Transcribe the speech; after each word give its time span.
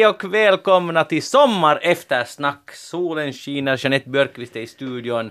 Hej 0.00 0.06
och 0.08 0.34
välkomna 0.34 1.04
till 1.04 1.22
Sommar 1.22 1.78
eftersnack. 1.82 2.70
Solen 2.74 3.32
skiner, 3.32 3.76
Jeanette 3.84 4.08
Björkqvist 4.10 4.56
är 4.56 4.60
i 4.60 4.66
studion. 4.66 5.30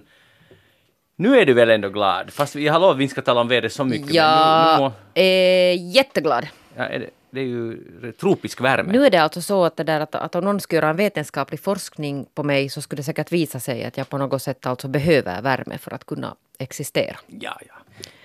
Nu 1.15 1.39
är 1.39 1.45
du 1.45 1.53
väl 1.53 1.69
ändå 1.69 1.89
glad? 1.89 2.33
Fast 2.33 2.55
jag 2.55 2.73
har 2.73 2.79
lovat 2.79 2.93
att 2.93 2.99
vi 2.99 3.03
inte 3.03 3.11
ska 3.11 3.21
tala 3.21 3.41
om 3.41 3.47
vädret 3.47 3.73
så 3.73 3.83
mycket. 3.83 4.05
men 4.05 4.07
nu, 4.07 4.13
nu 4.13 4.17
Jag 4.19 4.79
må, 4.79 4.91
är 5.13 5.73
jätteglad. 5.73 6.47
ja, 6.75 6.83
är 6.83 6.99
det, 6.99 7.09
det 7.31 7.39
är 7.39 7.45
ju 7.45 7.77
tropisk 8.19 8.61
värme. 8.61 8.91
Nu 8.91 9.05
är 9.05 9.09
det 9.09 9.17
alltså 9.17 9.41
så 9.41 9.65
att, 9.65 9.77
det 9.77 9.83
där 9.83 9.99
att, 9.99 10.15
att 10.15 10.35
om 10.35 10.43
någon 10.43 10.59
skulle 10.59 10.77
göra 10.77 10.89
en 10.89 10.95
vetenskaplig 10.95 11.59
forskning 11.59 12.25
på 12.33 12.43
mig 12.43 12.69
så 12.69 12.81
skulle 12.81 12.99
det 12.99 13.03
säkert 13.03 13.31
visa 13.31 13.59
sig 13.59 13.83
att 13.85 13.97
jag 13.97 14.09
på 14.09 14.17
något 14.17 14.41
sätt 14.41 14.65
alltså 14.65 14.87
behöver 14.87 15.41
värme 15.41 15.77
för 15.77 15.93
att 15.93 16.05
kunna 16.05 16.35
existera. 16.59 17.15
Ja, 17.27 17.59
ja. 17.67 17.73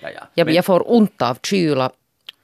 ja, 0.01 0.09
ja. 0.15 0.21
Jag, 0.33 0.45
Men- 0.45 0.55
jag 0.55 0.65
får 0.65 0.91
ont 0.91 1.21
av 1.21 1.37
kyla 1.43 1.91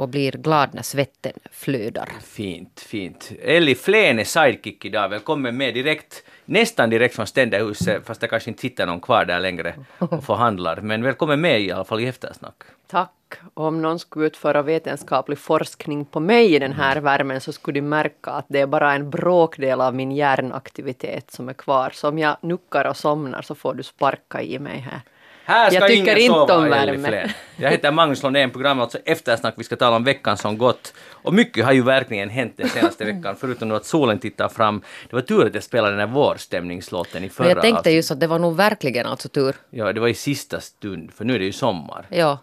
och 0.02 0.10
blir 0.10 0.32
glad 0.32 0.70
när 0.74 0.82
svetten 0.82 1.34
flödar. 1.52 2.10
Fint, 2.24 2.80
fint. 2.80 3.32
Elli 3.42 3.76
Flen 3.76 4.20
är 4.20 4.24
sidekick 4.24 4.86
idag. 4.86 5.10
Välkommen 5.10 5.58
med 5.58 5.74
direkt, 5.74 6.24
nästan 6.46 6.90
direkt 6.90 7.16
från 7.16 7.28
Ständerhuset, 7.28 8.06
fast 8.06 8.22
det 8.22 8.28
kanske 8.28 8.50
inte 8.50 8.62
sitter 8.62 8.86
någon 8.86 9.02
kvar 9.02 9.26
där 9.26 9.40
längre 9.40 9.76
och 9.98 10.24
förhandlar. 10.24 10.82
Men 10.82 11.04
välkommen 11.04 11.42
med 11.42 11.62
i 11.62 11.72
alla 11.72 11.84
fall 11.84 12.00
i 12.00 12.08
eftersnack. 12.08 12.56
Tack. 12.88 13.12
Om 13.54 13.82
någon 13.82 14.00
skulle 14.00 14.26
utföra 14.26 14.62
vetenskaplig 14.62 15.38
forskning 15.38 16.06
på 16.06 16.20
mig 16.20 16.56
i 16.56 16.60
den 16.60 16.74
här 16.74 16.98
värmen 16.98 17.42
så 17.42 17.52
skulle 17.52 17.80
de 17.80 17.82
märka 17.82 18.32
att 18.32 18.46
det 18.48 18.60
är 18.60 18.68
bara 18.68 18.94
en 18.94 19.10
bråkdel 19.10 19.82
av 19.82 19.96
min 19.96 20.12
hjärnaktivitet 20.12 21.32
som 21.32 21.50
är 21.50 21.54
kvar. 21.54 21.90
Så 21.94 22.10
om 22.10 22.20
jag 22.20 22.38
nuckar 22.42 22.86
och 22.86 22.98
somnar 22.98 23.42
så 23.42 23.56
får 23.56 23.74
du 23.74 23.84
sparka 23.84 24.42
i 24.42 24.60
mig 24.60 24.78
här. 24.78 25.02
Här 25.46 25.70
ska 25.70 25.80
Jag 25.80 25.88
tycker 25.88 26.02
ingen 26.02 26.18
inte 26.18 26.34
sova, 26.34 26.58
om 26.58 26.70
värme. 26.70 27.34
Jag 27.58 27.72
heter 27.72 27.92
Magnus 27.92 28.24
Lundén, 28.24 28.52
programmet 28.52 28.84
alltså 28.84 28.98
Eftersnack. 29.06 29.54
Vi 29.58 29.64
ska 29.64 29.76
tala 29.76 29.96
om 29.96 30.04
veckan 30.04 30.38
som 30.38 30.58
gått. 30.58 30.94
Och 31.10 31.34
mycket 31.34 31.66
har 31.66 31.72
ju 31.72 31.82
verkligen 31.84 32.30
hänt 32.30 32.54
den 32.58 32.70
senaste 32.70 33.06
veckan, 33.06 33.36
förutom 33.40 33.72
att 33.72 33.86
solen 33.86 34.20
tittar 34.20 34.50
fram. 34.50 34.82
Det 35.10 35.16
var 35.16 35.22
tur 35.22 35.46
att 35.48 35.54
jag 35.54 35.64
spelade 35.64 35.92
den 35.98 36.00
här 36.08 36.16
vårstämningslåten 36.16 37.24
i 37.24 37.30
förra 37.30 37.44
Men 37.48 37.56
jag 37.56 37.62
tänkte 37.62 37.80
avsnittet. 37.80 37.96
just 37.96 38.12
att 38.12 38.20
det 38.20 38.28
var 38.28 38.40
nog 38.40 38.56
verkligen 38.56 39.06
alltså 39.06 39.30
tur. 39.30 39.56
Ja, 39.70 39.94
det 39.94 40.00
var 40.00 40.08
i 40.08 40.14
sista 40.14 40.60
stund, 40.60 41.14
för 41.14 41.26
nu 41.26 41.36
är 41.36 41.40
det 41.40 41.46
ju 41.46 41.52
sommar. 41.52 42.06
Ja. 42.10 42.40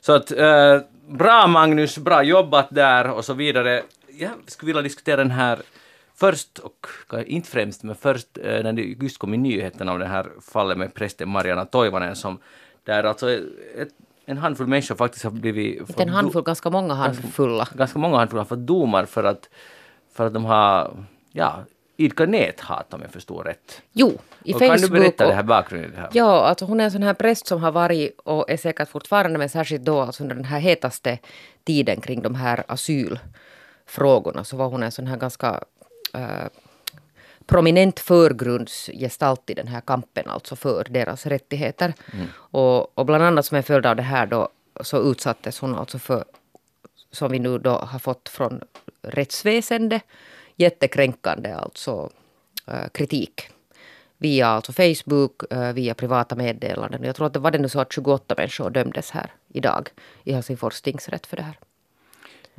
Så 0.00 0.12
att, 0.12 0.32
eh, 0.32 0.78
bra 1.08 1.46
Magnus, 1.46 1.98
bra 1.98 2.22
jobbat 2.22 2.66
där 2.70 3.10
och 3.10 3.24
så 3.24 3.34
vidare. 3.34 3.82
Jag 4.18 4.30
skulle 4.46 4.66
vilja 4.66 4.82
diskutera 4.82 5.16
den 5.16 5.30
här 5.30 5.58
först, 6.20 6.58
och 6.58 6.86
inte 7.26 7.48
främst, 7.48 7.82
men 7.82 7.94
först 7.94 8.38
eh, 8.38 8.62
när 8.62 8.72
det 8.72 8.82
just 8.82 9.18
kom 9.18 9.34
i 9.34 9.36
nyheterna 9.36 9.92
om 9.92 9.98
det 9.98 10.06
här 10.06 10.26
fallet 10.52 10.78
med 10.78 10.94
prästen 10.94 11.28
Mariana 11.28 11.64
Toivonen 11.64 12.16
som 12.16 12.38
där 12.84 13.04
alltså 13.04 13.30
ett, 13.30 13.88
en 14.24 14.38
handfull 14.38 14.66
människor 14.66 14.94
faktiskt 14.94 15.24
har 15.24 15.30
blivit... 15.30 15.86
fått 15.86 16.00
En 16.00 16.08
handfull, 16.08 16.42
ganska 16.42 16.70
många 16.70 16.94
handfulla. 16.94 17.68
Ganska 17.74 17.98
många 17.98 18.16
handfulla 18.16 18.40
har 18.40 18.46
fått 18.46 18.66
domar 18.66 19.04
för 19.04 19.24
att, 19.24 19.48
för 20.12 20.26
att 20.26 20.34
de 20.34 20.44
har, 20.44 20.96
ja, 21.32 21.64
idkat 21.96 22.28
näthat 22.28 22.94
om 22.94 23.02
jag 23.02 23.10
förstår 23.10 23.44
rätt. 23.44 23.82
Jo, 23.92 24.18
i 24.44 24.54
och 24.54 24.58
Facebook. 24.58 24.80
kan 24.80 24.90
du 24.90 25.00
berätta 25.00 25.24
och- 25.24 25.30
det 25.30 25.36
här 25.36 25.42
bakgrunden? 25.42 25.90
Det 25.90 26.00
här? 26.00 26.10
Ja, 26.12 26.40
alltså 26.44 26.64
hon 26.64 26.80
är 26.80 26.84
en 26.84 26.90
sån 26.90 27.02
här 27.02 27.14
präst 27.14 27.46
som 27.46 27.62
har 27.62 27.72
varit 27.72 28.18
och 28.24 28.50
är 28.50 28.56
säkert 28.56 28.88
fortfarande, 28.88 29.38
men 29.38 29.48
särskilt 29.48 29.84
då 29.84 30.00
alltså 30.00 30.22
under 30.22 30.36
den 30.36 30.44
här 30.44 30.60
hetaste 30.60 31.18
tiden 31.64 32.00
kring 32.00 32.22
de 32.22 32.34
här 32.34 32.64
asylfrågorna 32.68 34.44
så 34.44 34.56
var 34.56 34.68
hon 34.68 34.82
en 34.82 34.92
sån 34.92 35.06
här 35.06 35.16
ganska 35.16 35.64
eh, 36.14 36.48
prominent 37.46 38.00
förgrundsgestalt 38.00 39.50
i 39.50 39.54
den 39.54 39.68
här 39.68 39.80
kampen, 39.80 40.30
alltså 40.30 40.56
för 40.56 40.84
deras 40.90 41.26
rättigheter. 41.26 41.94
Och, 42.32 42.98
och 42.98 43.06
bland 43.06 43.24
annat 43.24 43.46
som 43.46 43.56
en 43.56 43.62
följd 43.62 43.86
av 43.86 43.96
det 43.96 44.02
här 44.02 44.26
då 44.26 44.48
så 44.80 45.10
utsattes 45.10 45.58
hon 45.60 45.74
alltså 45.74 45.98
för, 45.98 46.24
som 47.10 47.32
vi 47.32 47.38
nu 47.38 47.58
då 47.58 47.70
har 47.70 47.98
fått 47.98 48.28
från 48.28 48.60
rättsväsende, 49.02 50.00
jättekränkande 50.56 51.52
alltså 51.52 52.10
eh, 52.66 52.88
kritik 52.92 53.50
via 54.18 54.46
alltså 54.46 54.72
Facebook, 54.72 55.52
eh, 55.52 55.72
via 55.72 55.94
privata 55.94 56.36
meddelanden. 56.36 57.04
Jag 57.04 57.16
tror 57.16 57.26
att 57.26 57.32
det 57.32 57.38
var 57.38 57.50
det 57.50 57.58
nu 57.58 57.68
så 57.68 57.80
att 57.80 57.92
28 57.92 58.34
människor 58.36 58.70
dömdes 58.70 59.10
här 59.10 59.32
idag 59.48 59.88
i 60.24 60.32
Helsingfors 60.32 60.80
tingsrätt 60.80 61.26
för 61.26 61.36
det 61.36 61.42
här. 61.42 61.58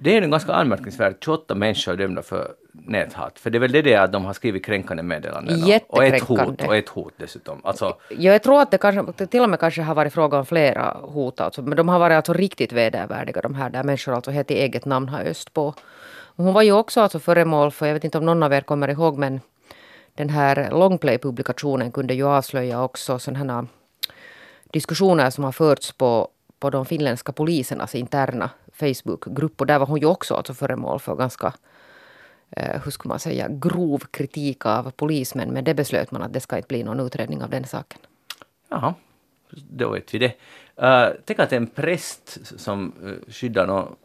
Det 0.03 0.17
är 0.17 0.21
ju 0.21 0.27
ganska 0.27 0.53
anmärkningsvärt. 0.53 1.23
28 1.23 1.55
människor 1.55 1.93
är 1.93 1.97
dömda 1.97 2.21
för 2.21 2.51
näthat. 2.71 3.39
För 3.39 3.49
det 3.49 3.57
är 3.57 3.59
väl 3.59 3.71
det 3.71 3.95
att 3.95 4.11
de 4.11 4.25
har 4.25 4.33
skrivit 4.33 4.65
kränkande 4.65 5.03
meddelanden. 5.03 5.63
Och 5.87 6.03
ett 6.03 6.23
hot, 6.23 6.61
och 6.67 6.75
ett 6.75 6.89
hot 6.89 7.13
dessutom. 7.17 7.61
Alltså, 7.63 7.97
Ja, 8.09 8.31
jag 8.31 8.43
tror 8.43 8.61
att 8.61 8.71
det 8.71 8.77
kanske, 8.77 9.27
till 9.27 9.41
och 9.41 9.49
med 9.49 9.59
kanske 9.59 9.81
har 9.81 9.95
varit 9.95 10.13
fråga 10.13 10.37
om 10.37 10.45
flera 10.45 10.97
hot, 11.01 11.41
alltså, 11.41 11.61
men 11.61 11.77
de 11.77 11.89
har 11.89 11.99
varit 11.99 12.15
alltså 12.15 12.33
riktigt 12.33 12.71
vedervärdiga 12.71 13.41
de 13.41 13.55
här, 13.55 13.69
där 13.69 13.83
människor 13.83 14.13
alltså 14.13 14.31
helt 14.31 14.51
i 14.51 14.53
eget 14.53 14.85
namn 14.85 15.09
har 15.09 15.21
öst 15.21 15.53
på. 15.53 15.67
Och 16.35 16.43
hon 16.43 16.53
var 16.53 16.61
ju 16.61 16.71
också 16.71 17.01
alltså 17.01 17.19
föremål 17.19 17.71
för, 17.71 17.85
jag 17.85 17.93
vet 17.93 18.03
inte 18.03 18.17
om 18.17 18.25
någon 18.25 18.43
av 18.43 18.53
er 18.53 18.61
kommer 18.61 18.87
ihåg, 18.87 19.17
men 19.17 19.41
den 20.15 20.29
här 20.29 20.69
Longplay-publikationen 20.71 21.91
kunde 21.91 22.13
ju 22.13 22.27
avslöja 22.27 22.83
också 22.83 23.19
sådana 23.19 23.53
här 23.53 23.67
diskussioner 24.71 25.29
som 25.29 25.43
har 25.43 25.51
förts 25.51 25.91
på, 25.91 26.27
på 26.59 26.69
de 26.69 26.85
finländska 26.85 27.31
polisernas 27.31 27.95
interna 27.95 28.49
Facebookgrupp. 28.81 29.61
Och 29.61 29.67
där 29.67 29.79
var 29.79 29.85
hon 29.85 29.99
ju 29.99 30.05
också 30.05 30.35
alltså 30.35 30.53
föremål 30.53 30.99
för 30.99 31.15
ganska, 31.15 31.53
eh, 32.49 32.81
hur 32.83 32.91
ska 32.91 33.09
man 33.09 33.19
säga, 33.19 33.47
grov 33.49 34.03
kritik 34.11 34.65
av 34.65 34.91
polismän. 34.91 35.49
Men 35.49 35.63
det 35.63 35.73
beslöt 35.73 36.11
man 36.11 36.21
att 36.21 36.33
det 36.33 36.39
ska 36.39 36.57
inte 36.57 36.67
bli 36.67 36.83
någon 36.83 36.99
utredning 36.99 37.43
av 37.43 37.49
den 37.49 37.65
saken. 37.65 37.99
jaha, 38.69 38.93
då 39.51 39.89
vet 39.89 40.13
vi 40.13 40.19
det. 40.19 40.33
Uh, 40.83 41.09
tänk 41.25 41.39
att 41.39 41.53
en 41.53 41.67
präst 41.67 42.39
som 42.59 42.93
uh, 43.03 43.31
skyddar 43.31 43.67
någon 43.67 43.95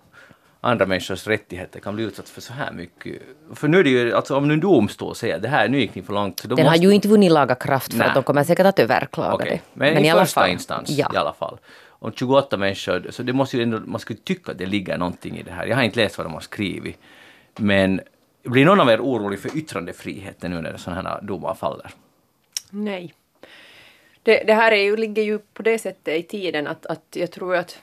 andra 0.60 0.86
människors 0.86 1.26
rättigheter 1.26 1.80
kan 1.80 1.94
bli 1.94 2.04
utsatt 2.04 2.28
för 2.28 2.40
så 2.40 2.52
här 2.52 2.72
mycket. 2.72 3.22
För 3.54 3.68
nu 3.68 3.78
är 3.78 3.84
det 3.84 3.90
ju, 3.90 4.12
alltså 4.12 4.36
om 4.36 4.48
nu 4.48 4.54
en 4.54 4.60
domstol 4.60 5.14
säger 5.14 5.38
det 5.38 5.48
här, 5.48 5.68
nu 5.68 5.80
gick 5.80 5.94
ni 5.94 6.02
för 6.02 6.12
långt. 6.12 6.42
Då 6.42 6.54
Den 6.54 6.64
måste, 6.64 6.78
har 6.78 6.84
ju 6.84 6.94
inte 6.94 7.08
vunnit 7.08 7.32
laga 7.32 7.54
kraft 7.54 7.92
för 7.92 7.98
Nej. 7.98 8.08
att 8.08 8.14
de 8.14 8.22
kommer 8.22 8.44
säkert 8.44 8.66
att 8.66 8.78
överklaga 8.78 9.34
Okej, 9.34 9.62
det. 9.74 9.78
Men, 9.78 10.04
i, 10.04 10.10
alla 10.10 10.24
första 10.24 10.40
fall, 10.40 10.50
instans 10.50 10.90
ja. 10.90 11.10
i 11.14 11.16
alla 11.16 11.32
fall. 11.32 11.58
Om 11.98 12.12
28 12.12 12.56
människor, 12.56 13.06
så 13.10 13.22
det 13.22 13.32
måste 13.32 13.56
ju 13.56 13.62
ändå, 13.62 13.80
man 13.80 14.00
skulle 14.00 14.18
tycka 14.18 14.52
att 14.52 14.58
det 14.58 14.66
ligger 14.66 14.98
någonting 14.98 15.38
i 15.38 15.42
det 15.42 15.50
här. 15.50 15.66
Jag 15.66 15.76
har 15.76 15.82
inte 15.82 16.00
läst 16.00 16.18
vad 16.18 16.26
de 16.26 16.34
har 16.34 16.40
skrivit. 16.40 16.98
Men 17.56 18.00
blir 18.42 18.64
någon 18.64 18.80
av 18.80 18.90
er 18.90 19.00
orolig 19.00 19.40
för 19.40 19.56
yttrandefriheten 19.56 20.50
nu 20.50 20.62
när 20.62 20.76
sådana 20.76 21.10
här 21.10 21.20
domar 21.22 21.54
faller? 21.54 21.90
Nej. 22.70 23.14
Det, 24.22 24.44
det 24.46 24.54
här 24.54 24.72
är 24.72 24.82
ju, 24.82 24.96
ligger 24.96 25.22
ju 25.22 25.38
på 25.38 25.62
det 25.62 25.78
sättet 25.78 26.14
i 26.14 26.22
tiden 26.22 26.66
att, 26.66 26.86
att 26.86 27.06
jag 27.14 27.30
tror 27.32 27.56
att, 27.56 27.78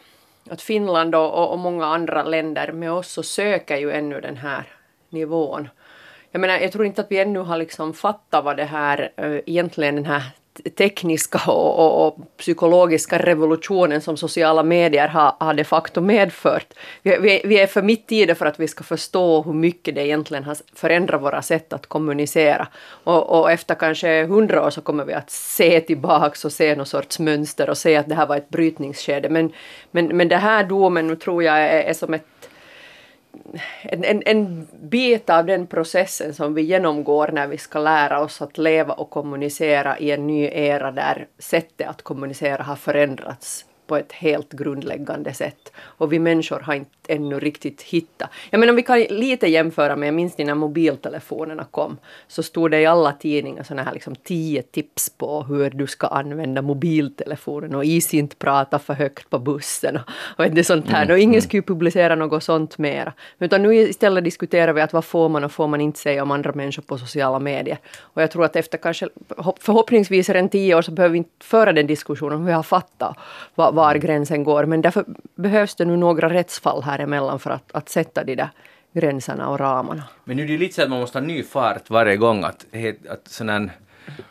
att 0.50 0.62
Finland 0.62 1.16
och, 1.16 1.52
och, 1.52 1.60
många 1.60 1.86
andra 1.86 2.24
länder 2.24 2.72
med 2.72 2.92
oss 2.92 3.12
så 3.12 3.24
söker 3.24 3.78
ju 3.78 3.92
ännu 3.92 4.22
den 4.22 4.38
här 4.38 4.68
nivån. 5.10 5.70
Jag 6.32 6.40
menar, 6.40 6.60
jag 6.60 6.72
tror 6.72 6.86
inte 6.86 7.02
att 7.02 7.12
vi 7.12 7.20
ännu 7.20 7.40
har 7.40 7.58
liksom 7.58 7.94
fattat 7.94 8.46
vad 8.46 8.58
det 8.58 8.66
här 8.66 9.12
äh, 9.16 9.40
egentligen 9.46 9.96
den 9.96 10.06
här 10.06 10.24
tekniska 10.78 11.42
och, 11.48 11.80
och, 11.80 12.08
och 12.08 12.38
psykologiska 12.38 13.18
revolutionen 13.18 14.02
som 14.02 14.18
sociala 14.18 14.64
medier 14.64 15.08
har, 15.08 15.36
har 15.40 15.54
de 15.54 15.64
facto 15.64 16.02
medfört. 16.02 16.74
Vi, 17.02 17.18
vi, 17.18 17.42
vi 17.46 17.60
är 17.60 17.68
för 17.68 17.82
mitt 17.82 18.12
i 18.12 18.26
det 18.26 18.36
för 18.36 18.46
att 18.46 18.60
vi 18.60 18.68
ska 18.68 18.84
förstå 18.84 19.42
hur 19.42 19.54
mycket 19.54 19.96
det 19.96 20.06
egentligen 20.06 20.44
har 20.44 20.58
förändrat 20.76 21.22
våra 21.22 21.42
sätt 21.42 21.74
att 21.74 21.88
kommunicera. 21.88 22.68
Och, 23.04 23.40
och 23.40 23.52
efter 23.52 23.76
kanske 23.76 24.26
hundra 24.26 24.66
år 24.66 24.70
så 24.70 24.82
kommer 24.82 25.06
vi 25.06 25.14
att 25.14 25.32
se 25.32 25.82
tillbaks 25.82 26.46
och 26.46 26.52
se 26.52 26.76
någon 26.76 26.86
sorts 26.86 27.20
mönster 27.20 27.70
och 27.70 27.78
se 27.78 27.96
att 27.96 28.10
det 28.10 28.16
här 28.16 28.28
var 28.28 28.38
ett 28.38 28.50
brytningsskede. 28.50 29.30
Men, 29.30 29.52
men, 29.92 30.18
men 30.18 30.28
det 30.28 30.38
här 30.38 30.64
domen 30.64 31.08
nu 31.08 31.16
tror 31.16 31.44
jag 31.44 31.58
är, 31.58 31.84
är 31.84 31.94
som 31.94 32.14
ett 32.14 32.26
en, 33.82 34.04
en, 34.04 34.24
en 34.26 34.68
bit 34.72 35.30
av 35.30 35.46
den 35.46 35.68
processen 35.68 36.34
som 36.34 36.54
vi 36.54 36.62
genomgår 36.62 37.28
när 37.28 37.48
vi 37.48 37.58
ska 37.58 37.80
lära 37.80 38.22
oss 38.22 38.42
att 38.42 38.58
leva 38.58 38.94
och 38.94 39.10
kommunicera 39.10 40.00
i 40.00 40.12
en 40.12 40.28
ny 40.28 40.44
era 40.44 40.92
där 40.92 41.28
sättet 41.40 41.88
att 41.88 42.02
kommunicera 42.02 42.64
har 42.64 42.76
förändrats 42.76 43.66
på 43.88 43.98
ett 43.98 44.12
helt 44.12 44.52
grundläggande 44.52 45.34
sätt. 45.34 45.72
Och 45.78 46.14
vi 46.14 46.20
människor 46.20 46.60
har 46.60 46.74
inte 46.74 46.90
ännu 47.08 47.40
riktigt 47.40 47.82
hittat. 47.82 48.30
Jag 48.50 48.60
menar 48.60 48.72
om 48.72 48.76
vi 48.76 48.84
kan 48.84 49.00
lite 49.00 49.48
jämföra 49.48 49.96
med, 49.96 50.08
jag 50.08 50.14
minns 50.14 50.38
när 50.38 50.56
mobiltelefonerna 50.56 51.66
kom, 51.72 51.98
så 52.28 52.44
stod 52.44 52.72
det 52.72 52.80
i 52.80 52.86
alla 52.86 53.12
tidningar 53.12 53.64
såna 53.64 53.84
här 53.84 53.94
liksom 53.94 54.16
tio 54.16 54.62
tips 54.62 55.10
på 55.10 55.44
hur 55.44 55.70
du 55.70 55.88
ska 55.88 56.08
använda 56.08 56.62
mobiltelefonen 56.62 57.76
och 57.76 57.86
is 57.86 58.14
inte 58.14 58.36
prata 58.36 58.80
för 58.80 58.94
högt 58.94 59.30
på 59.30 59.40
bussen 59.40 59.96
och, 59.96 60.10
och 60.38 60.52
det 60.52 60.64
sånt 60.64 60.90
här. 60.90 61.12
Och 61.12 61.20
ingen 61.20 61.42
skulle 61.42 61.62
publicera 61.62 62.16
något 62.16 62.44
sånt 62.44 62.78
mera. 62.78 63.14
Utan 63.40 63.64
nu 63.64 63.76
istället 63.76 64.24
diskuterar 64.24 64.74
vi 64.74 64.82
att 64.82 64.94
vad 64.94 65.06
får 65.06 65.30
man 65.30 65.44
och 65.44 65.52
får 65.52 65.68
man 65.68 65.82
inte 65.82 66.00
säga 66.00 66.24
om 66.24 66.32
andra 66.32 66.52
människor 66.54 66.84
på 66.84 66.98
sociala 66.98 67.40
medier. 67.40 67.78
Och 68.00 68.22
jag 68.22 68.32
tror 68.32 68.46
att 68.46 68.56
efter 68.56 68.78
kanske 68.78 69.10
hopp- 69.38 69.64
förhoppningsvis 69.64 70.30
en 70.30 70.50
tio 70.50 70.76
år 70.76 70.82
så 70.82 70.92
behöver 70.92 71.12
vi 71.12 71.18
inte 71.18 71.46
föra 71.46 71.74
den 71.74 71.88
diskussionen, 71.88 72.46
vi 72.46 72.52
har 72.52 72.64
fattat 72.64 73.18
var, 73.56 73.72
var 73.74 73.96
gränsen 73.96 74.44
går. 74.44 74.66
Men 74.66 74.82
därför 74.82 75.06
behövs 75.36 75.76
det 75.76 75.86
nu 75.86 75.98
några 75.98 76.30
rättsfall 76.30 76.84
här 76.84 77.00
emellan 77.00 77.40
för 77.40 77.50
att, 77.50 77.72
att 77.72 77.90
sätta 77.90 78.24
de 78.24 78.36
där 78.36 78.50
gränserna 78.94 79.50
och 79.50 79.60
ramarna. 79.60 80.04
Men 80.24 80.38
nu 80.38 80.44
är 80.44 80.48
det 80.48 80.58
lite 80.58 80.76
så 80.76 80.82
att 80.82 80.90
man 80.90 81.00
måste 81.00 81.20
ha 81.20 81.26
ny 81.26 81.44
fart 81.44 81.90
varje 81.90 82.18
gång 82.18 82.44
att, 82.44 82.66
att 83.10 83.28
sån 83.28 83.50
här 83.50 83.70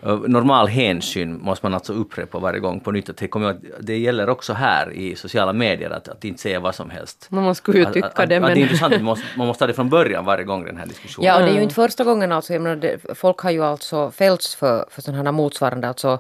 Uh, 0.07 0.21
normal 0.29 0.69
hänsyn 0.69 1.41
måste 1.43 1.67
man 1.67 1.75
alltså 1.75 1.93
upprepa 1.93 2.39
varje 2.39 2.61
gång 2.61 2.81
på 2.81 2.91
nytt. 2.91 3.09
Att 3.09 3.17
det, 3.17 3.29
kommer, 3.29 3.57
det 3.81 3.99
gäller 3.99 4.29
också 4.29 4.53
här 4.53 4.93
i 4.93 5.17
sociala 5.17 5.53
medier 5.53 5.91
att, 5.91 6.09
att 6.09 6.25
inte 6.25 6.41
säga 6.41 6.61
vad 6.61 6.75
som 6.75 6.91
helst. 6.91 7.27
Men 7.29 7.45
man 7.45 7.55
skulle 7.55 7.79
ju 7.79 7.85
tycka 7.85 8.07
att, 8.07 8.17
det. 8.17 8.23
Att, 8.23 8.29
men... 8.29 8.45
att 8.45 8.55
det 8.55 8.61
är 8.61 8.63
intressant, 8.63 8.95
man 8.95 9.05
måste, 9.05 9.27
man 9.37 9.47
måste 9.47 9.65
ha 9.65 9.67
det 9.67 9.75
från 9.75 9.89
början 9.89 10.25
varje 10.25 10.45
gång 10.45 10.65
den 10.65 10.77
här 10.77 10.87
diskussionen. 10.87 11.27
Ja, 11.27 11.39
och 11.39 11.43
det 11.43 11.51
är 11.51 11.55
ju 11.55 11.63
inte 11.63 11.75
första 11.75 12.05
gången 12.05 12.33
alltså. 12.33 12.53
Jag 12.53 12.63
menar, 12.63 12.77
det, 12.77 12.99
folk 13.15 13.39
har 13.39 13.51
ju 13.51 13.65
alltså 13.65 14.11
fällts 14.11 14.55
för, 14.55 14.87
för 14.91 15.03
sådana 15.03 15.23
här 15.23 15.33
motsvarande 15.33 15.89
alltså 15.89 16.19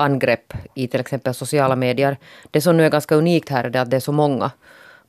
angrepp 0.00 0.52
i 0.74 0.86
till 0.86 1.00
exempel 1.00 1.34
sociala 1.34 1.76
medier. 1.76 2.16
Det 2.50 2.60
som 2.60 2.76
nu 2.76 2.84
är 2.84 2.90
ganska 2.90 3.14
unikt 3.14 3.48
här 3.48 3.64
är 3.64 3.70
det 3.70 3.80
att 3.80 3.90
det 3.90 3.96
är 3.96 4.00
så 4.00 4.12
många 4.12 4.50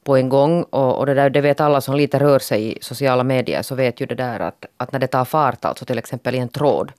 på 0.04 0.18
en 0.18 0.30
gång. 0.30 0.64
Och, 0.64 0.98
och 0.98 1.06
det, 1.06 1.14
där, 1.14 1.30
det 1.30 1.42
vet 1.42 1.60
alla 1.60 1.82
som 1.82 1.96
lite 1.96 2.20
rör 2.20 2.40
sig 2.40 2.78
i 2.78 2.78
sociala 2.82 3.24
medier 3.24 3.62
så 3.62 3.76
vet 3.76 4.02
ju 4.02 4.06
det 4.06 4.16
där 4.16 4.40
att, 4.40 4.66
att 4.78 4.92
när 4.92 5.00
det 5.00 5.08
tar 5.08 5.26
fart, 5.26 5.66
alltså 5.66 5.86
till 5.86 5.98
exempel 5.98 6.36
i 6.36 6.38
en 6.38 6.50
tråd, 6.50 6.92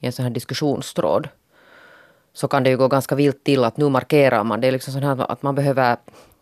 i 0.00 0.06
en 0.06 0.12
sån 0.12 0.22
här 0.22 0.30
diskussionstråd, 0.30 1.28
så 2.32 2.48
kan 2.48 2.62
det 2.62 2.70
ju 2.70 2.76
gå 2.76 2.88
ganska 2.88 3.14
vilt 3.14 3.44
till 3.44 3.64
att 3.64 3.76
nu 3.76 3.88
markerar 3.88 4.44
man. 4.44 4.60
Det 4.60 4.68
är 4.68 4.72
liksom 4.72 4.92
så 4.92 5.00
här 5.00 5.32
att 5.32 5.42
man 5.42 5.54
behöver 5.54 5.96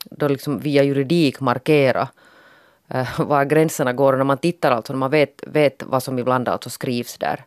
då 0.04 0.28
liksom 0.28 0.58
via 0.58 0.82
juridik 0.82 1.40
markera 1.40 2.08
eh, 2.88 3.20
var 3.20 3.44
gränserna 3.44 3.92
går. 3.92 4.12
Och 4.12 4.18
när 4.18 4.24
man 4.24 4.38
tittar 4.38 4.70
alltså, 4.70 4.92
när 4.92 4.98
man 4.98 5.10
vet, 5.10 5.42
vet 5.46 5.82
vad 5.82 6.02
som 6.02 6.18
ibland 6.18 6.48
alltså 6.48 6.70
skrivs 6.70 7.18
där. 7.18 7.44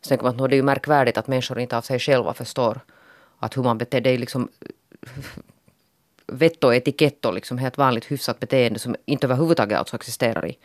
Så 0.00 0.08
tänker 0.08 0.24
man 0.24 0.40
att 0.40 0.50
det 0.50 0.54
är 0.54 0.56
ju 0.56 0.62
märkvärdigt 0.62 1.18
att 1.18 1.26
människor 1.26 1.60
inte 1.60 1.76
av 1.76 1.82
sig 1.82 1.98
själva 1.98 2.34
förstår 2.34 2.80
att 3.38 3.56
hur 3.56 3.62
man 3.62 3.78
beter 3.78 4.02
sig. 4.02 4.18
Liksom, 4.18 4.48
vett 6.26 6.64
och 6.64 6.74
etikett 6.74 7.24
och 7.24 7.34
liksom 7.34 7.58
helt 7.58 7.78
vanligt 7.78 8.04
hyfsat 8.04 8.40
beteende 8.40 8.78
som 8.78 8.96
inte 9.04 9.26
överhuvudtaget 9.26 9.78
alltså 9.78 9.96
existerar 9.96 10.46
i, 10.46 10.58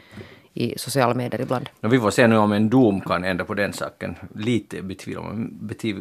i 0.54 0.78
sociala 0.78 1.14
medier 1.14 1.42
ibland. 1.42 1.70
No, 1.82 1.90
vi 1.90 2.00
får 2.00 2.12
se 2.12 2.28
nu 2.28 2.38
om 2.38 2.52
en 2.52 2.70
dom 2.70 3.02
kan 3.02 3.24
ändra 3.24 3.46
på 3.46 3.54
den 3.54 3.74
saken. 3.74 4.16
Lite 4.36 4.82
betvivlar, 4.82 5.48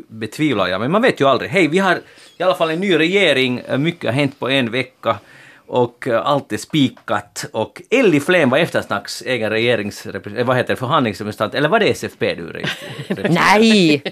betvivlar 0.09 0.67
jag, 0.67 0.81
men 0.81 0.91
man 0.91 1.03
vet 1.03 1.21
ju 1.21 1.25
aldrig. 1.25 1.51
Hej, 1.51 1.69
vi 1.69 1.79
har 1.79 2.01
i 2.37 2.43
alla 2.43 2.55
fall 2.55 2.71
en 2.71 2.81
ny 2.81 2.99
regering, 2.99 3.63
mycket 3.79 4.05
har 4.05 4.13
hänt 4.13 4.39
på 4.39 4.49
en 4.49 4.71
vecka 4.71 5.19
och 5.67 6.07
allt 6.09 6.53
är 6.53 6.57
spikat. 6.57 7.47
Och 7.53 7.83
Elli 7.91 8.21
Flen 8.21 8.51
var 8.51 8.59
Eftersnacks 8.59 9.23
egen 9.23 9.51
regerings... 9.51 10.07
Vad 10.45 10.57
heter 10.57 10.75
det, 10.75 10.77
förhandlingsrepresentant, 10.77 11.55
eller 11.55 11.69
var 11.69 11.81
det 11.81 11.87
SFP 11.87 12.35
du 12.35 12.65
Nej! 13.29 14.03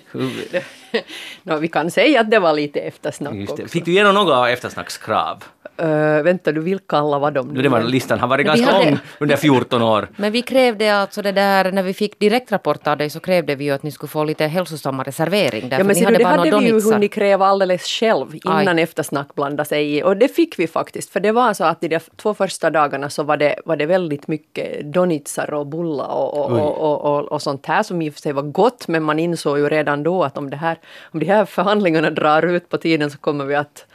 no, 1.42 1.56
vi 1.56 1.68
kan 1.68 1.90
säga 1.90 2.20
att 2.20 2.30
det 2.30 2.38
var 2.38 2.52
lite 2.52 2.80
eftersnack 2.80 3.50
också. 3.50 3.66
Fick 3.66 3.84
du 3.84 3.90
igenom 3.90 4.14
några 4.14 4.36
av 4.36 4.46
Eftersnacks 4.46 4.98
krav? 4.98 5.44
Uh, 5.82 6.22
vänta 6.22 6.52
du, 6.52 6.60
vilka 6.60 6.96
alla 6.96 7.18
var 7.18 7.30
de? 7.30 7.48
Nu? 7.48 7.62
Det 7.62 7.68
var, 7.68 7.82
listan 7.82 8.20
har 8.20 8.28
varit 8.28 8.46
ganska 8.46 8.72
hade... 8.72 8.90
lång 8.90 8.98
under 9.18 9.36
14 9.36 9.82
år. 9.82 10.08
Men 10.16 10.32
vi 10.32 10.42
krävde 10.42 10.94
alltså 10.94 11.22
det 11.22 11.32
där, 11.32 11.72
när 11.72 11.82
vi 11.82 11.94
fick 11.94 12.18
direktrapport 12.18 12.86
av 12.86 12.96
dig 12.96 13.10
så 13.10 13.20
krävde 13.20 13.54
vi 13.54 13.64
ju 13.64 13.70
att 13.70 13.82
ni 13.82 13.90
skulle 13.90 14.10
få 14.10 14.24
lite 14.24 14.46
hälsosammare 14.46 15.12
servering. 15.12 15.68
Ja 15.70 15.84
men 15.84 15.96
ser 15.96 16.10
du, 16.10 16.16
det 16.16 16.24
hade 16.24 16.58
vi 16.58 16.66
ju 16.66 16.80
hunnit 16.80 17.12
kräva 17.12 17.46
alldeles 17.46 17.86
själv 17.86 18.34
innan 18.34 18.68
Aj. 18.68 18.82
eftersnack 18.82 19.34
blandade 19.34 19.68
sig 19.68 19.96
i. 19.96 20.02
Och 20.02 20.16
det 20.16 20.28
fick 20.28 20.58
vi 20.58 20.66
faktiskt, 20.66 21.10
för 21.10 21.20
det 21.20 21.32
var 21.32 21.54
så 21.54 21.64
att 21.64 21.84
i 21.84 21.88
de 21.88 22.00
två 22.16 22.34
första 22.34 22.70
dagarna 22.70 23.10
så 23.10 23.22
var 23.22 23.36
det, 23.36 23.56
var 23.64 23.76
det 23.76 23.86
väldigt 23.86 24.28
mycket 24.28 24.92
donitsar 24.92 25.54
och 25.54 25.66
bullar 25.66 26.08
och, 26.08 26.38
och, 26.38 26.78
och, 26.78 27.00
och, 27.04 27.32
och, 27.32 27.42
sånt 27.42 27.66
här 27.66 27.82
som 27.82 28.02
i 28.02 28.10
och 28.10 28.14
för 28.14 28.20
sig 28.20 28.32
var 28.32 28.42
gott, 28.42 28.88
men 28.88 29.02
man 29.02 29.18
insåg 29.18 29.58
ju 29.58 29.68
redan 29.68 30.02
då 30.02 30.24
att 30.24 30.38
om, 30.38 30.50
det 30.50 30.56
här, 30.56 30.78
om 31.02 31.20
de 31.20 31.26
här 31.26 31.44
förhandlingarna 31.44 32.10
drar 32.10 32.42
ut 32.42 32.68
på 32.68 32.78
tiden 32.78 33.10
så 33.10 33.18
kommer 33.18 33.44
vi 33.44 33.54
att 33.54 33.86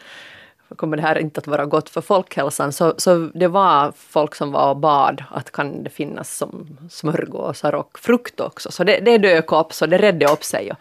kommer 0.75 0.97
det 0.97 1.03
här 1.03 1.17
inte 1.17 1.39
att 1.39 1.47
vara 1.47 1.65
gott 1.65 1.89
för 1.89 2.01
folkhälsan. 2.01 2.71
Så, 2.73 2.93
så 2.97 3.29
det 3.33 3.47
var 3.47 3.93
folk 3.97 4.35
som 4.35 4.51
var 4.51 4.69
och 4.69 4.77
bad 4.77 5.23
att 5.31 5.51
kan 5.51 5.83
det 5.83 5.89
finnas 5.89 6.37
som 6.37 6.77
smörgåsar 6.89 7.75
och 7.75 7.99
frukt 7.99 8.39
också. 8.39 8.71
Så 8.71 8.83
det, 8.83 8.99
det 8.99 9.17
dök 9.17 9.51
upp, 9.51 9.73
så 9.73 9.85
det 9.85 9.97
redde 9.97 10.27
upp 10.27 10.43
sig. 10.43 10.71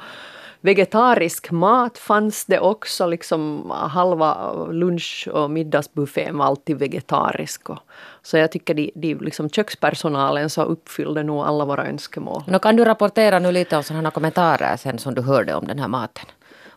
Vegetarisk 0.66 1.50
mat 1.50 1.98
fanns 1.98 2.44
det 2.44 2.60
också, 2.60 3.06
liksom 3.06 3.70
halva 3.70 4.54
lunch 4.70 5.28
och 5.32 5.50
middagsbuffén 5.50 6.38
var 6.38 6.46
alltid 6.46 6.78
vegetarisk. 6.78 7.70
Och, 7.70 7.78
så 8.22 8.36
jag 8.36 8.52
tycker 8.52 8.74
de, 8.74 8.90
de 8.94 9.14
liksom 9.14 9.50
kökspersonalen 9.50 10.50
så 10.50 10.62
uppfyllde 10.62 11.22
nog 11.22 11.40
alla 11.40 11.64
våra 11.64 11.86
önskemål. 11.86 12.42
Nu 12.46 12.58
kan 12.58 12.76
du 12.76 12.84
rapportera 12.84 13.38
nu 13.38 13.52
lite 13.52 13.76
om 13.76 13.82
sådana 13.82 14.10
kommentarer 14.10 14.76
sen 14.76 14.98
som 14.98 15.14
du 15.14 15.22
hörde 15.22 15.54
om 15.54 15.66
den 15.66 15.78
här 15.78 15.88
maten? 15.88 16.26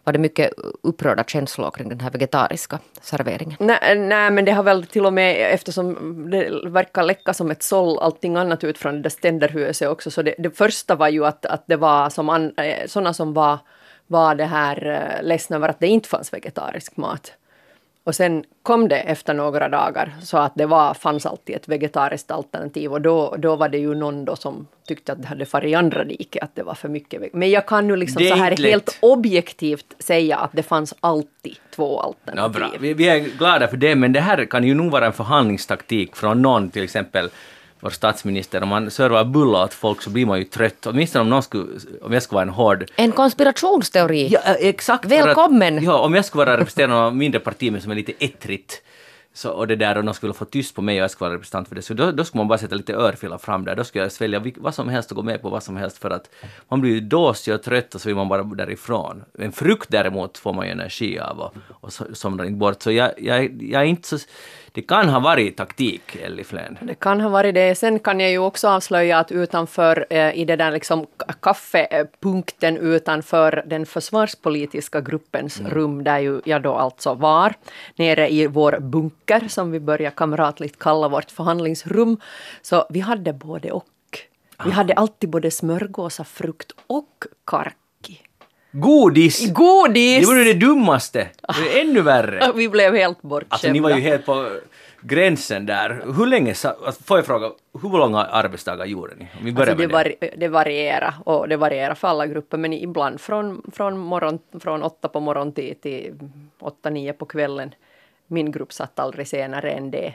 var 0.03 0.13
det 0.13 0.19
mycket 0.19 0.53
upprörda 0.83 1.23
känslor 1.23 1.71
kring 1.71 1.89
den 1.89 1.99
här 1.99 2.11
vegetariska 2.11 2.79
serveringen? 3.01 3.57
Nej, 3.59 3.95
nej, 3.97 4.31
men 4.31 4.45
det 4.45 4.51
har 4.51 4.63
väl 4.63 4.85
till 4.85 5.05
och 5.05 5.13
med, 5.13 5.53
eftersom 5.53 5.95
det 6.31 6.69
verkar 6.69 7.03
läcka 7.03 7.33
som 7.33 7.51
ett 7.51 7.63
såll 7.63 7.99
allting 7.99 8.35
annat 8.35 8.63
ut 8.63 8.77
från 8.77 8.95
det 8.95 9.01
där 9.01 9.09
ständerhuset 9.09 9.89
också, 9.89 10.11
så 10.11 10.21
det, 10.21 10.35
det 10.37 10.57
första 10.57 10.95
var 10.95 11.09
ju 11.09 11.25
att, 11.25 11.45
att 11.45 11.63
det 11.67 11.75
var 11.75 12.09
som 12.09 12.29
an, 12.29 12.53
eh, 12.57 12.87
sådana 12.87 13.13
som 13.13 13.33
var, 13.33 13.59
var 14.09 14.35
det 14.35 14.45
här 14.45 14.85
eh, 14.85 15.27
ledsna 15.27 15.55
över 15.55 15.69
att 15.69 15.79
det 15.79 15.87
inte 15.87 16.09
fanns 16.09 16.33
vegetarisk 16.33 16.97
mat. 16.97 17.33
Och 18.03 18.15
sen 18.15 18.43
kom 18.63 18.87
det 18.87 18.99
efter 18.99 19.33
några 19.33 19.69
dagar 19.69 20.13
så 20.21 20.37
att 20.37 20.51
det 20.55 20.65
var, 20.65 20.93
fanns 20.93 21.25
alltid 21.25 21.55
ett 21.55 21.67
vegetariskt 21.67 22.31
alternativ 22.31 22.91
och 22.91 23.01
då, 23.01 23.35
då 23.37 23.55
var 23.55 23.69
det 23.69 23.77
ju 23.77 23.95
någon 23.95 24.25
då 24.25 24.35
som 24.35 24.67
tyckte 24.87 25.11
att 25.11 25.21
det 25.21 25.27
hade 25.27 25.45
farit 25.45 25.71
i 25.71 25.75
andra 25.75 26.03
diket, 26.03 26.43
att 26.43 26.55
det 26.55 26.63
var 26.63 26.73
för 26.73 26.89
mycket. 26.89 27.33
Men 27.33 27.49
jag 27.49 27.65
kan 27.65 27.87
nu 27.87 27.95
liksom 27.95 28.23
så 28.23 28.35
här 28.35 28.57
helt 28.57 28.97
objektivt 29.01 29.95
säga 29.99 30.37
att 30.37 30.51
det 30.53 30.63
fanns 30.63 30.93
alltid 30.99 31.55
två 31.75 31.99
alternativ. 31.99 32.61
Ja, 32.61 32.67
bra. 32.69 32.79
Vi, 32.79 32.93
vi 32.93 33.09
är 33.09 33.19
glada 33.19 33.67
för 33.67 33.77
det, 33.77 33.95
men 33.95 34.13
det 34.13 34.21
här 34.21 34.45
kan 34.45 34.63
ju 34.63 34.73
nog 34.73 34.91
vara 34.91 35.05
en 35.05 35.13
förhandlingstaktik 35.13 36.15
från 36.15 36.41
någon 36.41 36.69
till 36.69 36.83
exempel 36.83 37.29
vår 37.79 37.89
statsminister, 37.89 38.63
om 38.63 38.69
man 38.69 38.91
servar 38.91 39.25
bullar 39.25 39.63
åt 39.63 39.73
folk 39.73 40.01
så 40.01 40.09
blir 40.09 40.25
man 40.25 40.39
ju 40.39 40.43
trött. 40.43 40.85
Åtminstone 40.85 41.21
om 41.21 41.29
någon 41.29 41.43
skulle, 41.43 41.65
om 42.01 42.13
jag 42.13 42.23
skulle 42.23 42.35
vara 42.35 42.43
en 42.43 42.49
hård... 42.49 42.85
En 42.95 43.11
konspirationsteori! 43.11 44.27
Ja, 44.27 44.39
exakt. 44.59 45.05
Välkommen! 45.05 45.77
Att, 45.77 45.83
ja, 45.83 45.99
om 45.99 46.15
jag 46.15 46.25
skulle 46.25 46.45
vara 46.45 46.57
representerande 46.57 46.95
av 46.95 47.15
mindre 47.15 47.39
parti 47.39 47.71
men 47.71 47.81
som 47.81 47.91
är 47.91 47.95
lite 47.95 48.13
ettrigt 48.19 48.81
så, 49.33 49.49
och 49.49 49.67
det 49.67 49.75
där 49.75 49.97
och 49.97 50.03
de 50.03 50.13
skulle 50.13 50.33
få 50.33 50.45
tyst 50.45 50.75
på 50.75 50.81
mig 50.81 50.95
och 50.95 51.03
jag 51.03 51.11
skulle 51.11 51.27
vara 51.27 51.35
representant 51.35 51.67
för 51.67 51.75
det, 51.75 51.81
så 51.81 51.93
då, 51.93 52.11
då 52.11 52.23
skulle 52.23 52.39
man 52.39 52.47
bara 52.47 52.57
sätta 52.57 52.75
lite 52.75 52.93
örfilar 52.93 53.37
fram 53.37 53.65
där. 53.65 53.75
Då 53.75 53.83
skulle 53.83 54.03
jag 54.03 54.11
svälja 54.11 54.43
vad 54.57 54.75
som 54.75 54.89
helst 54.89 55.11
och 55.11 55.15
gå 55.15 55.23
med 55.23 55.41
på 55.41 55.49
vad 55.49 55.63
som 55.63 55.77
helst 55.77 55.97
för 55.97 56.09
att 56.09 56.29
man 56.69 56.81
blir 56.81 56.91
ju 56.91 56.99
dåsig 56.99 57.53
och 57.53 57.63
trött 57.63 57.95
och 57.95 58.01
så 58.01 58.09
vill 58.09 58.15
man 58.15 58.27
bara 58.27 58.43
därifrån. 58.43 59.23
En 59.39 59.51
frukt 59.51 59.89
däremot 59.91 60.37
får 60.37 60.53
man 60.53 60.65
ju 60.65 60.71
energi 60.71 61.19
av 61.19 61.39
och, 61.39 61.55
och 61.69 61.93
somnar 62.13 62.43
inte 62.43 62.57
bort. 62.57 62.81
Så 62.81 62.91
jag, 62.91 63.11
jag, 63.17 63.63
jag 63.63 63.81
är 63.81 63.85
inte 63.85 64.07
så 64.07 64.17
det 64.79 64.87
kan 64.87 65.09
ha 65.09 65.19
varit 65.19 65.57
taktik, 65.57 66.15
Elli 66.15 66.43
Flen. 66.43 66.77
Det 66.81 66.95
kan 66.95 67.21
ha 67.21 67.29
varit 67.29 67.55
det. 67.55 67.75
Sen 67.75 67.99
kan 67.99 68.19
jag 68.19 68.31
ju 68.31 68.37
också 68.37 68.67
avslöja 68.67 69.19
att 69.19 69.31
utanför 69.31 70.05
eh, 70.09 70.39
i 70.39 70.45
det 70.45 70.55
där 70.55 70.71
liksom 70.71 71.07
kaffepunkten 71.41 72.77
utanför 72.77 73.63
den 73.65 73.85
försvarspolitiska 73.85 75.01
gruppens 75.01 75.59
mm. 75.59 75.71
rum 75.71 76.03
där 76.03 76.19
ju 76.19 76.41
jag 76.45 76.61
då 76.61 76.73
alltså 76.73 77.13
var, 77.13 77.53
nere 77.95 78.33
i 78.33 78.47
vår 78.47 78.79
bunker 78.79 79.47
som 79.47 79.71
vi 79.71 79.79
börjar 79.79 80.11
kamratligt 80.11 80.79
kalla 80.79 81.07
vårt 81.07 81.31
förhandlingsrum. 81.31 82.17
Så 82.61 82.85
vi 82.89 82.99
hade 82.99 83.33
både 83.33 83.71
och. 83.71 83.85
Vi 84.63 84.71
ah. 84.71 84.73
hade 84.73 84.93
alltid 84.93 85.29
både 85.29 85.51
smörgåsar, 85.51 86.23
frukt 86.23 86.71
och 86.87 87.25
kark 87.45 87.75
Godis! 88.71 89.51
Godis! 89.51 90.27
Det 90.27 90.33
var 90.33 90.39
ju 90.39 90.53
det 90.53 90.59
dummaste. 90.59 91.27
Det 91.41 91.79
är 91.79 91.81
ännu 91.81 92.01
värre. 92.01 92.51
Vi 92.55 92.69
blev 92.69 92.95
helt 92.95 93.21
bortskämda. 93.21 93.53
Alltså 93.53 93.71
ni 93.71 93.79
var 93.79 93.89
ju 93.89 94.01
helt 94.01 94.25
på 94.25 94.49
gränsen 95.01 95.65
där. 95.65 96.01
Hur 96.17 96.25
länge, 96.25 96.49
alltså, 96.49 97.03
får 97.03 97.17
jag 97.17 97.25
fråga, 97.25 97.51
hur 97.81 97.97
långa 97.97 98.17
arbetsdagar 98.17 98.85
gjorde 98.85 99.15
ni? 99.15 99.27
Om 99.39 99.45
vi 99.45 99.51
börjar 99.51 99.71
alltså, 99.71 99.87
det, 99.87 99.93
med 99.93 100.13
det. 100.19 100.33
det 100.37 100.47
varierar 100.47 101.13
och 101.25 101.49
det 101.49 101.57
varierar 101.57 101.95
för 101.95 102.07
alla 102.07 102.27
grupper 102.27 102.57
men 102.57 102.73
ibland 102.73 103.21
från, 103.21 103.61
från, 103.73 103.97
morgon, 103.97 104.39
från 104.59 104.83
åtta 104.83 105.07
på 105.07 105.19
morgonen 105.19 105.53
till, 105.53 105.75
till 105.81 106.13
åtta, 106.59 106.89
nio 106.89 107.13
på 107.13 107.25
kvällen. 107.25 107.71
Min 108.27 108.51
grupp 108.51 108.73
satt 108.73 108.99
aldrig 108.99 109.27
senare 109.27 109.71
än 109.71 109.91
det. 109.91 110.13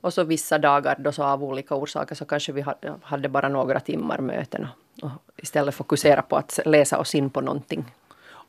Och 0.00 0.14
så 0.14 0.24
vissa 0.24 0.58
dagar 0.58 0.96
då 0.98 1.12
så 1.12 1.22
av 1.22 1.44
olika 1.44 1.74
orsaker 1.74 2.14
så 2.14 2.24
kanske 2.24 2.52
vi 2.52 2.64
hade, 3.02 3.28
bara 3.28 3.48
några 3.48 3.80
timmar 3.80 4.18
möten 4.18 4.66
och, 5.02 5.04
och 5.06 5.10
istället 5.36 5.74
fokusera 5.74 6.22
på 6.22 6.36
att 6.36 6.58
läsa 6.64 6.98
oss 6.98 7.14
in 7.14 7.30
på 7.30 7.40
någonting. 7.40 7.84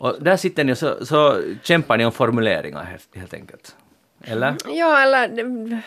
Och 0.01 0.15
där 0.19 0.37
sitter 0.37 0.63
ni 0.63 0.73
och 0.73 0.77
så, 0.77 1.05
så 1.05 1.41
kämpar 1.63 1.97
ni 1.97 2.05
om 2.05 2.11
formuleringar 2.11 2.83
helt, 2.83 3.15
helt 3.15 3.33
enkelt? 3.33 3.75
Eller? 4.23 4.55
Ja, 4.67 5.01
eller 5.01 5.81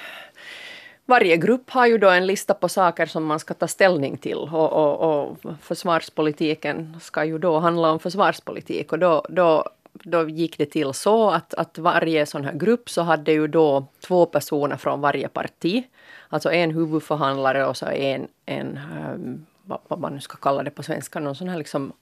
varje 1.06 1.36
grupp 1.36 1.70
har 1.70 1.86
ju 1.86 1.98
då 1.98 2.10
en 2.10 2.26
lista 2.26 2.54
på 2.54 2.68
saker 2.68 3.06
som 3.06 3.24
man 3.24 3.40
ska 3.40 3.54
ta 3.54 3.68
ställning 3.68 4.16
till 4.16 4.36
och, 4.36 4.72
och, 4.72 5.00
och 5.00 5.38
försvarspolitiken 5.60 6.96
ska 7.00 7.24
ju 7.24 7.38
då 7.38 7.58
handla 7.58 7.90
om 7.90 7.98
försvarspolitik 7.98 8.92
och 8.92 8.98
då, 8.98 9.24
då 9.28 9.64
då 10.02 10.28
gick 10.28 10.58
det 10.58 10.66
till 10.66 10.92
så 10.92 11.30
att, 11.30 11.54
att 11.54 11.78
varje 11.78 12.26
sån 12.26 12.44
här 12.44 12.52
grupp 12.52 12.90
så 12.90 13.02
hade 13.02 13.32
ju 13.32 13.46
då 13.46 13.86
två 14.00 14.26
personer 14.26 14.76
från 14.76 15.00
varje 15.00 15.28
parti. 15.28 15.84
Alltså 16.28 16.52
en 16.52 16.70
huvudförhandlare 16.70 17.66
och 17.66 17.76
så 17.76 17.86
en, 17.86 18.28
en 18.46 18.78
um, 19.14 19.46
vad 19.88 20.00
man 20.00 20.14
nu 20.14 20.20
ska 20.20 20.36
kalla 20.36 20.62
det 20.62 20.70
på 20.70 20.82
svenska, 20.82 21.20
någon 21.20 21.36
sån 21.36 21.48
här 21.48 21.58
liksom 21.58 21.92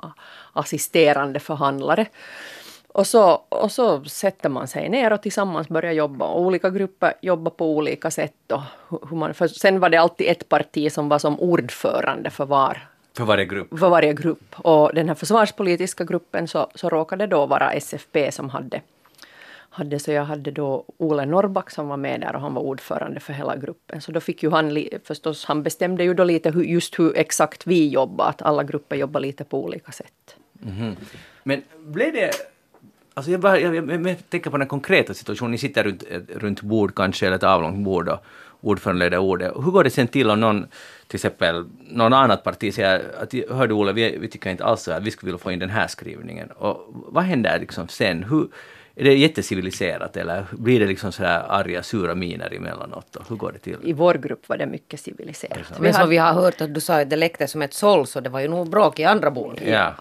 assisterande 0.53 1.41
förhandlare. 1.41 2.07
Och 2.89 3.07
så, 3.07 3.43
och 3.49 3.73
så 3.73 4.05
sätter 4.05 4.49
man 4.49 4.69
sig 4.69 4.89
ner 4.89 5.13
och 5.13 5.23
tillsammans 5.23 5.69
börjar 5.69 5.93
jobba. 5.93 6.27
Och 6.27 6.41
olika 6.41 6.71
grupper 6.71 7.15
jobbar 7.23 7.51
på 7.51 7.77
olika 7.77 8.11
sätt. 8.11 8.53
Och 8.53 8.63
hur 9.11 9.17
man, 9.17 9.35
för 9.35 9.49
sen 9.49 9.81
var 9.81 9.89
det 9.89 9.97
alltid 9.97 10.29
ett 10.29 10.49
parti 10.49 10.93
som 10.93 11.09
var 11.09 11.19
som 11.19 11.41
ordförande 11.41 12.31
för 12.31 12.47
var 12.47 12.89
för 13.17 13.25
varje 13.25 13.45
grupp? 13.45 13.79
För 13.79 13.89
varje 13.91 14.13
grupp. 14.13 14.55
Och 14.57 14.95
den 14.95 15.09
här 15.09 15.15
försvarspolitiska 15.15 16.05
gruppen 16.05 16.49
så, 16.49 16.71
så 16.75 16.89
råkade 16.89 17.27
då 17.27 17.47
vara 17.47 17.73
SFP 17.73 18.33
som 18.33 18.51
hade, 18.51 18.81
hade 19.71 19.99
så 19.99 20.13
jag 20.13 20.25
hade 20.25 20.51
då 20.51 20.85
Ole 20.97 21.27
Norrback 21.27 21.71
som 21.71 21.89
var 21.89 21.97
med 21.97 22.21
där 22.21 22.35
och 22.35 22.41
han 22.41 22.55
var 22.55 22.63
ordförande 22.63 23.21
för 23.21 23.33
hela 23.33 23.57
gruppen. 23.57 24.01
Så 24.01 24.13
då 24.13 24.21
fick 24.21 24.43
ju 24.43 24.51
han 24.51 24.89
förstås, 25.05 25.45
han 25.45 25.63
bestämde 25.63 26.05
ju 26.05 26.15
då 26.15 26.25
lite 26.25 26.51
hur, 26.51 26.63
just 26.63 26.99
hur 26.99 27.17
exakt 27.17 27.67
vi 27.67 27.89
jobbar, 27.89 28.29
att 28.29 28.43
alla 28.43 28.63
grupper 28.63 28.97
jobbar 28.97 29.21
lite 29.21 29.45
på 29.45 29.65
olika 29.65 29.93
sätt. 29.93 30.37
Mm 30.63 30.75
-hmm. 30.75 30.97
Men 31.43 31.63
blev 31.79 32.13
det 32.13 32.31
Alltså 33.15 33.31
jag, 33.31 33.41
bara, 33.41 33.61
jag, 33.61 33.75
jag, 33.75 34.07
jag, 34.07 34.17
tänker 34.29 34.51
på 34.51 34.57
den 34.57 34.69
konkreta 34.69 35.15
situationen, 35.15 35.51
ni 35.51 35.59
sitter 35.59 35.85
runt, 35.85 36.05
runt 36.29 36.63
bord 36.63 36.95
kanske, 36.95 37.27
eller 37.27 37.37
ett 37.37 37.43
avlångt 37.43 37.85
bord 37.85 38.09
och 38.09 38.25
ordföranden 38.61 38.99
leder 38.99 39.19
ordet. 39.19 39.53
Hur 39.57 39.71
går 39.71 39.85
det 39.85 39.91
sen 39.91 40.09
till 40.09 40.31
om 40.31 40.41
någon, 40.41 40.67
till 41.13 41.19
exempel 41.19 41.65
någon 41.81 42.13
annat 42.13 42.45
parti 42.45 42.75
säger 42.75 43.03
att 43.19 43.35
hörde 43.57 43.75
Olle, 43.75 43.93
vi, 43.93 44.19
vi 44.19 44.29
tycker 44.29 44.51
inte 44.51 44.65
alls 44.65 44.83
så 44.83 44.93
här, 44.93 45.01
vi 45.01 45.11
skulle 45.11 45.29
vilja 45.29 45.39
få 45.39 45.53
in 45.53 45.59
den 45.59 45.71
här 45.71 45.87
skrivningen. 45.87 46.51
Och 46.51 46.87
vad 46.89 47.25
händer 47.25 47.59
liksom 47.59 47.89
sen? 47.89 48.25
Hur, 48.25 48.49
är 48.95 49.05
det 49.05 49.15
jätteciviliserat 49.15 50.17
eller 50.17 50.45
blir 50.51 50.81
det 50.81 50.87
liksom 50.87 51.13
sådär 51.13 51.45
arga, 51.49 51.83
sura 51.83 52.15
miner 52.15 52.55
emellanåt? 52.55 53.17
Och 53.17 53.29
hur 53.29 53.37
går 53.37 53.53
det 53.53 53.59
till? 53.59 53.77
I 53.83 53.93
vår 53.93 54.15
grupp 54.15 54.49
var 54.49 54.57
det 54.57 54.67
mycket 54.67 55.01
civiliserat. 55.01 55.81
Men 55.81 55.95
som 55.95 56.09
vi 56.09 56.17
har 56.17 56.33
hört 56.33 56.61
att 56.61 56.75
du 56.75 56.81
sa 56.81 57.01
att 57.01 57.11
det 57.11 57.17
läckte 57.17 57.47
som 57.47 57.63
ett 57.63 57.75
såll 57.75 58.07
så 58.07 58.21
det 58.21 58.31
var 58.31 58.41
ju 58.41 58.49
nog 58.49 58.71
bråk 58.71 58.99
i 58.99 59.05
andra 59.05 59.31
bord. 59.31 59.61
Ja. 59.65 59.95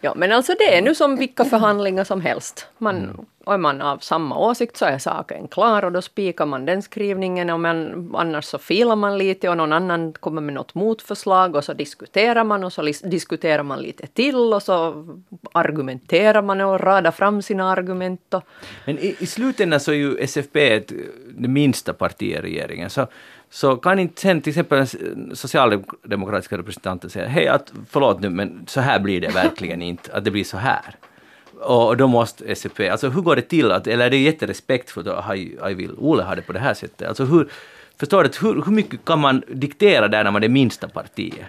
ja, 0.00 0.14
men 0.16 0.32
alltså 0.32 0.54
det 0.58 0.76
är 0.76 0.82
nu 0.82 0.94
som 0.94 1.16
vilka 1.16 1.44
förhandlingar 1.44 2.04
som 2.04 2.20
helst. 2.20 2.66
Man 2.78 2.96
mm. 2.96 3.26
Och 3.44 3.54
är 3.54 3.58
man 3.58 3.80
av 3.80 3.98
samma 3.98 4.38
åsikt 4.38 4.76
så 4.76 4.84
är 4.84 4.98
saken 4.98 5.48
klar 5.48 5.84
och 5.84 5.92
då 5.92 6.02
spikar 6.02 6.46
man 6.46 6.66
den 6.66 6.82
skrivningen. 6.82 7.50
Och 7.50 7.60
man, 7.60 8.10
annars 8.14 8.44
så 8.44 8.58
filar 8.58 8.96
man 8.96 9.18
lite 9.18 9.48
och 9.48 9.56
någon 9.56 9.72
annan 9.72 10.12
kommer 10.12 10.40
med 10.40 10.54
något 10.54 10.74
motförslag 10.74 11.56
och 11.56 11.64
så 11.64 11.72
diskuterar 11.72 12.44
man 12.44 12.64
och 12.64 12.72
så 12.72 12.82
diskuterar 13.04 13.62
man 13.62 13.78
lite 13.78 14.06
till 14.06 14.36
och 14.36 14.62
så 14.62 15.06
argumenterar 15.52 16.42
man 16.42 16.60
och 16.60 16.80
radar 16.80 17.10
fram 17.10 17.42
sina 17.42 17.70
argument. 17.70 18.34
Och... 18.34 18.42
Men 18.84 18.98
i, 18.98 19.16
i 19.18 19.26
slutändan 19.26 19.80
så 19.80 19.92
är 19.92 19.96
ju 19.96 20.18
SFP 20.18 20.74
ett, 20.74 20.92
det 21.36 21.48
minsta 21.48 21.92
partiet 21.92 22.38
i 22.38 22.42
regeringen. 22.42 22.90
Så 22.90 23.06
så 23.50 23.76
kan 23.76 23.98
inte 23.98 24.20
sen 24.20 24.40
till 24.40 24.50
exempel 24.50 24.78
den 24.78 25.36
socialdemokratiska 25.36 26.58
representanten 26.58 27.10
säga 27.10 27.28
hej, 27.28 27.48
att, 27.48 27.72
förlåt 27.90 28.20
nu, 28.20 28.30
men 28.30 28.64
så 28.66 28.80
här 28.80 29.00
blir 29.00 29.20
det 29.20 29.28
verkligen 29.28 29.82
inte, 29.82 30.12
att 30.12 30.24
det 30.24 30.30
blir 30.30 30.44
så 30.44 30.56
här. 30.56 30.96
Och 31.64 31.96
då 31.96 32.06
måste 32.06 32.44
SFP, 32.44 32.88
alltså 32.88 33.08
hur 33.08 33.20
går 33.20 33.36
det 33.36 33.42
till? 33.42 33.72
Att, 33.72 33.86
eller 33.86 34.06
är 34.06 34.10
det 34.10 34.16
jätterespektfullt 34.16 35.08
att 35.08 35.38
jag 35.60 35.74
vill 35.74 35.94
Ole 35.98 36.22
ha 36.22 36.34
det 36.34 36.42
på 36.42 36.52
det 36.52 36.58
här 36.58 36.74
sättet? 36.74 37.08
Alltså 37.08 37.24
hur, 37.24 37.48
förstår 38.00 38.24
du, 38.24 38.30
hur, 38.40 38.62
hur 38.64 38.72
mycket 38.72 39.04
kan 39.04 39.18
man 39.18 39.42
diktera 39.48 40.08
där 40.08 40.24
när 40.24 40.30
man 40.30 40.42
är 40.42 40.48
det 40.48 40.52
minsta 40.52 40.88
partiet? 40.88 41.46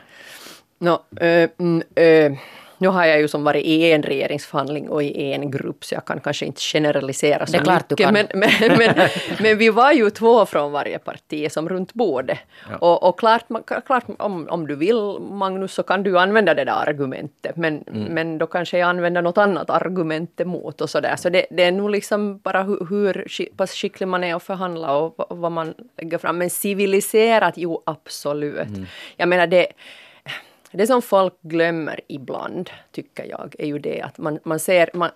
No, 0.79 0.91
uh, 1.21 1.49
mm, 1.59 1.83
uh 1.99 2.37
nu 2.77 2.87
har 2.87 3.05
jag 3.05 3.19
ju 3.19 3.27
som 3.27 3.43
varit 3.43 3.65
i 3.65 3.91
en 3.91 4.03
regeringsförhandling 4.03 4.89
och 4.89 5.03
i 5.03 5.33
en 5.33 5.51
grupp 5.51 5.85
så 5.85 5.95
jag 5.95 6.05
kan 6.05 6.19
kanske 6.19 6.45
inte 6.45 6.61
generalisera 6.61 7.45
så 7.45 7.51
det 7.51 7.57
är 7.57 7.63
klart 7.63 7.89
mycket. 7.89 7.97
Du 7.97 8.03
kan. 8.03 8.13
Men, 8.13 8.27
men, 8.33 8.77
men, 8.77 9.09
men, 9.39 9.57
vi 9.57 9.69
var 9.69 9.91
ju 9.91 10.09
två 10.09 10.45
från 10.45 10.71
varje 10.71 10.99
parti 10.99 11.51
som 11.51 11.69
runt 11.69 11.93
bordet. 11.93 12.39
Ja. 12.69 12.77
Och, 12.77 13.03
och 13.09 13.19
klart, 13.19 13.45
klart 13.85 14.03
om, 14.17 14.47
om 14.49 14.67
du 14.67 14.75
vill 14.75 15.19
Magnus 15.19 15.73
så 15.73 15.83
kan 15.83 16.03
du 16.03 16.19
använda 16.19 16.53
det 16.53 16.63
där 16.63 16.89
argumentet 16.89 17.55
men, 17.55 17.83
mm. 17.87 18.03
men 18.03 18.37
då 18.37 18.47
kanske 18.47 18.77
jag 18.77 18.89
använder 18.89 19.21
något 19.21 19.37
annat 19.37 19.69
argument 19.69 20.41
emot 20.41 20.81
och 20.81 20.89
sådär. 20.89 21.15
Så 21.15 21.29
det, 21.29 21.45
det 21.49 21.63
är 21.63 21.71
nog 21.71 21.89
liksom 21.89 22.37
bara 22.37 22.63
hur, 22.63 22.87
hur 22.89 23.25
pass 23.57 23.71
skicklig 23.71 24.07
man 24.07 24.23
är 24.23 24.35
att 24.35 24.43
förhandla 24.43 24.97
och 24.97 25.25
vad 25.29 25.51
man 25.51 25.73
lägger 25.97 26.17
fram. 26.17 26.37
Men 26.37 26.49
civiliserat, 26.49 27.53
jo 27.57 27.81
absolut. 27.85 28.67
Mm. 28.67 28.85
Jag 29.17 29.29
menar 29.29 29.47
det 29.47 29.67
det 30.77 30.87
som 30.87 31.01
folk 31.01 31.33
glömmer 31.41 31.99
ibland, 32.07 32.69
tycker 32.91 33.23
jag, 33.23 33.55
är 33.59 33.65
ju 33.65 33.79
det 33.79 34.01
att 34.01 34.17
man, 34.17 34.39
man 34.43 34.59
ser, 34.59 34.89
man, 34.93 35.09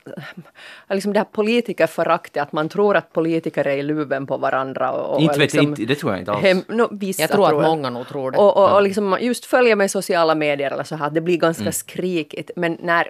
liksom 0.90 1.14
det 1.14 1.20
här 1.20 1.26
politikerföraktet, 1.26 2.44
att 2.44 2.52
man 2.52 2.70
tror 2.70 2.98
att 2.98 3.14
politiker 3.14 3.68
är 3.68 3.78
i 3.78 3.84
luven 3.84 4.28
på 4.28 4.38
varandra. 4.38 4.92
Och, 4.92 5.16
och 5.16 5.22
inte 5.22 5.40
vet 5.40 5.54
liksom, 5.54 5.70
inte, 5.70 5.86
det 5.86 5.96
tror 5.96 6.12
jag 6.12 6.20
inte 6.20 6.32
alls. 6.32 6.42
Hem, 6.42 6.64
no, 6.68 6.88
vissa 6.92 7.22
jag 7.22 7.32
tror 7.32 7.46
att 7.46 7.50
tror 7.50 7.62
många 7.62 7.90
nog 7.90 8.08
tror 8.08 8.32
det. 8.32 8.38
Och, 8.38 8.58
och, 8.58 8.76
och 8.76 8.84
liksom 8.84 9.18
just 9.22 9.46
följa 9.46 9.76
med 9.76 9.92
sociala 9.92 10.36
medier 10.36 10.72
eller 10.72 10.84
så 10.84 10.96
här, 10.96 11.10
det 11.10 11.22
blir 11.22 11.38
ganska 11.38 11.62
mm. 11.62 11.74
skrikigt. 11.74 12.52
Men 12.56 12.78
när, 12.82 13.10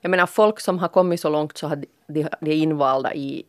jag 0.00 0.10
menar 0.10 0.26
folk 0.26 0.60
som 0.60 0.78
har 0.78 0.88
kommit 0.88 1.20
så 1.20 1.28
långt 1.28 1.58
så 1.58 1.66
har 1.68 1.76
de, 2.06 2.28
de 2.40 2.50
är 2.50 2.56
invalda 2.56 3.14
i 3.14 3.44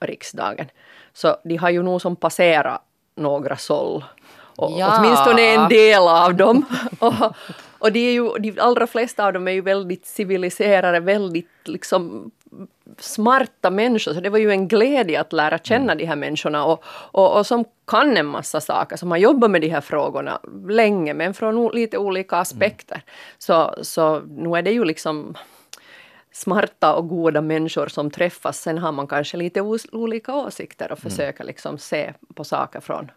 riksdagen. 0.00 0.66
Så 1.12 1.36
de 1.44 1.56
har 1.56 1.70
ju 1.70 1.82
nog 1.82 2.02
som 2.02 2.16
passerat 2.16 2.82
några 3.14 3.56
såll 3.56 4.04
och 4.60 4.78
ja. 4.78 4.96
Åtminstone 4.98 5.42
en 5.42 5.68
del 5.68 6.02
av 6.02 6.34
dem. 6.34 6.64
och, 6.98 7.14
och 7.78 7.92
de, 7.92 8.08
är 8.08 8.12
ju, 8.12 8.32
de 8.38 8.60
allra 8.60 8.86
flesta 8.86 9.26
av 9.26 9.32
dem 9.32 9.48
är 9.48 9.52
ju 9.52 9.60
väldigt 9.60 10.06
civiliserade, 10.06 11.00
väldigt 11.00 11.48
liksom 11.64 12.30
smarta 12.98 13.70
människor. 13.70 14.14
Så 14.14 14.20
det 14.20 14.30
var 14.30 14.38
ju 14.38 14.50
en 14.50 14.68
glädje 14.68 15.20
att 15.20 15.32
lära 15.32 15.58
känna 15.58 15.92
mm. 15.92 15.98
de 15.98 16.04
här 16.04 16.16
människorna 16.16 16.64
och, 16.64 16.84
och, 16.86 17.36
och, 17.38 17.46
som 17.46 17.64
kan 17.86 18.16
en 18.16 18.26
massa 18.26 18.60
saker, 18.60 18.96
som 18.96 19.10
har 19.10 19.18
jobbat 19.18 19.50
med 19.50 19.60
de 19.60 19.68
här 19.68 19.80
frågorna 19.80 20.40
länge 20.68 21.14
men 21.14 21.34
från 21.34 21.68
lite 21.68 21.98
olika 21.98 22.36
aspekter. 22.36 22.94
Mm. 22.94 23.04
Så, 23.38 23.74
så 23.82 24.20
nu 24.20 24.56
är 24.56 24.62
det 24.62 24.70
ju 24.70 24.84
liksom 24.84 25.34
smarta 26.32 26.94
och 26.94 27.08
goda 27.08 27.40
människor 27.40 27.86
som 27.86 28.10
träffas. 28.10 28.60
Sen 28.60 28.78
har 28.78 28.92
man 28.92 29.06
kanske 29.06 29.36
lite 29.36 29.60
olika 29.92 30.34
åsikter 30.34 30.92
och 30.92 30.98
mm. 31.04 31.10
försöker 31.10 31.44
liksom 31.44 31.78
se 31.78 32.12
på 32.34 32.44
saker 32.44 32.80
från 32.80 33.10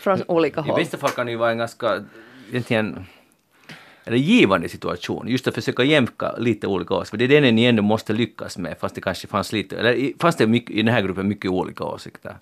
från 0.00 0.22
olika 0.26 0.60
håll. 0.60 0.80
I 0.80 0.82
bästa 0.82 0.98
fall 0.98 1.10
kan 1.10 1.26
det 1.26 1.32
ju 1.32 1.38
vara 1.38 1.50
en 1.50 1.58
ganska 1.58 2.04
egentligen 2.50 3.06
eller 4.04 4.16
givande 4.16 4.68
situation, 4.68 5.28
just 5.28 5.48
att 5.48 5.54
försöka 5.54 5.82
jämka 5.82 6.34
lite 6.38 6.66
olika 6.66 6.94
åsikter. 6.94 7.18
Det 7.18 7.36
är 7.36 7.40
det 7.40 7.52
ni 7.52 7.64
ändå 7.64 7.82
måste 7.82 8.12
lyckas 8.12 8.58
med, 8.58 8.76
fast 8.80 8.94
det 8.94 9.00
kanske 9.00 9.26
fanns 9.26 9.52
lite, 9.52 9.78
eller 9.78 10.18
fanns 10.18 10.36
det 10.36 10.46
mycket, 10.46 10.70
i 10.70 10.82
den 10.82 10.94
här 10.94 11.02
gruppen 11.02 11.28
mycket 11.28 11.50
olika 11.50 11.84
åsikter? 11.84 12.36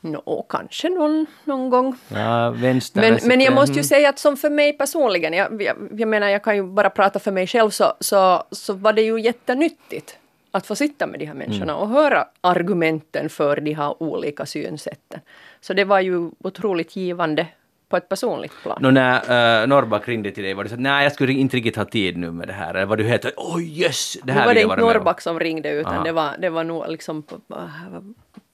Nå, 0.00 0.46
kanske 0.48 0.88
någon, 0.88 1.26
någon 1.44 1.70
gång. 1.70 1.96
Ja, 2.08 2.50
vänster, 2.50 3.00
men, 3.00 3.18
men 3.24 3.40
jag 3.40 3.54
måste 3.54 3.74
ju 3.74 3.84
säga 3.84 4.08
att 4.08 4.18
som 4.18 4.36
för 4.36 4.50
mig 4.50 4.72
personligen, 4.72 5.32
jag, 5.32 5.62
jag, 5.62 5.76
jag 5.96 6.08
menar 6.08 6.28
jag 6.28 6.44
kan 6.44 6.56
ju 6.56 6.62
bara 6.62 6.90
prata 6.90 7.18
för 7.18 7.32
mig 7.32 7.46
själv, 7.46 7.70
så, 7.70 7.92
så, 8.00 8.44
så 8.50 8.72
var 8.72 8.92
det 8.92 9.02
ju 9.02 9.20
jättenyttigt 9.20 10.18
att 10.50 10.66
få 10.66 10.76
sitta 10.76 11.06
med 11.06 11.20
de 11.20 11.26
här 11.26 11.34
människorna 11.34 11.72
mm. 11.72 11.76
och 11.76 11.88
höra 11.88 12.26
argumenten 12.40 13.28
för 13.28 13.60
de 13.60 13.72
här 13.74 14.02
olika 14.02 14.46
synsätten. 14.46 15.20
Så 15.60 15.74
det 15.74 15.84
var 15.84 16.00
ju 16.00 16.30
otroligt 16.38 16.96
givande 16.96 17.46
på 17.88 17.96
ett 17.96 18.08
personligt 18.08 18.52
plan. 18.62 18.78
No, 18.80 18.90
när 18.90 19.62
uh, 19.62 19.68
Norrback 19.68 20.08
ringde 20.08 20.30
till 20.30 20.44
dig, 20.44 20.54
var 20.54 20.64
det 20.64 20.68
så 20.68 20.74
att 20.74 20.80
nej, 20.80 21.02
jag 21.02 21.12
skulle 21.12 21.32
inte 21.32 21.56
riktigt 21.56 21.76
ha 21.76 21.84
tid 21.84 22.16
nu 22.16 22.30
med 22.30 22.48
det 22.48 22.52
här? 22.52 22.74
Eller 22.74 22.86
var 22.86 22.96
du 22.96 23.04
helt 23.04 23.24
oj 23.24 23.32
oh, 23.36 23.62
yes, 23.62 24.16
det 24.22 24.32
här 24.32 24.40
nu 24.40 24.46
var 24.46 24.54
det 24.54 24.62
inte 24.62 24.76
Norrback 24.76 25.20
som 25.20 25.40
ringde, 25.40 25.70
utan 25.70 26.04
det 26.04 26.12
var, 26.12 26.36
det 26.38 26.50
var 26.50 26.64
nog 26.64 26.88
liksom 26.88 27.24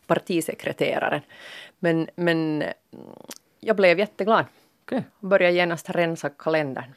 partisekreteraren. 0.07 1.21
Men, 1.79 2.09
men 2.15 2.65
jag 3.61 3.77
blev 3.77 3.99
jätteglad. 3.99 4.45
Okay. 4.87 5.03
Började 5.21 5.55
genast 5.55 5.91
rensa 5.91 6.29
kalendern. 6.29 6.95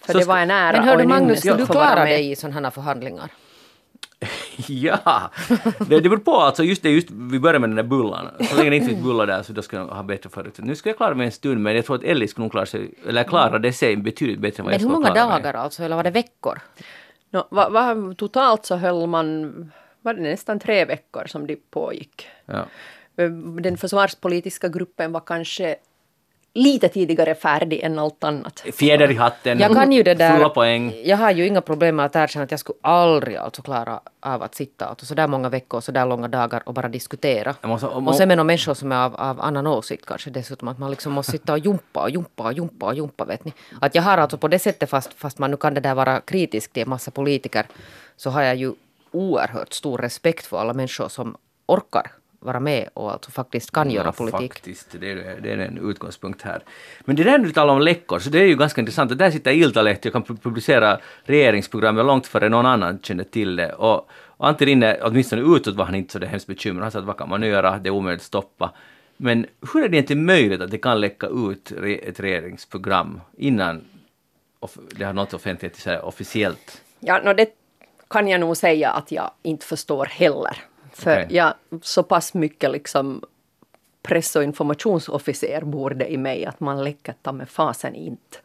För 0.00 0.12
så 0.12 0.18
det 0.18 0.24
var 0.24 0.38
en 0.38 0.50
ära 0.50 0.76
Men 0.76 0.88
hördu 0.88 1.06
Magnus, 1.06 1.40
ska 1.40 1.54
du 1.54 1.66
klara 1.66 2.04
dig 2.04 2.30
i 2.30 2.36
sådana 2.36 2.60
här 2.68 2.70
förhandlingar? 2.70 3.30
ja, 4.68 5.30
det, 5.78 6.00
det 6.00 6.08
beror 6.08 6.18
på 6.18 6.36
alltså. 6.36 6.64
Just 6.64 6.82
det, 6.82 6.90
just, 6.90 7.10
vi 7.10 7.38
börjar 7.38 7.60
med 7.60 7.70
den 7.70 7.76
där 7.76 7.82
bullan. 7.82 8.28
Så 8.50 8.56
länge 8.56 8.70
det 8.70 8.76
inte 8.76 8.88
finns 8.88 9.02
bullar 9.02 9.26
där 9.26 9.42
så 9.42 9.52
då 9.52 9.62
ska 9.62 9.76
jag 9.76 9.86
ha 9.86 10.02
bättre 10.02 10.30
förutsättningar. 10.30 10.68
Nu 10.68 10.76
ska 10.76 10.88
jag 10.88 10.96
klara 10.96 11.14
mig 11.14 11.26
en 11.26 11.32
stund 11.32 11.60
men 11.60 11.76
jag 11.76 11.86
tror 11.86 11.96
att 11.96 12.02
Ellie 12.02 12.28
skulle 12.28 12.44
nog 12.44 12.52
klara 12.52 12.66
sig, 12.66 12.94
eller 13.08 13.24
klarade 13.24 13.72
sig 13.72 13.96
betydligt 13.96 14.38
bättre 14.38 14.60
än 14.60 14.64
vad 14.64 14.70
men 14.70 14.72
jag 14.72 14.80
skulle 14.80 14.90
klara 14.90 15.14
Men 15.14 15.22
hur 15.22 15.24
många 15.24 15.42
dagar 15.42 15.54
alltså, 15.54 15.82
eller 15.82 15.96
var 15.96 16.02
det 16.02 16.10
veckor? 16.10 16.58
No, 17.30 17.46
va, 17.50 17.68
va, 17.68 18.14
totalt 18.16 18.66
så 18.66 18.76
höll 18.76 19.06
man, 19.06 19.72
var 20.02 20.14
det 20.14 20.22
nästan 20.22 20.58
tre 20.58 20.84
veckor 20.84 21.26
som 21.26 21.46
det 21.46 21.70
pågick. 21.70 22.26
Ja. 22.46 22.64
Den 23.60 23.76
försvarspolitiska 23.76 24.68
gruppen 24.68 25.12
var 25.12 25.20
kanske 25.20 25.76
lite 26.58 26.88
tidigare 26.88 27.34
färdig 27.34 27.80
än 27.80 27.98
allt 27.98 28.24
annat. 28.24 28.64
Fjäder 28.72 29.10
i 29.10 29.14
hatten, 29.14 29.58
jag 29.58 29.74
kan 29.74 29.92
ju 29.92 30.02
det 30.02 30.14
där, 30.14 30.36
fulla 30.36 30.48
poäng. 30.48 30.94
Jag 31.04 31.16
har 31.16 31.30
ju 31.30 31.46
inga 31.46 31.60
problem 31.60 31.96
med 31.96 32.06
att 32.06 32.16
erkänna 32.16 32.44
att 32.44 32.50
jag 32.50 32.60
skulle 32.60 32.78
aldrig 32.82 33.36
alltså 33.36 33.62
klara 33.62 34.00
av 34.20 34.42
att 34.42 34.54
sitta 34.54 34.86
alltså 34.86 35.06
så 35.06 35.14
där 35.14 35.26
många 35.26 35.48
veckor, 35.48 35.80
så 35.80 35.92
där 35.92 36.06
långa 36.06 36.28
dagar 36.28 36.62
och 36.66 36.74
bara 36.74 36.88
diskutera. 36.88 37.54
Måste, 37.62 37.86
och, 37.86 38.06
och 38.06 38.14
sen 38.14 38.28
med 38.28 38.36
några 38.36 38.46
människor 38.46 38.74
som 38.74 38.92
är 38.92 39.04
av, 39.04 39.14
av 39.16 39.40
annan 39.40 39.66
åsikt 39.66 40.06
kanske 40.06 40.30
dessutom, 40.30 40.68
att 40.68 40.78
man 40.78 40.90
liksom 40.90 41.12
måste 41.12 41.32
sitta 41.32 41.52
och 41.52 41.58
jumpa 41.58 42.02
och 42.02 42.10
jumpa 42.10 42.42
och 42.42 42.52
jumpa 42.52 42.86
och 42.86 42.94
jumpa 42.94 43.24
vet 43.24 43.44
ni. 43.44 43.52
Att 43.80 43.94
jag 43.94 44.02
har 44.02 44.18
alltså 44.18 44.38
på 44.38 44.48
det 44.48 44.58
sättet, 44.58 44.90
fast, 44.90 45.14
fast 45.14 45.38
man 45.38 45.50
nu 45.50 45.56
kan 45.56 45.74
det 45.74 45.80
där 45.80 45.94
vara 45.94 46.20
kritisk 46.20 46.72
till 46.72 46.82
en 46.82 46.88
massa 46.88 47.10
politiker, 47.10 47.66
så 48.16 48.30
har 48.30 48.42
jag 48.42 48.56
ju 48.56 48.72
oerhört 49.12 49.72
stor 49.72 49.98
respekt 49.98 50.46
för 50.46 50.60
alla 50.60 50.72
människor 50.72 51.08
som 51.08 51.36
orkar 51.66 52.10
vara 52.40 52.60
med 52.60 52.88
och 52.94 53.12
alltså 53.12 53.30
faktiskt 53.30 53.70
kan 53.70 53.90
göra 53.90 54.12
politik. 54.12 54.52
Faktiskt, 54.52 54.96
det 55.00 55.10
är, 55.10 55.40
det 55.40 55.52
är 55.52 55.58
en 55.58 55.90
utgångspunkt 55.90 56.42
här. 56.42 56.62
Men 57.04 57.16
det 57.16 57.24
där 57.24 57.38
du 57.38 57.52
talar 57.52 57.74
om 57.74 57.80
läckor, 57.80 58.18
så 58.18 58.30
det 58.30 58.38
är 58.38 58.44
ju 58.44 58.56
ganska 58.56 58.80
intressant. 58.80 59.18
Där 59.18 59.30
sitter 59.30 59.52
Iltalehti 59.52 60.08
och 60.08 60.12
kan 60.12 60.22
publicera 60.22 60.98
regeringsprogrammet 61.22 62.04
långt 62.06 62.26
före 62.26 62.48
någon 62.48 62.66
annan 62.66 62.98
känner 63.02 63.24
till 63.24 63.56
det. 63.56 63.72
Och, 63.72 64.10
Antti 64.38 64.64
Rinne, 64.64 64.98
åtminstone 65.02 65.56
utåt 65.56 65.74
var 65.74 65.84
han 65.84 65.94
inte 65.94 66.12
så 66.12 66.18
det 66.18 66.26
hemskt 66.26 66.46
bekymrad. 66.46 66.82
Han 66.82 66.92
sa 66.92 66.98
att 66.98 67.04
vad 67.04 67.16
kan 67.16 67.28
man 67.28 67.42
göra, 67.42 67.78
det 67.78 67.88
är 67.88 67.90
omöjligt 67.90 68.20
att 68.20 68.26
stoppa. 68.26 68.72
Men 69.16 69.46
hur 69.72 69.84
är 69.84 69.88
det 69.88 69.96
egentligen 69.96 70.24
möjligt 70.24 70.60
att 70.60 70.70
det 70.70 70.78
kan 70.78 71.00
läcka 71.00 71.26
ut 71.26 71.72
ett 72.02 72.20
regeringsprogram 72.20 73.20
innan 73.36 73.84
det 74.90 75.04
har 75.04 75.12
nått 75.12 75.34
offentlighet 75.34 76.02
officiellt? 76.02 76.82
Ja, 77.00 77.20
no, 77.24 77.32
det 77.32 77.48
kan 78.10 78.28
jag 78.28 78.40
nog 78.40 78.56
säga 78.56 78.90
att 78.90 79.12
jag 79.12 79.30
inte 79.42 79.66
förstår 79.66 80.06
heller. 80.06 80.67
För 80.98 81.12
Okej. 81.24 81.36
jag, 81.36 81.54
så 81.82 82.02
pass 82.02 82.34
mycket 82.34 82.70
liksom 82.70 83.22
press 84.02 84.36
och 84.36 84.42
informationsofficer 84.44 85.60
bor 85.64 85.90
det 85.90 86.12
i 86.12 86.16
mig 86.16 86.46
att 86.46 86.60
man 86.60 86.84
läcker 86.84 87.14
ta 87.22 87.32
med 87.32 87.48
fasen 87.48 87.94
inte 87.94 88.38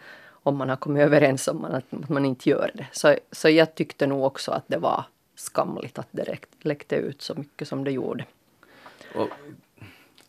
om 0.46 0.56
man 0.58 0.70
har 0.70 0.76
kommit 0.76 1.04
överens 1.04 1.48
om 1.48 1.66
att, 1.66 1.74
att 1.74 2.10
man 2.10 2.26
inte 2.26 2.50
gör 2.50 2.72
det. 2.74 2.86
Så, 2.92 3.16
så 3.32 3.50
jag 3.50 3.76
tyckte 3.76 4.08
nog 4.08 4.24
också 4.24 4.52
att 4.52 4.64
det 4.68 4.78
var 4.78 5.04
skamligt 5.36 6.00
att 6.00 6.08
det 6.12 6.38
läckte 6.62 6.96
ut 6.96 7.22
så 7.22 7.36
mycket 7.36 7.68
som 7.68 7.84
det 7.84 7.92
gjorde. 7.92 8.26
Och, 9.16 9.30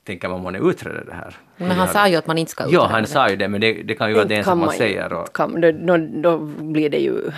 tänker 0.05 0.29
man 0.29 0.41
månne 0.41 0.59
utreda 0.59 1.05
det 1.05 1.15
här? 1.15 1.37
Men 1.57 1.71
han 1.71 1.89
sa 1.89 2.09
ju 2.09 2.17
att 2.17 2.27
man 2.27 2.39
inte 2.39 2.53
ska 2.53 2.63
Ja, 2.65 2.69
utreda 2.69 2.87
han 2.87 3.03
det. 3.03 3.09
sa 3.09 3.29
ju 3.31 3.37
det, 3.37 3.49
men 3.49 3.61
det, 3.61 3.83
det 3.83 3.95
kan 3.95 4.09
ju 4.09 4.15
vara 4.15 4.25
det 4.25 4.45
som 4.45 4.59
man 4.59 4.71
ju- 4.73 4.79
säger. 4.79 5.13
Och, 5.13 5.33
Kan, 5.33 5.61
då, 5.61 5.73
då, 5.73 5.97
då 5.97 6.39
blir 6.39 6.91
det 6.91 6.99
ju 6.99 7.31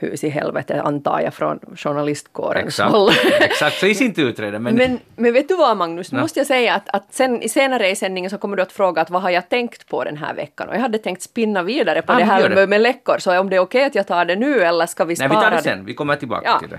hus 0.00 0.24
i 0.24 0.28
helvete 0.28 0.82
antar 0.82 1.20
jag 1.20 1.34
från 1.34 1.58
journalistkårens 1.76 2.66
exakt, 2.66 2.92
håll. 2.92 3.10
exakt, 3.40 3.76
så 3.80 3.86
i 3.86 3.94
sin 3.94 4.14
tur. 4.14 4.58
Men, 4.58 4.74
Men, 4.74 4.98
men 5.16 5.32
vet 5.32 5.48
du 5.48 5.56
vad 5.56 5.76
Magnus, 5.76 6.12
nu 6.12 6.16
Nej. 6.16 6.22
måste 6.22 6.40
jag 6.40 6.46
säga 6.46 6.74
att, 6.74 6.88
att 6.88 7.14
sen, 7.14 7.48
senare 7.48 7.88
i 7.90 7.96
sändningen 7.96 8.30
så 8.30 8.38
kommer 8.38 8.56
du 8.56 8.62
att 8.62 8.72
fråga 8.72 9.02
att 9.02 9.10
vad 9.10 9.22
har 9.22 9.30
jag 9.30 9.48
tänkt 9.48 9.86
på 9.88 10.04
den 10.04 10.16
här 10.16 10.34
veckan? 10.34 10.68
Och 10.68 10.74
jag 10.74 10.80
hade 10.80 10.98
tänkt 10.98 11.22
spinna 11.22 11.62
vidare 11.62 12.02
på 12.02 12.12
Ja, 12.12 12.16
det 12.18 12.24
här 12.24 12.48
det. 12.48 12.54
med, 12.54 12.68
med 12.68 12.80
läckor, 12.80 13.18
så 13.18 13.38
om 13.40 13.50
det 13.50 13.56
är 13.56 13.60
okej 13.60 13.84
att 13.84 13.94
jag 13.94 14.06
tar 14.06 14.24
det 14.24 14.36
nu 14.36 14.60
eller 14.60 14.86
ska 14.86 15.04
vi 15.04 15.14
Nej, 15.18 15.28
spara 15.28 15.40
vi 15.40 15.44
tar 15.44 15.50
det 15.56 15.62
sen. 15.62 15.84
Vi 15.84 15.94
kommer 15.94 16.16
tillbaka 16.16 16.42
Ja. 16.48 16.58
till 16.58 16.68
det 16.68 16.78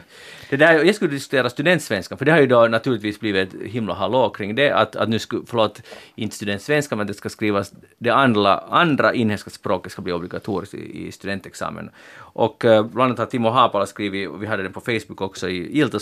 det 0.51 0.57
där, 0.57 0.83
jag 0.83 0.95
skulle 0.95 1.11
diskutera 1.11 1.49
studentsvenskan, 1.49 2.17
för 2.17 2.25
det 2.25 2.31
har 2.31 2.39
ju 2.39 2.47
då 2.47 2.67
naturligtvis 2.67 3.19
blivit 3.19 3.53
ett 3.53 3.61
himla 3.61 3.93
hallå 3.93 4.29
kring 4.29 4.55
det, 4.55 4.71
att, 4.71 4.95
att 4.95 5.09
nu 5.09 5.19
skulle, 5.19 5.41
förlåt, 5.45 5.81
inte 6.15 6.35
studentsvenska, 6.35 6.95
men 6.95 7.07
det 7.07 7.13
ska 7.13 7.29
skrivas, 7.29 7.73
det 7.97 8.09
andra, 8.09 8.57
andra 8.57 9.13
inhemska 9.13 9.49
språket 9.49 9.91
ska 9.91 10.01
bli 10.01 10.13
obligatoriskt 10.13 10.73
i, 10.73 11.07
i 11.07 11.11
studentexamen. 11.11 11.89
Och 12.17 12.65
eh, 12.65 12.85
bland 12.85 13.07
annat 13.07 13.19
har 13.19 13.25
Timo 13.25 13.49
Haapala 13.49 13.85
skrivit, 13.85 14.29
och 14.29 14.43
vi 14.43 14.47
hade 14.47 14.63
det 14.63 14.69
på 14.69 14.81
Facebook 14.81 15.21
också 15.21 15.49
i 15.49 15.79
Ilta, 15.79 15.99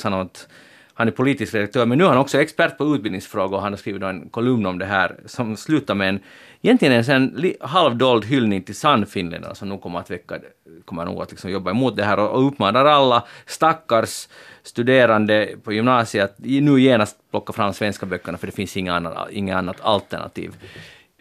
han 0.99 1.07
är 1.07 1.11
politisk 1.11 1.53
redaktör, 1.53 1.85
men 1.85 1.97
nu 1.97 2.03
är 2.03 2.07
han 2.07 2.17
också 2.17 2.41
expert 2.41 2.77
på 2.77 2.95
utbildningsfrågor 2.95 3.57
och 3.57 3.61
han 3.61 3.71
har 3.71 3.77
skrivit 3.77 4.03
en 4.03 4.29
kolumn 4.29 4.65
om 4.65 4.79
det 4.79 4.85
här 4.85 5.15
som 5.25 5.57
slutar 5.57 5.95
med 5.95 6.09
en, 6.09 6.19
egentligen 6.61 6.93
en 6.93 7.05
sen 7.05 7.53
halvdold 7.61 8.25
hyllning 8.25 8.63
till 8.63 8.75
Sannfinländarna 8.75 9.55
som 9.55 9.69
nog 9.69 9.81
kommer 9.81 9.99
att 9.99 10.11
väcka, 10.11 10.39
kommer 10.85 11.05
nog 11.05 11.21
att 11.21 11.31
liksom 11.31 11.51
jobba 11.51 11.71
emot 11.71 11.95
det 11.95 12.03
här 12.03 12.19
och, 12.19 12.29
och 12.29 12.47
uppmanar 12.47 12.85
alla 12.85 13.25
stackars 13.45 14.27
studerande 14.63 15.49
på 15.63 15.73
gymnasiet 15.73 16.23
att 16.23 16.39
nu 16.39 16.79
genast 16.79 17.17
plocka 17.31 17.53
fram 17.53 17.73
svenska 17.73 18.05
böckerna 18.05 18.37
för 18.37 18.47
det 18.47 18.53
finns 18.53 18.77
inga 18.77 18.95
annat, 18.95 19.31
inga 19.31 19.57
annat 19.57 19.81
alternativ. 19.81 20.53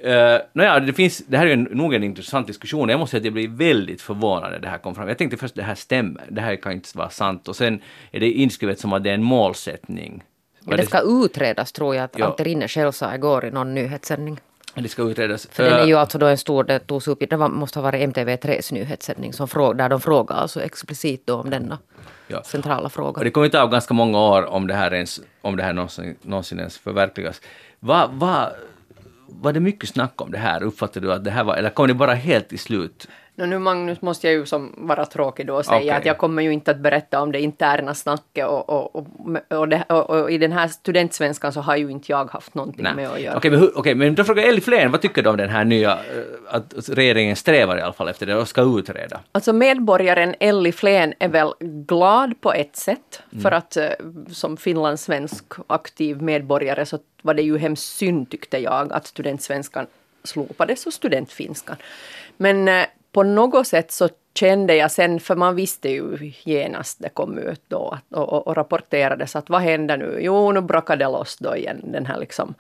Uh, 0.07 0.39
Nåja, 0.53 0.81
det, 0.81 0.93
finns, 0.93 1.19
det 1.27 1.39
här 1.39 1.47
är 1.47 1.57
nog 1.57 1.95
en 1.95 2.05
intressant 2.05 2.47
diskussion. 2.47 2.89
Jag 2.89 3.01
måste 3.01 3.11
säga 3.11 3.21
att 3.21 3.25
jag 3.25 3.33
blev 3.35 3.51
väldigt 3.51 4.03
förvånad 4.03 4.51
när 4.51 4.59
det 4.59 4.69
här 4.69 4.79
kom 4.79 4.95
fram. 4.95 5.09
Jag 5.09 5.19
tänkte 5.19 5.37
först 5.37 5.55
det 5.55 5.63
här 5.63 5.75
stämmer, 5.75 6.25
det 6.31 6.41
här 6.41 6.57
kan 6.57 6.73
inte 6.73 6.99
vara 6.99 7.11
sant. 7.11 7.49
Och 7.49 7.57
sen 7.57 7.81
är 8.13 8.21
det 8.21 8.31
inskrivet 8.31 8.81
som 8.81 8.93
att 8.93 9.05
det 9.05 9.11
är 9.11 9.15
en 9.15 9.23
målsättning. 9.23 10.23
Ja, 10.65 10.77
det 10.77 10.87
ska 10.87 11.01
utredas 11.25 11.73
tror 11.73 11.95
jag 11.95 12.05
att 12.05 12.19
Ja. 12.19 12.27
Ante 12.27 12.45
Rinne 12.45 12.69
själv 12.69 12.93
sa 12.93 13.15
igår 13.15 13.45
i 13.45 13.51
någon 13.51 13.75
nyhetssändning. 13.75 14.41
det 14.75 14.89
ska 14.89 15.03
utredas. 15.03 15.49
För 15.53 15.63
den 15.65 15.73
är 15.73 15.79
Eh, 15.79 15.87
ju 15.89 15.95
alltså 15.95 16.19
då 16.19 16.27
en 16.27 16.39
stor, 16.39 16.65
det 16.65 16.79
togs 16.79 17.09
upp, 17.09 17.19
det 17.31 17.37
var, 17.37 17.49
måste 17.49 17.79
ha 17.79 17.83
varit 17.85 18.01
MTV3s 18.15 18.73
nyhetssändning 18.75 19.33
som 19.33 19.49
fråg, 19.49 19.79
där 19.79 19.89
de 19.89 20.01
frågar 20.01 20.37
alltså 20.37 20.63
explicit 20.63 21.27
då 21.27 21.35
om 21.35 21.51
denna 21.51 21.79
Ja. 22.31 22.43
centrala 22.43 22.87
Och 22.87 22.93
fråga. 22.93 23.23
det 23.25 23.31
kommer 23.31 23.47
att 23.47 23.53
ta 23.53 23.67
ganska 23.67 23.95
många 23.95 24.19
år 24.19 24.45
om 24.47 24.67
det 24.67 24.75
här, 24.75 24.95
ens, 24.95 25.21
om 25.41 25.57
det 25.57 25.63
här 25.63 25.73
någonsin, 25.73 26.17
någonsin 26.23 26.59
ens 26.59 26.79
förverkligas. 26.79 27.41
Vad 27.81 28.11
va, 28.13 28.51
var 29.29 29.53
det 29.53 29.61
mycket 29.61 29.89
snack 29.89 30.21
om 30.21 30.31
det 30.31 30.39
här? 30.39 30.63
Uppfattade 30.63 31.07
du 31.07 31.13
att 31.13 31.25
det 31.25 31.31
här 31.31 31.45
var, 31.45 31.57
eller 31.57 31.71
kom 31.71 31.89
det 31.89 31.95
bara 31.95 32.15
helt 32.15 32.53
i 32.53 32.59
slut? 32.59 33.09
Nå, 33.39 33.47
nu 33.47 33.59
Magnus 33.59 34.03
måste 34.03 34.27
jag 34.27 34.35
ju 34.35 34.47
som 34.47 34.75
vara 34.77 35.07
tråkig 35.07 35.47
då 35.47 35.55
och 35.55 35.65
säga 35.65 35.77
Okej. 35.79 35.91
att 35.91 36.05
jag 36.05 36.19
kommer 36.19 36.43
ju 36.43 36.53
inte 36.53 36.71
att 36.71 36.79
berätta 36.79 37.21
om 37.23 37.33
det 37.33 37.41
interna 37.41 37.95
snacket 37.95 38.47
och, 38.47 38.69
och, 38.71 38.97
och, 38.97 39.07
och, 39.59 39.69
det, 39.69 39.83
och, 39.83 40.31
i 40.31 40.39
den 40.39 40.53
här 40.53 40.69
studentsvenskan 40.69 41.53
så 41.53 41.61
har 41.61 41.77
ju 41.77 41.91
inte 41.91 42.13
jag 42.13 42.31
haft 42.31 42.55
någonting 42.55 42.83
Nej. 42.83 42.95
med 42.95 43.11
att 43.11 43.21
göra. 43.21 43.37
Okej, 43.37 43.51
men, 43.51 43.61
hur- 43.61 43.79
okej, 43.79 43.95
men 43.95 44.15
då 44.15 44.25
frågar 44.25 44.43
jag 44.43 44.49
Elli 44.49 44.61
Flen, 44.61 44.93
vad 44.93 45.01
tycker 45.01 45.23
du 45.23 45.31
om 45.31 45.37
den 45.37 45.49
här 45.49 45.65
nya, 45.65 45.93
eh, 45.93 45.99
att 46.49 46.75
regeringen 46.89 47.37
strävar 47.37 47.79
i 47.79 47.81
alla 47.81 47.93
fall 47.93 48.09
efter 48.09 48.27
det 48.27 48.35
och 48.37 48.49
ska 48.49 48.63
utreda? 48.79 49.21
Alltså 49.33 49.53
medborgaren 49.53 50.35
Elli 50.41 50.73
Flen 50.73 51.15
är 51.19 51.29
väl 51.29 51.53
glad 51.61 52.41
på 52.41 52.53
ett 52.53 52.77
sätt 52.77 53.23
Mm. 53.33 53.43
för 53.43 53.51
att 53.53 53.77
eh, 53.77 53.89
som 54.33 54.57
finlandssvensk 54.57 55.45
aktiv 55.67 56.23
medborgare 56.23 56.87
så 56.87 56.99
var 57.23 57.35
det 57.35 57.43
ju 57.43 57.59
hemskt 57.59 57.85
synd 57.97 58.31
tyckte 58.31 58.59
jag 58.59 58.93
att 58.93 59.07
studentsvenskan 59.07 59.87
slopades 60.25 60.87
och 60.87 60.93
studentfinskan. 60.93 61.77
Men 62.37 62.69
eh, 62.69 62.85
på 63.13 63.23
något 63.23 63.67
sätt 63.67 63.93
så 63.93 64.09
kände 64.35 64.75
jag 64.75 64.91
sen, 64.91 65.21
för 65.21 65.37
man 65.37 65.57
visste 65.57 65.89
ju 65.89 66.33
genast 66.45 67.03
det 67.03 67.09
kom 67.09 67.39
ut 67.39 67.63
då 67.69 67.99
och, 68.11 68.29
och, 68.29 68.47
och 68.47 68.57
rapporterades 68.57 69.37
att 69.37 69.51
vad 69.51 69.61
händer 69.61 69.97
nu? 69.97 70.19
Jo, 70.21 70.53
nu 70.53 70.61
brakade 70.61 71.05
det 71.05 71.11
loss 71.11 71.37
då 71.37 71.57
igen 71.57 71.81
den 71.93 72.07
här 72.07 72.19
liksom 72.19 72.55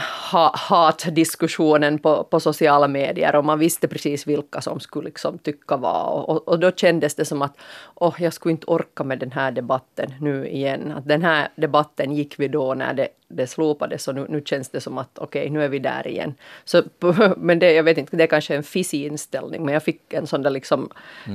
ha, 0.00 0.52
hatdiskussionen 0.56 1.98
på, 1.98 2.24
på 2.24 2.40
sociala 2.40 2.88
medier 2.88 3.36
och 3.36 3.44
man 3.44 3.58
visste 3.58 3.88
precis 3.88 4.26
vilka 4.26 4.60
som 4.60 4.80
skulle 4.80 5.04
liksom 5.04 5.38
tycka 5.38 5.76
vad. 5.76 6.06
Och, 6.06 6.28
och, 6.28 6.48
och 6.48 6.58
då 6.58 6.70
kändes 6.70 7.14
det 7.14 7.24
som 7.24 7.42
att 7.42 7.56
oh, 7.94 8.14
jag 8.18 8.32
skulle 8.32 8.52
inte 8.52 8.66
orka 8.66 9.04
med 9.04 9.18
den 9.18 9.32
här 9.32 9.50
debatten 9.50 10.14
nu 10.20 10.48
igen. 10.48 10.92
Att 10.92 11.08
den 11.08 11.22
här 11.22 11.48
debatten 11.56 12.12
gick 12.12 12.38
vi 12.38 12.48
då 12.48 12.74
när 12.74 12.94
det, 12.94 13.08
det 13.28 13.46
slopades 13.46 14.08
och 14.08 14.14
nu, 14.14 14.26
nu 14.28 14.42
känns 14.44 14.68
det 14.68 14.80
som 14.80 14.98
att 14.98 15.18
okej, 15.18 15.50
nu 15.50 15.64
är 15.64 15.68
vi 15.68 15.78
där 15.78 16.06
igen. 16.06 16.34
Så, 16.64 16.82
men 17.36 17.58
det, 17.58 17.72
jag 17.72 17.84
vet 17.84 17.98
inte, 17.98 18.16
det 18.16 18.22
är 18.22 18.26
kanske 18.26 18.56
en 18.56 18.62
fissig 18.62 19.06
inställning 19.06 19.64
men 19.64 19.74
jag 19.74 19.82
fick 19.82 20.12
en 20.12 20.26
sån 20.26 20.42
där 20.42 20.50
liksom 20.50 20.90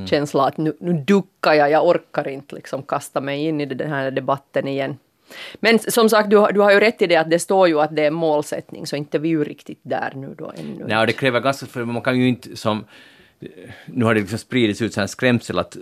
känsla 0.06 0.46
att 0.46 0.58
nu, 0.58 0.78
nu 0.80 0.94
duckar 0.94 1.54
jag, 1.54 1.72
jag 1.72 1.88
orkar 1.88 2.28
inte 2.28 2.56
liksom 2.56 2.84
kasta 2.84 3.22
mig 3.22 3.46
in 3.46 3.62
i 3.62 3.66
den 3.66 3.90
här 3.90 4.12
debatten 4.12 4.68
igen. 4.68 4.98
Men 5.60 5.80
som 5.80 6.10
sagt, 6.10 6.30
du 6.30 6.38
har, 6.38 6.52
du 6.52 6.60
har 6.60 6.72
ju 6.72 6.80
rätt 6.80 7.02
i 7.02 7.08
det 7.08 7.16
att 7.16 7.30
det 7.30 7.40
står 7.40 7.68
ju 7.68 7.80
att 7.80 7.96
det 7.96 8.06
är 8.06 8.12
målsättning, 8.12 8.88
så 8.88 8.96
inte 8.96 9.18
är 9.18 9.20
vi 9.20 9.30
ju 9.30 9.44
riktigt 9.44 9.80
där 9.84 10.12
nu 10.16 10.36
då 10.38 10.54
ännu. 10.58 10.86
Nej, 10.88 10.98
och 10.98 11.08
det 11.08 11.14
kräver 11.14 11.40
ganska, 11.40 11.66
för 11.66 11.86
man 11.86 12.02
kan 12.02 12.20
ju 12.20 12.28
inte 12.28 12.56
som 12.56 12.86
nu 13.86 14.06
har 14.06 14.14
det 14.14 14.20
liksom 14.20 14.40
spridits 14.40 14.82
ut 14.82 14.94
så 14.94 15.00
här 15.00 15.08
skrämsel 15.08 15.60
att, 15.60 15.78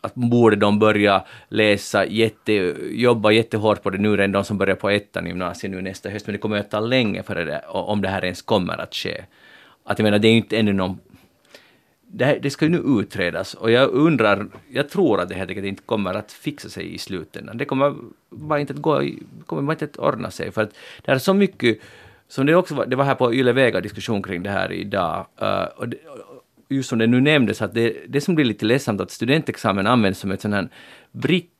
att 0.00 0.14
borde 0.14 0.56
de 0.56 0.78
börja 0.78 1.24
läsa, 1.48 2.06
jätte, 2.06 2.52
jobba 2.90 3.30
jättehårt 3.30 3.82
på 3.82 3.90
det 3.90 3.98
nu 3.98 4.16
redan 4.16 4.32
de 4.32 4.44
som 4.44 4.58
börjar 4.58 4.76
på 4.76 4.90
ettan 4.90 5.26
i 5.26 5.28
gymnasiet 5.28 5.70
nu 5.70 5.82
nästa 5.82 6.08
höst, 6.08 6.26
men 6.26 6.32
det 6.32 6.38
kommer 6.38 6.56
att 6.56 6.70
ta 6.70 6.80
länge 6.80 7.22
för 7.22 7.34
det, 7.34 7.64
om 7.68 8.02
det 8.02 8.08
här 8.08 8.24
ens 8.24 8.42
kommer 8.42 8.80
att 8.80 8.94
ske. 8.94 9.24
Att 9.84 9.98
jag 9.98 10.04
menar, 10.04 10.18
det 10.18 10.28
är 10.28 10.30
ju 10.30 10.36
inte 10.36 10.56
ännu 10.58 10.72
någon 10.72 10.98
det, 12.08 12.24
här, 12.24 12.38
det 12.42 12.50
ska 12.50 12.64
ju 12.64 12.70
nu 12.70 13.00
utredas 13.00 13.54
och 13.54 13.70
jag 13.70 13.90
undrar, 13.90 14.46
jag 14.68 14.88
tror 14.88 15.20
att 15.20 15.28
det 15.28 15.34
helt 15.34 15.50
enkelt 15.50 15.66
inte 15.66 15.82
kommer 15.82 16.14
att 16.14 16.32
fixa 16.32 16.68
sig 16.68 16.94
i 16.94 16.98
slutändan. 16.98 17.58
Det 17.58 17.64
kommer 17.64 17.94
bara 18.30 18.60
inte 18.60 18.72
att 18.72 18.78
gå, 18.78 19.02
kommer 19.46 19.62
bara 19.62 19.72
inte 19.72 19.84
att 19.84 19.96
ordna 19.96 20.30
sig 20.30 20.52
för 20.52 20.62
att 20.62 20.70
det 21.04 21.12
är 21.12 21.18
så 21.18 21.34
mycket, 21.34 21.78
som 22.28 22.46
det 22.46 22.54
också 22.54 22.74
var, 22.74 22.86
det 22.86 22.96
var 22.96 23.04
här 23.04 23.14
på 23.14 23.34
Yle 23.34 23.52
Vega 23.52 23.80
diskussion 23.80 24.22
kring 24.22 24.42
det 24.42 24.50
här 24.50 24.72
idag, 24.72 25.26
Uh, 25.42 25.64
och 25.76 25.88
det, 25.88 25.96
just 26.68 26.88
som 26.88 26.98
det 26.98 27.06
nu 27.06 27.20
nämndes, 27.20 27.62
att 27.62 27.74
det, 27.74 27.96
det 28.08 28.20
som 28.20 28.34
blir 28.34 28.44
lite 28.44 28.66
ledsamt 28.66 29.00
att 29.00 29.10
studentexamen 29.10 29.86
används 29.86 30.20
som 30.20 30.30
ett 30.30 30.40
sån 30.40 30.52
här 30.52 30.68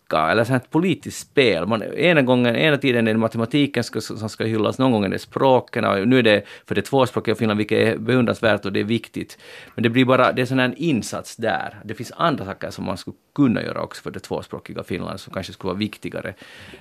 bricka 0.07 0.31
eller 0.31 0.45
sånt 0.45 0.71
politiskt 0.71 1.21
spel. 1.21 1.67
Man, 1.67 1.83
ena, 1.83 2.23
gången, 2.23 2.57
ena 2.57 2.77
tiden 2.77 3.09
är 3.09 3.13
det 3.13 3.19
matematiken 3.19 3.85
ska, 3.85 4.01
som 4.01 4.29
ska 4.29 4.45
hyllas, 4.45 4.79
någon 4.79 4.93
gång 4.93 5.05
är 5.05 5.09
det 5.09 5.19
språken, 5.19 5.85
och 5.85 6.09
nu 6.09 6.19
är 6.19 6.23
det 6.23 6.45
för 6.67 6.75
det 6.75 6.83
tvåspråkiga 6.83 7.35
Finland, 7.35 7.59
vilket 7.59 7.79
är 7.79 7.99
beundransvärt 7.99 8.65
och 8.65 8.73
det 8.73 8.81
är 8.81 8.85
viktigt. 8.85 9.39
Men 9.75 9.83
det 9.83 9.91
blir 9.91 10.05
bara, 10.05 10.33
det 10.33 10.43
är 10.43 10.47
sån 10.47 10.59
här 10.59 10.75
insats 10.77 11.37
där. 11.37 11.81
Det 11.85 11.95
finns 11.95 12.13
andra 12.17 12.45
saker 12.45 12.71
som 12.71 12.85
man 12.85 12.97
skulle 12.97 13.17
kunna 13.35 13.63
göra 13.63 13.83
också 13.83 14.03
för 14.03 14.11
det 14.11 14.21
tvåspråkiga 14.21 14.83
Finland 14.83 15.21
som 15.21 15.33
kanske 15.33 15.53
skulle 15.53 15.69
vara 15.69 15.79
viktigare. 15.79 16.35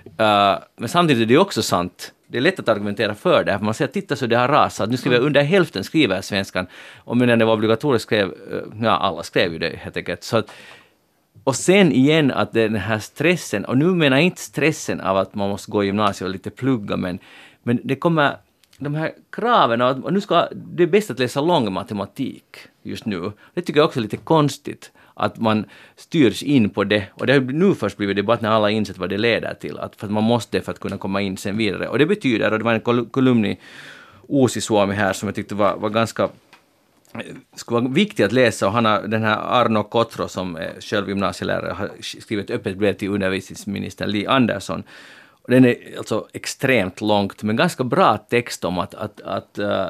Uh, 0.06 0.64
men 0.78 0.90
samtidigt 0.90 1.24
är 1.24 1.26
det 1.26 1.38
också 1.38 1.62
sant 1.62 2.12
det 2.28 2.38
är 2.38 2.42
lätt 2.42 2.60
att 2.60 2.70
argumentera 2.70 3.16
för 3.16 3.44
det, 3.44 3.58
för 3.58 3.66
man 3.66 3.74
säger 3.74 3.92
titta 3.92 4.16
så 4.16 4.28
det 4.28 4.36
har 4.36 4.48
rasat, 4.48 4.90
nu 4.90 4.98
skriver 4.98 5.18
jag 5.18 5.26
under 5.26 5.44
hälften 5.44 5.84
skriver 5.84 6.22
svenskan, 6.22 6.68
och 6.98 7.18
medan 7.18 7.40
det 7.40 7.46
var 7.46 7.54
obligatoriskt 7.54 8.08
skrev, 8.08 8.34
eh, 8.52 8.60
ja 8.82 8.98
alla 8.98 9.24
skrev 9.24 9.54
ju 9.54 9.60
det 9.60 9.76
helt 9.76 9.98
enkelt. 9.98 10.24
Så 10.24 10.38
att, 10.38 10.52
och 11.46 11.56
sen 11.56 11.92
igen 11.92 12.32
att 12.32 12.54
den 12.54 12.76
här 12.76 13.00
stressen, 13.00 13.66
och 13.66 13.78
nu 13.78 13.86
menar 13.86 14.18
jag 14.18 14.26
inte 14.26 14.42
stressen 14.42 15.02
av 15.02 15.18
att 15.18 15.36
man 15.36 15.50
måste 15.50 15.72
gå 15.72 15.84
i 15.84 15.86
gymnasiet 15.86 16.26
och 16.28 16.32
lite 16.34 16.50
plugga, 16.50 16.98
men, 16.98 17.20
men 17.64 17.80
det 17.84 17.96
kommer 17.96 18.38
de 18.78 18.96
här 18.96 19.12
kraven, 19.32 19.82
och 19.82 19.90
att- 19.90 20.14
nu 20.14 20.22
ska, 20.22 20.48
det 20.56 20.84
är 20.84 20.88
bäst 20.88 21.12
att 21.12 21.20
läsa 21.20 21.42
lång 21.42 21.74
matematik 21.74 22.58
just 22.84 23.06
nu. 23.06 23.32
Det 23.54 23.62
tycker 23.62 23.80
jag 23.80 23.86
också 23.86 24.00
är 24.00 24.04
lite 24.04 24.18
konstigt, 24.18 24.92
att 25.14 25.38
man 25.40 25.66
styrs 25.96 26.44
in 26.44 26.70
på 26.70 26.84
det. 26.84 27.04
Och 27.14 27.28
det 27.28 27.34
har 27.34 27.40
nu 27.40 27.76
först 27.76 27.98
blivit 27.98 28.16
debatt 28.16 28.42
när 28.42 28.50
alla 28.50 28.66
har 28.66 28.70
insett 28.70 28.98
vad 28.98 29.10
det 29.10 29.18
leder 29.18 29.54
till, 29.54 29.80
att, 29.80 29.96
för 29.96 30.08
att 30.08 30.14
man 30.14 30.24
måste 30.24 30.62
för 30.62 30.72
att 30.72 30.80
kunna 30.80 30.98
komma 30.98 31.22
in 31.22 31.38
sen 31.38 31.58
vidare. 31.58 31.88
Och 31.88 32.00
det 32.00 32.06
betyder, 32.06 32.52
och 32.52 32.60
det 32.60 32.66
var 32.66 32.74
en 32.74 33.06
kolumn 33.06 33.46
i 33.46 33.60
Uusi 34.30 34.62
Suomi 34.62 34.94
här 34.94 35.14
som 35.14 35.28
jag 35.28 35.36
tyckte 35.36 35.56
var, 35.56 35.78
var 35.78 35.90
ganska 35.90 36.30
skulle 37.56 37.80
vara 37.80 37.94
viktigt 37.94 38.26
att 38.26 38.32
läsa 38.32 38.68
och 38.68 38.74
han 38.74 38.86
har, 38.86 39.02
den 39.02 39.24
här 39.24 39.38
Arno 39.38 39.84
Kotro 39.84 40.28
som 40.28 40.56
är 40.56 40.82
själv 40.82 41.10
gymnasielärare 41.10 41.74
har 41.74 41.90
skrivit 42.00 42.50
ett 42.50 42.56
öppet 42.56 42.78
brev 42.78 42.94
till 42.94 43.10
undervisningsminister 43.10 44.08
Li 44.08 44.28
Andersson. 44.28 44.84
Och 45.28 45.52
den 45.52 45.66
är 45.66 45.76
alltså 45.98 46.28
extremt 46.34 47.02
långt 47.02 47.44
men 47.44 47.56
ganska 47.56 47.84
bra 47.84 48.18
text 48.18 48.66
om 48.66 48.80
att, 48.80 48.96
att, 48.96 49.22
att 49.22 49.60
uh, 49.60 49.88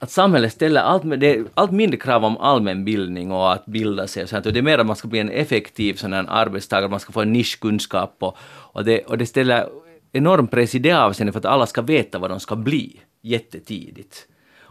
att 0.00 0.10
samhället 0.10 0.52
ställer 0.52 0.80
allt, 0.80 1.04
med- 1.04 1.20
det 1.20 1.36
är 1.36 1.44
allt 1.54 1.70
mindre 1.70 1.98
krav 1.98 2.24
om 2.24 2.36
allmänbildning 2.36 3.32
och 3.32 3.52
att 3.52 3.66
bilda 3.66 4.06
sig 4.06 4.22
och 4.22 4.28
sånt. 4.28 4.46
Och 4.46 4.52
det 4.52 4.58
är 4.58 4.62
mer 4.62 4.78
att 4.78 4.86
man 4.86 4.96
ska 4.96 5.08
bli 5.08 5.18
en 5.18 5.30
effektiv 5.30 5.94
sån 5.94 6.12
här 6.12 6.24
arbetstagare, 6.28 6.90
man 6.90 7.00
ska 7.00 7.12
få 7.12 7.20
en 7.22 7.32
nischkunskap 7.32 8.16
och, 8.18 8.36
och, 8.72 8.84
det, 8.84 9.04
och 9.04 9.18
det 9.18 9.26
ställer 9.26 9.68
enorm 10.12 10.46
press 10.46 10.74
i 10.74 10.78
det 10.78 10.92
avseendet 10.92 11.32
för 11.32 11.38
att 11.38 11.44
alla 11.44 11.66
ska 11.66 11.82
veta 11.82 12.18
vad 12.18 12.30
de 12.30 12.40
ska 12.40 12.56
bli 12.56 13.00
jättetidigt. 13.22 14.26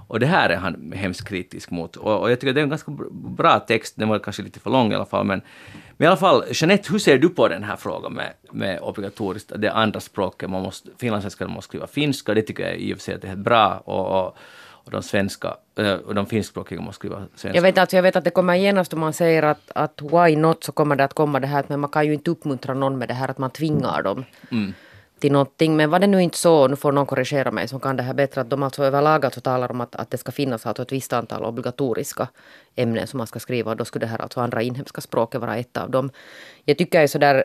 Och 0.07 0.19
det 0.19 0.25
här 0.25 0.49
är 0.49 0.55
han 0.55 0.91
hemskt 0.91 1.27
kritisk 1.27 1.71
mot. 1.71 1.95
Och, 1.95 2.21
och 2.21 2.31
jag 2.31 2.39
tycker 2.39 2.53
det 2.53 2.61
är 2.61 2.63
en 2.63 2.69
ganska 2.69 2.91
br- 2.91 3.35
bra 3.35 3.59
text, 3.59 3.93
den 3.97 4.09
var 4.09 4.19
kanske 4.19 4.43
lite 4.43 4.59
för 4.59 4.69
lång 4.69 4.91
i 4.91 4.95
alla 4.95 5.05
fall. 5.05 5.25
Men, 5.25 5.41
men 5.97 6.05
i 6.05 6.07
alla 6.07 6.17
fall, 6.17 6.43
Jeanette, 6.51 6.91
hur 6.91 6.99
ser 6.99 7.17
du 7.17 7.29
på 7.29 7.47
den 7.47 7.63
här 7.63 7.75
frågan 7.75 8.13
med, 8.13 8.33
med 8.51 8.79
obligatoriskt, 8.79 9.51
det 9.57 9.71
andra 9.71 9.99
språket, 9.99 10.49
man 10.49 10.61
måste, 10.61 10.89
finlandssvenskarna 10.97 11.51
måste 11.51 11.67
skriva 11.67 11.87
finska, 11.87 12.33
det 12.33 12.41
tycker 12.41 12.63
jag 12.63 12.77
i 12.77 12.93
och 12.93 12.97
för 12.97 13.03
sig 13.03 13.15
att 13.15 13.21
det 13.21 13.27
är 13.27 13.35
bra. 13.35 13.83
Och, 13.85 14.25
och, 14.25 14.37
och 14.87 14.91
de 14.91 15.03
svenska, 15.03 15.55
eh, 15.77 15.93
och 15.93 16.15
de 16.15 16.25
finskspråkiga 16.25 16.81
måste 16.81 16.95
skriva 16.95 17.23
svenska. 17.35 17.57
Jag 17.57 17.61
vet, 17.61 17.77
alltså, 17.77 17.95
jag 17.95 18.03
vet 18.03 18.15
att 18.15 18.23
det 18.23 18.29
kommer 18.29 18.55
genast 18.55 18.93
om 18.93 18.99
man 18.99 19.13
säger 19.13 19.43
att, 19.43 19.71
att 19.75 20.01
why 20.01 20.35
not 20.35 20.63
så 20.63 20.71
kommer 20.71 20.95
det 20.95 21.03
att 21.03 21.13
komma 21.13 21.39
det 21.39 21.47
här 21.47 21.59
att 21.59 21.69
men 21.69 21.79
man 21.79 21.89
kan 21.89 22.05
ju 22.05 22.13
inte 22.13 22.31
uppmuntra 22.31 22.73
någon 22.73 22.97
med 22.97 23.07
det 23.07 23.13
här 23.13 23.27
att 23.27 23.37
man 23.37 23.49
tvingar 23.49 24.03
dem 24.03 24.25
till 25.19 25.31
någonting. 25.31 25.75
Men 25.75 25.89
var 25.89 25.99
det 25.99 26.07
nu 26.07 26.23
inte 26.23 26.37
så, 26.37 26.67
nu 26.67 26.75
får 26.75 26.91
någon 26.91 27.05
korrigera 27.05 27.51
mig 27.51 27.67
som 27.67 27.79
kan 27.79 27.97
det 27.97 28.03
här 28.03 28.13
bättre, 28.13 28.41
att 28.41 28.49
de 28.49 28.63
alltså 28.63 28.83
överlag 28.83 29.25
alltså 29.25 29.41
talar 29.41 29.71
om 29.71 29.81
att, 29.81 29.95
att 29.95 30.11
det 30.11 30.17
ska 30.17 30.31
finnas 30.31 30.65
alltså 30.65 30.83
ett 30.83 30.91
visst 30.91 31.13
antal 31.13 31.43
obligatoriska 31.43 32.27
ämnen 32.75 33.07
som 33.07 33.17
man 33.17 33.27
ska 33.27 33.39
skriva 33.39 33.71
och 33.71 33.77
då 33.77 33.85
skulle 33.85 34.05
det 34.05 34.09
här 34.09 34.21
alltså 34.21 34.39
andra 34.39 34.61
inhemska 34.61 35.01
språket 35.01 35.41
vara 35.41 35.57
ett 35.57 35.77
av 35.77 35.91
dem. 35.91 36.09
Jag 36.65 36.77
tycker 36.77 37.01
ju 37.01 37.07
sådär, 37.07 37.43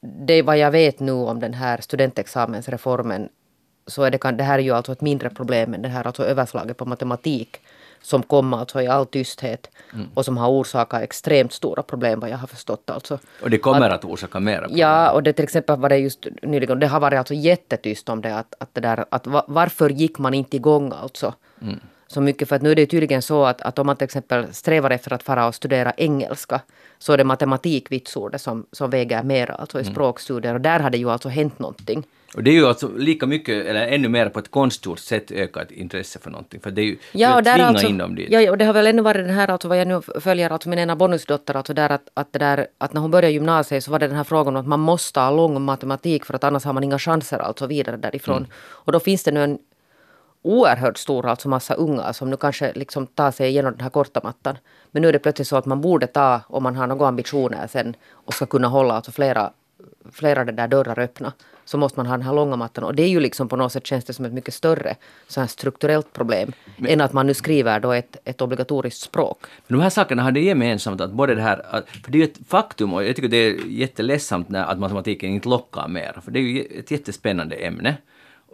det 0.00 0.34
är 0.34 0.42
vad 0.42 0.58
jag 0.58 0.70
vet 0.70 1.00
nu 1.00 1.12
om 1.12 1.40
den 1.40 1.54
här 1.54 1.80
studentexamensreformen 1.80 3.28
så 3.86 4.02
är 4.02 4.10
det, 4.10 4.18
kan, 4.18 4.36
det 4.36 4.44
här 4.44 4.58
är 4.58 4.62
ju 4.62 4.70
alltså 4.70 4.92
ett 4.92 5.00
mindre 5.00 5.30
problem 5.30 5.74
än 5.74 5.82
det 5.82 5.88
här 5.88 6.06
alltså 6.06 6.24
överslaget 6.24 6.76
på 6.76 6.84
matematik 6.84 7.60
som 8.02 8.22
kom 8.22 8.54
alltså 8.54 8.82
i 8.82 8.86
all 8.86 9.06
tysthet 9.06 9.70
och 10.14 10.24
som 10.24 10.36
har 10.36 10.48
orsakat 10.48 11.02
extremt 11.02 11.52
stora 11.52 11.82
problem 11.82 12.20
vad 12.20 12.30
jag 12.30 12.38
har 12.38 12.46
förstått 12.46 12.90
alltså. 12.90 13.18
Och 13.42 13.50
det 13.50 13.58
kommer 13.58 13.90
att, 13.90 14.04
orsaka 14.04 14.40
mera 14.40 14.60
problem. 14.60 14.78
Ja, 14.78 15.10
och 15.10 15.22
det 15.22 15.32
till 15.32 15.44
exempel 15.44 15.76
var 15.76 15.88
det 15.88 15.98
just 15.98 16.26
nyligen, 16.42 16.78
det 16.78 16.86
har 16.86 17.00
varit 17.00 17.18
alltså 17.18 17.34
jättetyst 17.34 18.08
om 18.08 18.20
det 18.20 18.38
att, 18.38 18.54
att 18.58 18.74
det 18.74 18.80
där, 18.80 19.04
att 19.10 19.26
va, 19.26 19.44
varför 19.48 19.90
gick 19.90 20.18
man 20.18 20.34
inte 20.34 20.56
igång 20.56 20.92
alltså? 21.02 21.34
Så 22.06 22.20
mycket 22.20 22.48
för 22.48 22.56
att 22.56 22.62
nu 22.62 22.70
är 22.70 22.74
det 22.74 22.86
tydligen 22.86 23.22
så 23.22 23.44
att, 23.44 23.62
att 23.62 23.78
om 23.78 23.86
man 23.86 23.96
till 23.96 24.04
exempel 24.04 24.54
strävar 24.54 24.90
efter 24.90 25.12
att 25.12 25.22
fara 25.22 25.46
och 25.46 25.54
studera 25.54 25.92
engelska 25.96 26.60
så 26.98 27.12
är 27.12 27.18
det 27.18 27.24
matematikvitsordet 27.24 28.40
som, 28.40 28.66
som 28.72 28.90
väger 28.90 29.22
mer 29.22 29.50
alltså 29.50 29.80
i 29.80 29.84
språkstudier 29.84 30.54
och 30.54 30.60
där 30.60 30.80
hade 30.80 30.98
ju 30.98 31.10
alltså 31.10 31.28
hänt 31.28 31.58
någonting. 31.58 32.04
Och 32.34 32.42
det 32.42 32.50
är 32.50 32.54
ju 32.54 32.66
alltså 32.66 32.88
lika 32.96 33.26
mycket, 33.26 33.66
eller 33.66 33.86
ännu 33.86 34.08
mer 34.08 34.28
på 34.28 34.38
ett 34.38 34.50
konstgjort 34.50 34.98
sätt 34.98 35.30
ökat 35.30 35.70
intresse 35.70 36.18
för 36.18 36.30
någonting. 36.30 36.60
För 36.60 36.70
det 36.70 36.82
är 36.82 36.84
ju 36.84 36.96
Ja, 37.12 37.40
där 37.40 37.54
tvinga 37.54 37.66
alltså, 37.66 37.86
in 37.86 37.98
dem 37.98 38.14
dit. 38.14 38.28
ja, 38.30 38.50
och 38.50 38.58
det 38.58 38.64
har 38.64 38.72
väl 38.72 38.86
ännu 38.86 39.02
varit 39.02 39.26
den 39.26 39.34
här, 39.34 39.48
alltså 39.50 39.68
vad 39.68 39.80
jag 39.80 39.88
nu 39.88 40.00
följer, 40.20 40.50
alltså 40.50 40.68
min 40.68 40.78
ena 40.78 40.96
bonusdotter, 40.96 41.56
alltså 41.56 41.74
där 41.74 41.90
att, 41.90 42.08
att, 42.14 42.32
det 42.32 42.38
där, 42.38 42.66
att 42.78 42.92
när 42.92 43.00
hon 43.00 43.10
började 43.10 43.32
gymnasiet 43.32 43.84
så 43.84 43.90
var 43.90 43.98
det 43.98 44.06
den 44.06 44.16
här 44.16 44.24
frågan 44.24 44.56
om 44.56 44.60
att 44.60 44.68
man 44.68 44.80
måste 44.80 45.20
ha 45.20 45.30
lång 45.30 45.62
matematik 45.62 46.24
för 46.24 46.34
att 46.34 46.44
annars 46.44 46.64
har 46.64 46.72
man 46.72 46.84
inga 46.84 46.98
chanser 46.98 47.38
alltså 47.38 47.66
vidare 47.66 47.96
därifrån. 47.96 48.36
Mm. 48.36 48.50
Och 48.56 48.92
då 48.92 49.00
finns 49.00 49.24
det 49.24 49.30
nu 49.30 49.44
en 49.44 49.58
oerhört 50.42 50.98
stor 50.98 51.26
alltså 51.26 51.48
massa 51.48 51.74
unga 51.74 52.12
som 52.12 52.30
nu 52.30 52.36
kanske 52.36 52.72
liksom 52.74 53.06
tar 53.06 53.30
sig 53.30 53.48
igenom 53.48 53.72
den 53.72 53.80
här 53.80 53.90
korta 53.90 54.20
mattan. 54.24 54.58
Men 54.90 55.02
nu 55.02 55.08
är 55.08 55.12
det 55.12 55.18
plötsligt 55.18 55.48
så 55.48 55.56
att 55.56 55.66
man 55.66 55.80
borde 55.80 56.06
ta, 56.06 56.40
om 56.46 56.62
man 56.62 56.76
har 56.76 56.86
några 56.86 57.08
ambitioner 57.08 57.66
sen 57.66 57.96
och 58.10 58.34
ska 58.34 58.46
kunna 58.46 58.68
hålla 58.68 58.94
alltså 58.94 59.12
flera, 59.12 59.52
flera 60.12 60.44
där 60.44 60.68
dörrar 60.68 60.98
öppna, 60.98 61.32
så 61.64 61.78
måste 61.78 61.98
man 61.98 62.06
ha 62.06 62.16
den 62.16 62.26
här 62.26 62.34
långa 62.34 62.56
mattan. 62.56 62.84
Och 62.84 62.94
det 62.94 63.02
är 63.02 63.08
ju 63.08 63.20
liksom 63.20 63.48
på 63.48 63.56
något 63.56 63.72
sätt 63.72 63.86
känns 63.86 64.04
det 64.04 64.12
som 64.12 64.24
ett 64.24 64.32
mycket 64.32 64.54
större 64.54 64.96
så 65.28 65.40
här 65.40 65.46
strukturellt 65.46 66.12
problem 66.12 66.52
än 66.86 67.00
att 67.00 67.12
man 67.12 67.26
nu 67.26 67.34
skriver 67.34 67.80
då 67.80 67.92
ett, 67.92 68.16
ett 68.24 68.42
obligatoriskt 68.42 69.00
språk. 69.00 69.38
Men 69.66 69.78
de 69.78 69.82
här 69.82 69.90
sakerna 69.90 70.22
har 70.22 70.32
det 70.32 70.40
gemensamt 70.40 71.00
att 71.00 71.12
både 71.12 71.34
det 71.34 71.42
här, 71.42 71.76
att, 71.76 71.88
för 71.88 72.12
det 72.12 72.18
är 72.18 72.20
ju 72.20 72.24
ett 72.24 72.48
faktum 72.48 72.94
och 72.94 73.04
jag 73.04 73.16
tycker 73.16 73.28
det 73.28 73.36
är 73.36 73.66
jätteledsamt 73.66 74.48
när, 74.48 74.64
att 74.64 74.78
matematiken 74.78 75.30
inte 75.30 75.48
lockar 75.48 75.88
mer, 75.88 76.20
för 76.24 76.30
det 76.30 76.38
är 76.38 76.42
ju 76.42 76.60
ett 76.78 76.90
jättespännande 76.90 77.56
ämne. 77.56 77.96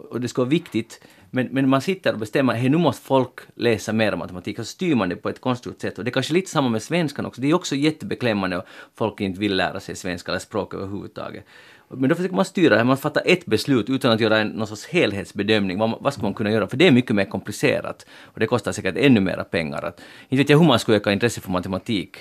Och 0.09 0.21
det 0.21 0.27
ska 0.27 0.41
vara 0.41 0.49
viktigt, 0.49 1.01
men, 1.31 1.47
men 1.51 1.69
man 1.69 1.81
sitter 1.81 2.13
och 2.13 2.19
bestämmer, 2.19 2.53
hej 2.53 2.69
nu 2.69 2.77
måste 2.77 3.05
folk 3.05 3.39
läsa 3.55 3.93
mer 3.93 4.15
matematik, 4.15 4.59
och 4.59 4.65
så 4.65 4.71
styr 4.71 4.95
man 4.95 5.09
det 5.09 5.15
på 5.15 5.29
ett 5.29 5.41
konstgjort 5.41 5.81
sätt. 5.81 5.97
Och 5.97 6.03
det 6.03 6.09
är 6.09 6.13
kanske 6.13 6.33
lite 6.33 6.49
samma 6.49 6.69
med 6.69 6.81
svenskan 6.81 7.25
också, 7.25 7.41
det 7.41 7.49
är 7.49 7.53
också 7.53 7.75
jättebeklämmande 7.75 8.57
och 8.57 8.63
folk 8.95 9.21
inte 9.21 9.39
vill 9.39 9.55
lära 9.55 9.79
sig 9.79 9.95
svenska 9.95 10.31
eller 10.31 10.39
språk 10.39 10.73
överhuvudtaget. 10.73 11.45
Men 11.89 12.09
då 12.09 12.15
försöker 12.15 12.35
man 12.35 12.45
styra 12.45 12.77
det, 12.77 12.83
man 12.83 12.97
fattar 12.97 13.23
ett 13.25 13.45
beslut 13.45 13.89
utan 13.89 14.11
att 14.11 14.19
göra 14.19 14.37
en, 14.37 14.47
någon 14.47 14.67
sorts 14.67 14.87
helhetsbedömning. 14.87 15.79
Vad, 15.79 15.95
vad 15.99 16.13
ska 16.13 16.21
man 16.23 16.33
kunna 16.33 16.51
göra? 16.51 16.67
För 16.67 16.77
det 16.77 16.87
är 16.87 16.91
mycket 16.91 17.15
mer 17.15 17.25
komplicerat. 17.25 18.05
Och 18.23 18.39
det 18.39 18.47
kostar 18.47 18.71
säkert 18.71 18.97
ännu 18.97 19.19
mera 19.19 19.43
pengar. 19.43 19.85
Att, 19.85 20.01
inte 20.29 20.43
vet 20.43 20.49
jag 20.49 20.59
hur 20.59 20.65
man 20.65 20.79
skulle 20.79 20.97
öka 20.97 21.11
intresse 21.11 21.41
för 21.41 21.51
matematik 21.51 22.17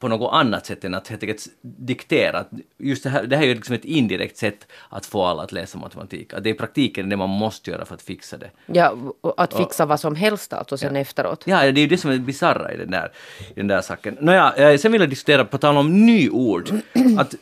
på 0.00 0.08
något 0.08 0.32
annat 0.32 0.66
sätt 0.66 0.84
än 0.84 0.94
att 0.94 1.08
helt 1.08 1.22
enkelt 1.22 1.46
diktera. 1.62 2.44
Just 2.78 3.02
det 3.02 3.10
här, 3.10 3.24
det 3.24 3.36
här 3.36 3.42
är 3.42 3.48
ju 3.48 3.54
liksom 3.54 3.74
ett 3.74 3.84
indirekt 3.84 4.36
sätt 4.36 4.66
att 4.88 5.06
få 5.06 5.24
alla 5.24 5.42
att 5.42 5.52
läsa 5.52 5.78
matematik. 5.78 6.34
Att 6.34 6.44
det 6.44 6.50
är 6.50 6.54
i 6.54 6.56
praktiken 6.56 7.08
det 7.08 7.16
man 7.16 7.28
måste 7.28 7.70
göra 7.70 7.84
för 7.84 7.94
att 7.94 8.02
fixa 8.02 8.36
det. 8.36 8.50
Ja, 8.66 8.94
och 9.20 9.42
att 9.42 9.54
fixa 9.54 9.86
vad 9.86 10.00
som 10.00 10.14
helst 10.14 10.52
alltså 10.52 10.76
sen 10.78 10.96
efteråt. 10.96 11.42
Ja, 11.46 11.72
det 11.72 11.80
är 11.80 11.82
ju 11.82 11.86
det 11.86 11.98
som 11.98 12.10
är 12.10 12.18
bisarra 12.18 12.72
i 12.72 12.76
den 12.76 12.90
där, 12.90 13.12
i 13.50 13.54
den 13.54 13.66
där 13.66 13.80
saken. 13.80 14.16
Nåja, 14.20 14.52
eh, 14.52 14.78
sen 14.78 14.92
vill 14.92 15.00
jag 15.00 15.10
diskutera, 15.10 15.44
på 15.44 15.58
tal 15.58 15.76
om 15.76 16.06
nyord, 16.06 16.70
att 17.18 17.34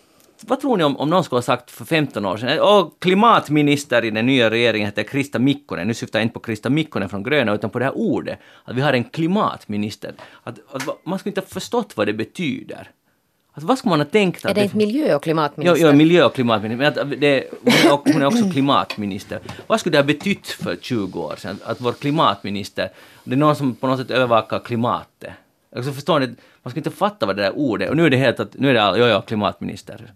vad 0.47 0.61
tror 0.61 0.77
ni 0.77 0.85
om, 0.85 0.97
om 0.97 1.11
någon 1.11 1.25
skulle 1.25 1.37
ha 1.37 1.43
sagt 1.43 1.71
för 1.71 1.85
15 1.85 2.27
år 2.27 2.37
sedan, 2.37 2.61
och 2.61 3.01
klimatminister 3.01 4.05
i 4.05 4.11
den 4.11 4.27
nya 4.27 4.51
regeringen 4.51 4.87
heter 4.87 5.03
Krista 5.03 5.39
Mikkonen, 5.39 5.87
nu 5.89 5.95
syftar 5.95 6.19
jag 6.19 6.25
inte 6.25 6.35
på 6.35 6.41
Krista 6.41 6.71
Mikkonen 6.71 7.09
från 7.09 7.23
Gröna 7.23 7.55
utan 7.55 7.71
på 7.71 7.79
det 7.79 7.85
här 7.85 7.97
ordet, 7.97 8.39
att 8.65 8.77
vi 8.77 8.81
har 8.81 8.93
en 8.93 9.05
klimatminister. 9.05 10.13
Att, 10.43 10.59
att 10.73 10.83
man 11.05 11.19
skulle 11.19 11.31
inte 11.31 11.41
ha 11.41 11.47
förstått 11.47 11.97
vad 11.97 12.07
det 12.07 12.13
betyder. 12.13 12.91
Att 13.59 13.63
vad 13.63 13.79
skulle 13.79 13.91
man 13.91 14.01
ha 14.01 14.05
tänkt? 14.05 14.45
Är 14.45 14.55
det 14.55 14.63
inte 14.63 14.77
miljö 14.77 15.05
och 15.05 15.11
Jo, 15.11 15.19
klimatminister? 15.19 15.87
jo, 15.87 15.97
miljö 15.97 16.25
och 16.25 16.35
klimatminister. 16.35 17.05
Men 17.05 17.21
det, 17.21 17.45
hon, 17.63 17.73
är, 17.73 18.21
är 18.21 18.27
också 18.27 18.51
klimatminister. 18.51 19.41
Vad 19.67 19.81
skulle 19.81 19.93
det 19.93 19.99
ha 19.99 20.07
betytt 20.07 20.47
för 20.47 20.77
20 20.81 21.21
år 21.21 21.37
sedan? 21.37 21.59
Att 21.65 21.81
vår 21.81 21.93
klimatminister, 21.93 22.91
det 23.25 23.35
är 23.35 23.37
någon 23.37 23.57
som 23.57 23.75
på 23.75 23.87
något 23.87 23.99
sätt 23.99 24.11
övervakar 24.11 24.59
klimatet. 24.59 25.33
Alltså 25.77 25.93
förstår 25.93 26.21
ni, 26.21 26.35
man 26.63 26.71
ska 26.71 26.81
inte 26.81 26.91
fatta 26.91 27.27
vad 27.27 27.37
det 27.37 27.43
där 27.43 27.59
ordet 27.59 27.87
är. 27.87 27.91
Och 27.91 27.97
nu 27.97 28.07
är 28.07 28.11
det 28.11 28.17
helt 28.17 28.41
att, 28.41 28.55
nu 28.55 28.71
är 28.71 28.75
det 28.75 28.83
all, 28.83 28.99
jo, 28.99 29.07
jo, 29.07 29.23
klimatminister. 29.27 30.13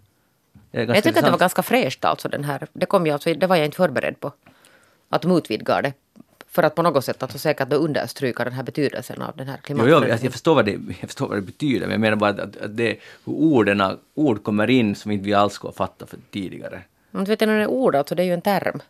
Ganska 0.73 0.95
Jag 0.95 1.03
tycker 1.03 1.09
att 1.09 1.15
det 1.15 1.21
var 1.21 1.27
intressant. 1.27 1.39
ganska 1.39 1.63
fräscht 1.63 2.05
alltså 2.05 2.29
den 2.29 2.43
här. 2.43 2.67
Det 2.73 2.85
kom 2.85 3.05
ju 3.05 3.11
alltså, 3.11 3.33
det 3.33 3.47
var 3.47 3.55
jag 3.55 3.65
inte 3.65 3.77
förberedd 3.77 4.19
på. 4.19 4.31
Att 5.09 5.21
de 5.21 5.37
utvidgar 5.37 5.81
det. 5.81 5.93
För 6.49 6.63
att 6.63 6.75
på 6.75 6.81
något 6.81 7.05
sätt 7.05 7.23
alltså 7.23 7.37
säkert 7.37 7.69
då 7.69 7.75
understryka 7.75 8.43
den 8.43 8.53
här 8.53 8.63
betydelsen 8.63 9.21
av 9.21 9.37
den 9.37 9.47
här 9.47 9.57
klimatförändringen. 9.57 10.17
jag, 10.17 10.25
jag, 10.25 10.31
förstår 10.31 10.55
vad 10.55 10.65
det, 10.65 10.71
jag 10.71 11.09
förstår 11.09 11.27
vad 11.27 11.37
det 11.37 11.41
betyder, 11.41 11.79
men 11.79 11.91
jag 11.91 12.01
menar 12.01 12.15
bara 12.15 12.29
att, 12.29 12.57
att, 12.57 12.77
det, 12.77 12.97
hur 13.25 13.33
orden, 13.33 13.97
ord 14.13 14.43
kommer 14.43 14.69
in 14.69 14.95
som 14.95 15.11
inte 15.11 15.25
vi 15.25 15.33
alls 15.33 15.53
skulle 15.53 15.69
ha 15.69 15.75
fattat 15.75 16.09
för 16.09 16.19
tidigare. 16.31 16.81
Men 17.11 17.23
du 17.23 17.29
vet, 17.29 17.39
när 17.39 17.57
det 17.57 17.63
är 17.63 17.67
ord, 17.67 17.95
alltså 17.95 18.15
det 18.15 18.23
är 18.23 18.25
ju 18.25 18.33
en 18.33 18.41
term. 18.41 18.81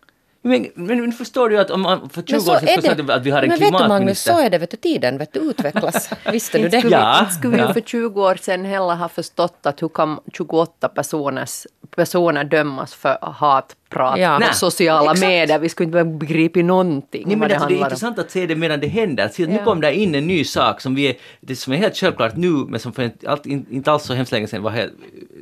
Men, 0.45 0.67
men, 0.75 1.01
men 1.01 1.12
förstår 1.12 1.49
du 1.49 1.58
att 1.60 1.71
om 1.71 1.82
man 1.82 2.10
för 2.10 2.21
20 2.21 2.32
Men 2.36 2.39
år 2.41 2.43
sedan 2.60 2.67
skulle 2.67 2.82
säga 2.95 3.15
att- 3.15 3.23
vi 3.25 3.32
har 3.32 3.41
en 3.43 3.47
men 3.49 3.60
vet 3.60 3.67
du 3.67 3.71
Magnus, 3.71 3.88
klimatminister? 3.88 4.34
så 4.34 4.39
är 4.39 4.49
det, 4.49 4.58
vet 4.58 4.71
du, 4.71 4.77
tiden 4.77 5.17
vet 5.17 5.34
du, 5.34 5.39
utvecklas. 5.39 6.10
Visste 6.32 6.58
du 6.58 6.63
Inte 6.65 6.77
det? 6.77 6.82
skulle, 6.82 6.95
Ja, 6.95 7.19
inte 7.19 7.34
skulle 7.34 7.53
vi 7.56 7.60
ja. 7.62 7.67
ju 7.67 7.73
för 7.73 7.82
20 7.82 8.21
år 8.23 8.36
sedan 8.36 8.65
heller 8.65 8.95
ha 8.95 9.10
förstått 9.10 9.65
att 9.65 9.82
hur 9.82 9.89
kan 9.89 10.19
28 10.34 10.88
personers, 10.89 11.67
personer 11.95 12.43
dömas 12.43 12.93
för 12.93 13.17
hatprat 13.21 14.19
Ja. 14.19 14.39
på 14.49 14.53
sociala 14.56 15.12
exakt. 15.12 15.27
medier. 15.29 15.60
Vi 15.60 15.69
skulle 15.69 15.99
inte 15.99 16.03
begripa 16.17 16.60
någonting 16.60 17.23
Nej, 17.27 17.36
men 17.36 17.49
det 17.49 17.56
alltså, 17.56 17.67
det 17.69 17.73
är 17.73 17.75
handlar 17.75 17.88
om. 17.88 17.91
intressant 17.91 18.19
att 18.19 18.32
se 18.32 18.45
det 18.45 18.56
medan 18.56 18.79
det 18.79 18.88
händer. 18.88 19.25
Att 19.25 19.34
se 19.34 19.43
att 19.43 19.49
nu 19.49 19.56
Ja. 19.56 19.63
kom 19.63 19.82
det 19.82 19.95
in 19.95 20.15
en 20.15 20.27
ny 20.27 20.43
sak 20.43 20.82
som, 20.82 20.95
vi 20.95 21.08
är, 21.10 21.15
det 21.41 21.56
som 21.56 21.73
är 21.73 21.77
helt 21.77 21.95
självklart 21.97 22.36
nu, 22.36 22.47
men 22.49 22.79
som 22.79 22.91
för 22.93 23.03
inte, 23.03 23.29
allt, 23.29 23.45
in- 23.45 23.65
inte 23.69 23.91
alls 23.91 24.03
så 24.03 24.13
hemskt 24.13 24.32
länge 24.32 24.47
sedan 24.47 24.63
var 24.63 24.71
helt, 24.71 24.93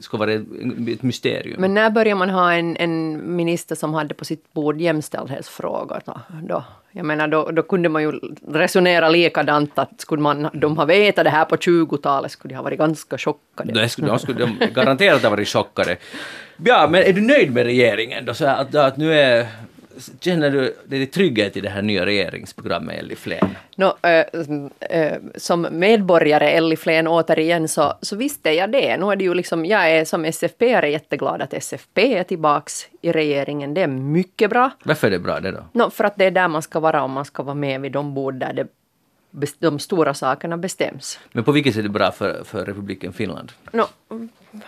skulle 0.01 0.19
vara 0.19 0.31
ett, 0.33 1.03
mysterium. 1.03 1.61
Men 1.61 1.73
när 1.73 1.89
börjar 1.89 2.15
man 2.15 2.29
ha 2.29 2.53
en, 2.53 2.77
en 2.77 3.35
minister 3.35 3.75
som 3.75 3.93
hade 3.93 4.13
på 4.13 4.25
sitt 4.25 4.53
bord 4.53 4.81
jämställdhetsfrågor? 4.81 6.01
Då? 6.47 6.63
Jag 6.93 7.05
menar, 7.05 7.27
då, 7.27 7.51
då 7.51 7.61
kunde 7.61 7.89
man 7.89 8.01
ju 8.01 8.11
resonera 8.47 9.09
likadant 9.09 9.79
att 9.79 10.01
skulle 10.01 10.21
man, 10.21 10.49
de 10.53 10.77
ha 10.77 10.85
vetat 10.85 11.23
det 11.23 11.29
här 11.29 11.45
på 11.45 11.55
20-talet 11.55 12.31
skulle 12.31 12.51
de 12.51 12.55
ha 12.55 12.63
varit 12.63 12.79
ganska 12.79 13.17
chockade. 13.17 13.73
de 13.73 13.89
skulle, 13.89 14.07
de 14.07 14.19
skulle 14.19 14.39
de 14.39 14.67
garanterat 14.73 15.23
ha 15.23 15.29
varit 15.29 15.47
chockade. 15.47 15.97
Ja, 16.65 16.87
men 16.91 17.03
är 17.03 17.13
du 17.13 17.21
nöjd 17.21 17.53
med 17.53 17.63
regeringen 17.63 18.25
då? 18.25 18.33
Så 18.33 18.45
att, 18.45 18.75
att 18.75 18.97
nu 18.97 19.13
är, 19.13 19.47
känner 20.19 20.49
du 20.49 20.75
dig 20.85 21.05
trygghet 21.05 21.57
i 21.57 21.61
det 21.61 21.69
här 21.69 21.81
nya 21.81 22.05
regeringsprogrammet, 22.05 22.99
Elli 22.99 23.15
Flen? 23.15 23.55
Nå, 23.75 23.97
äh, 24.01 24.25
äh, 24.99 25.17
som 25.35 25.67
medborgare, 25.71 26.49
Elli 26.49 26.75
Flen 26.75 27.07
återigen, 27.07 27.67
så, 27.67 27.93
så 28.01 28.15
visste 28.15 28.51
jag 28.51 28.71
det. 28.71 28.97
Nu 28.97 29.11
är 29.11 29.15
det 29.15 29.23
ju 29.23 29.33
liksom, 29.33 29.65
jag 29.65 29.91
är 29.91 30.05
som 30.05 30.25
SFP 30.25 30.73
är 30.73 30.83
jätteglad 30.83 31.41
att 31.41 31.53
SFP 31.53 32.17
är 32.17 32.23
tillbaks 32.23 32.87
i 33.01 33.11
regeringen. 33.11 33.73
Det 33.73 33.81
är 33.81 33.87
mycket 33.87 34.49
bra. 34.49 34.71
Varför 34.83 35.07
är 35.07 35.11
det 35.11 35.19
bra 35.19 35.39
det 35.39 35.51
då? 35.51 35.65
Nå, 35.71 35.89
för 35.89 36.03
att 36.03 36.15
det 36.15 36.25
är 36.25 36.31
där 36.31 36.47
man 36.47 36.61
ska 36.61 36.79
vara 36.79 37.03
om 37.03 37.11
man 37.11 37.25
ska 37.25 37.43
vara 37.43 37.55
med 37.55 37.81
vid 37.81 37.91
de 37.91 38.13
bord 38.13 38.33
där 38.33 38.53
det 38.53 38.67
de 39.59 39.79
stora 39.79 40.13
sakerna 40.13 40.57
bestäms. 40.57 41.19
Men 41.31 41.43
på 41.43 41.51
vilket 41.51 41.73
sätt 41.73 41.79
är 41.79 41.83
det 41.83 41.89
bra 41.89 42.11
för, 42.11 42.43
för 42.43 42.65
republiken 42.65 43.13
Finland? 43.13 43.51
No, 43.71 43.83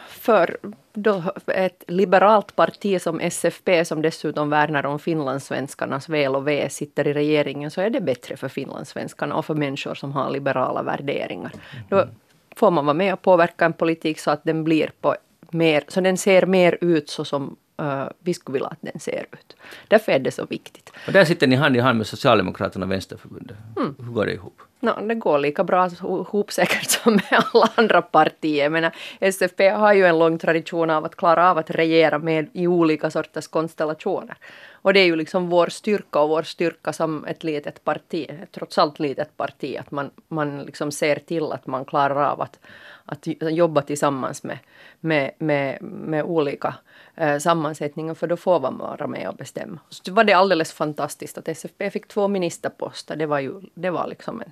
för 0.07 0.57
då 0.93 1.23
ett 1.47 1.83
liberalt 1.87 2.55
parti 2.55 3.01
som 3.01 3.19
SFP 3.19 3.85
som 3.85 4.01
dessutom 4.01 4.49
värnar 4.49 4.85
om 4.85 4.99
finlandssvenskarnas 4.99 6.09
väl 6.09 6.35
och 6.35 6.47
ve 6.47 6.69
sitter 6.69 7.07
i 7.07 7.13
regeringen 7.13 7.71
så 7.71 7.81
är 7.81 7.89
det 7.89 8.01
bättre 8.01 8.37
för 8.37 8.47
finlandssvenskarna 8.47 9.35
och 9.35 9.45
för 9.45 9.55
människor 9.55 9.95
som 9.95 10.11
har 10.11 10.29
liberala 10.29 10.83
värderingar. 10.83 11.51
Då 11.89 12.07
får 12.55 12.71
man 12.71 12.85
vara 12.85 12.93
med 12.93 13.13
och 13.13 13.21
påverka 13.21 13.65
en 13.65 13.73
politik 13.73 14.19
så 14.19 14.31
att 14.31 14.43
den 14.43 14.63
blir 14.63 14.91
på 15.01 15.15
mer, 15.51 15.83
så 15.87 16.01
den 16.01 16.17
ser 16.17 16.45
mer 16.45 16.77
ut 16.81 17.09
så 17.09 17.25
som 17.25 17.55
uh, 17.81 18.07
vi 18.19 18.33
skulle 18.33 18.53
vilja 18.53 18.67
att 18.67 18.81
den 18.81 18.99
ser 18.99 19.25
ut. 19.31 19.55
Därför 19.87 20.11
är 20.11 20.19
det 20.19 20.31
så 20.31 20.45
viktigt. 20.45 20.91
Och 21.07 21.13
där 21.13 21.25
sitter 21.25 21.47
ni 21.47 21.55
hand 21.55 21.75
i 21.75 21.79
hand 21.79 21.97
med 21.97 22.07
Socialdemokraterna 22.07 22.85
och 22.85 22.91
Vänsterförbundet. 22.91 23.57
Mm. 23.77 23.95
Hur 23.99 24.13
går 24.13 24.25
det 24.25 24.33
ihop? 24.33 24.61
No, 24.79 25.07
det 25.07 25.15
går 25.15 25.39
lika 25.39 25.63
bra 25.63 25.89
ihop 26.01 26.51
säkert 26.51 26.89
som 27.03 27.13
med 27.13 27.43
alla 27.53 27.69
andra 27.75 28.01
partier. 28.01 28.69
Men 28.69 28.91
SFP 29.19 29.69
har 29.69 29.93
ju 29.93 30.05
en 30.05 30.19
lång 30.19 30.37
tradition 30.37 30.89
av 30.89 31.05
att 31.05 31.15
klara 31.15 31.51
av 31.51 31.57
att 31.57 31.69
regera 31.69 32.19
med 32.19 32.49
i 32.53 32.67
olika 32.67 33.11
sorters 33.11 33.47
konstellationer. 33.47 34.35
Och 34.83 34.93
det 34.93 34.99
är 34.99 35.05
ju 35.05 35.15
liksom 35.15 35.49
vår 35.49 35.67
styrka 35.67 36.19
och 36.19 36.29
vår 36.29 36.43
styrka 36.43 36.93
som 36.93 37.25
ett 37.25 37.43
litet 37.43 37.83
parti, 37.83 38.29
trots 38.51 38.77
allt 38.77 38.99
litet 38.99 39.37
parti, 39.37 39.77
att 39.79 39.91
man, 39.91 40.11
man 40.27 40.61
liksom 40.61 40.91
ser 40.91 41.15
till 41.15 41.51
att 41.51 41.67
man 41.67 41.85
klarar 41.85 42.31
av 42.31 42.41
att, 42.41 42.59
att 43.05 43.27
jobba 43.41 43.81
tillsammans 43.81 44.43
med, 44.43 44.59
med, 44.99 45.31
med, 45.37 45.81
med 45.81 46.23
olika 46.23 46.75
eh, 47.15 47.37
sammansättningar, 47.37 48.13
för 48.13 48.27
då 48.27 48.37
får 48.37 48.59
man 48.59 48.77
vara 48.77 49.07
med 49.07 49.29
och 49.29 49.35
bestämma. 49.35 49.79
Så 49.89 50.13
var 50.13 50.23
det 50.23 50.33
alldeles 50.33 50.73
fantastiskt 50.73 51.37
att 51.37 51.47
SFP 51.47 51.89
fick 51.89 52.07
två 52.07 52.27
ministerposter. 52.27 53.15
Det 53.15 53.25
var 53.25 53.39
ju 53.39 53.61
det 53.73 53.89
var 53.89 54.07
liksom 54.07 54.41
en 54.41 54.51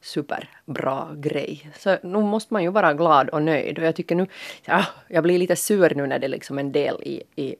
superbra 0.00 1.08
grej. 1.14 1.70
Så 1.78 1.96
nu 2.02 2.18
måste 2.18 2.54
man 2.54 2.62
ju 2.62 2.70
vara 2.70 2.94
glad 2.94 3.28
och 3.28 3.42
nöjd. 3.42 3.78
Och 3.78 3.84
jag 3.84 3.96
tycker 3.96 4.14
nu, 4.14 4.26
ja, 4.64 4.84
jag 5.08 5.22
blir 5.22 5.38
lite 5.38 5.56
sur 5.56 5.94
nu 5.94 6.06
när 6.06 6.18
det 6.18 6.28
liksom 6.28 6.58
en 6.58 6.72
del 6.72 7.02
i, 7.02 7.22
i 7.36 7.56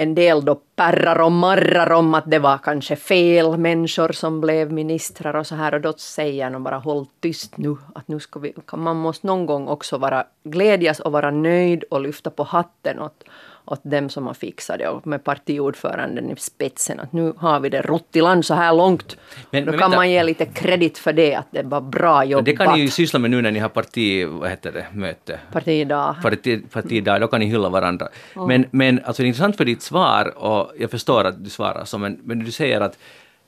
en 0.00 0.14
del 0.14 0.44
då 0.44 0.54
pärrar 0.54 1.20
och 1.20 1.32
marrar 1.32 1.92
om 1.92 2.14
att 2.14 2.30
det 2.30 2.38
var 2.38 2.58
kanske 2.58 2.96
fel 2.96 3.56
människor 3.56 4.12
som 4.12 4.40
blev 4.40 4.72
ministrar 4.72 5.36
och 5.36 5.46
så 5.46 5.54
här. 5.54 5.74
Och 5.74 5.80
då 5.80 5.92
säger 5.92 6.50
de 6.50 6.64
bara 6.64 6.78
håll 6.78 7.06
tyst 7.20 7.56
nu 7.56 7.76
att 7.94 8.08
nu 8.08 8.20
ska 8.20 8.40
vi, 8.40 8.54
man 8.76 8.96
måste 8.96 9.26
någon 9.26 9.46
gång 9.46 9.68
också 9.68 9.98
vara 9.98 10.24
glädjas 10.44 11.00
och 11.00 11.12
vara 11.12 11.30
nöjd 11.30 11.84
och 11.90 12.00
lyfta 12.00 12.30
på 12.30 12.42
hatten 12.42 13.00
åt, 13.00 13.24
åt 13.70 13.80
dem 13.82 14.08
som 14.08 14.26
har 14.26 14.34
fixat 14.34 14.78
det 14.78 14.88
och 14.88 15.06
med 15.06 15.24
partiordföranden 15.24 16.30
i 16.30 16.36
spetsen 16.36 17.00
att 17.00 17.12
nu 17.12 17.32
har 17.36 17.60
vi 17.60 17.68
det 17.68 17.82
rott 17.82 18.16
i 18.16 18.20
land 18.20 18.44
så 18.44 18.54
här 18.54 18.74
långt. 18.74 19.16
Men, 19.50 19.64
Då 19.64 19.70
men 19.70 19.80
kan 19.80 19.90
vänta. 19.90 19.96
man 19.96 20.10
ge 20.10 20.22
lite 20.22 20.46
kredit 20.46 20.98
för 20.98 21.12
det 21.12 21.34
att 21.34 21.46
det 21.50 21.62
var 21.62 21.80
bra 21.80 22.24
jobbat. 22.24 22.44
Det 22.44 22.56
kan 22.56 22.74
ni 22.74 22.80
ju 22.80 22.88
syssla 22.88 23.18
med 23.18 23.30
nu 23.30 23.42
när 23.42 23.50
ni 23.50 23.58
har 23.58 23.68
parti, 23.68 24.26
vad 24.28 24.50
heter 24.50 24.72
det, 24.72 24.86
möte. 24.92 25.38
Partidag. 25.52 26.16
Parti, 26.22 26.70
partidag, 26.72 27.20
då 27.20 27.26
kan 27.26 27.40
ni 27.40 27.46
hylla 27.46 27.68
varandra. 27.68 28.08
Mm. 28.36 28.48
Men, 28.48 28.64
men 28.70 29.04
alltså 29.04 29.22
det 29.22 29.26
är 29.26 29.28
intressant 29.28 29.56
för 29.56 29.64
ditt 29.64 29.82
svar 29.82 30.32
och 30.38 30.72
jag 30.78 30.90
förstår 30.90 31.24
att 31.24 31.44
du 31.44 31.50
svarar 31.50 31.84
så 31.84 31.98
men, 31.98 32.20
men 32.24 32.38
du 32.38 32.50
säger 32.52 32.80
att 32.80 32.98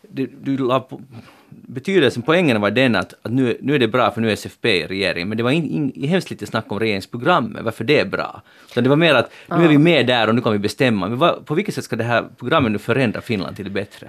du, 0.09 0.27
du 0.27 0.57
la 0.57 0.89
betydelsen, 1.51 2.23
poängen 2.23 2.61
var 2.61 2.71
den 2.71 2.97
att, 2.97 3.15
att 3.23 3.33
nu, 3.33 3.59
nu 3.61 3.75
är 3.75 3.79
det 3.79 3.89
bra 3.89 4.11
för 4.11 4.21
nu 4.21 4.29
är 4.29 4.33
SFP 4.33 4.69
i 4.69 4.87
regeringen, 4.87 5.29
men 5.29 5.37
det 5.37 5.43
var 5.43 5.51
in, 5.51 5.93
in, 5.95 6.09
hemskt 6.09 6.31
lite 6.31 6.47
snack 6.47 6.73
om 6.73 6.81
regeringsprogrammet, 6.81 7.65
varför 7.65 7.85
det 7.85 7.99
är 7.99 8.05
bra. 8.05 8.43
Utan 8.71 8.85
det 8.85 8.91
var 8.91 8.97
mer 8.97 9.15
att 9.15 9.31
nu 9.49 9.65
är 9.65 9.69
vi 9.69 9.79
med 9.79 10.07
där 10.07 10.29
och 10.29 10.35
nu 10.35 10.41
kan 10.41 10.53
vi 10.53 10.59
bestämma. 10.59 11.09
Men 11.09 11.19
vad, 11.19 11.47
på 11.47 11.55
vilket 11.55 11.75
sätt 11.75 11.85
ska 11.85 11.97
det 11.97 12.05
här 12.05 12.25
programmet 12.39 12.73
nu 12.73 12.79
förändra 12.79 13.21
Finland 13.21 13.57
till 13.57 13.65
det 13.65 13.71
bättre? 13.71 14.09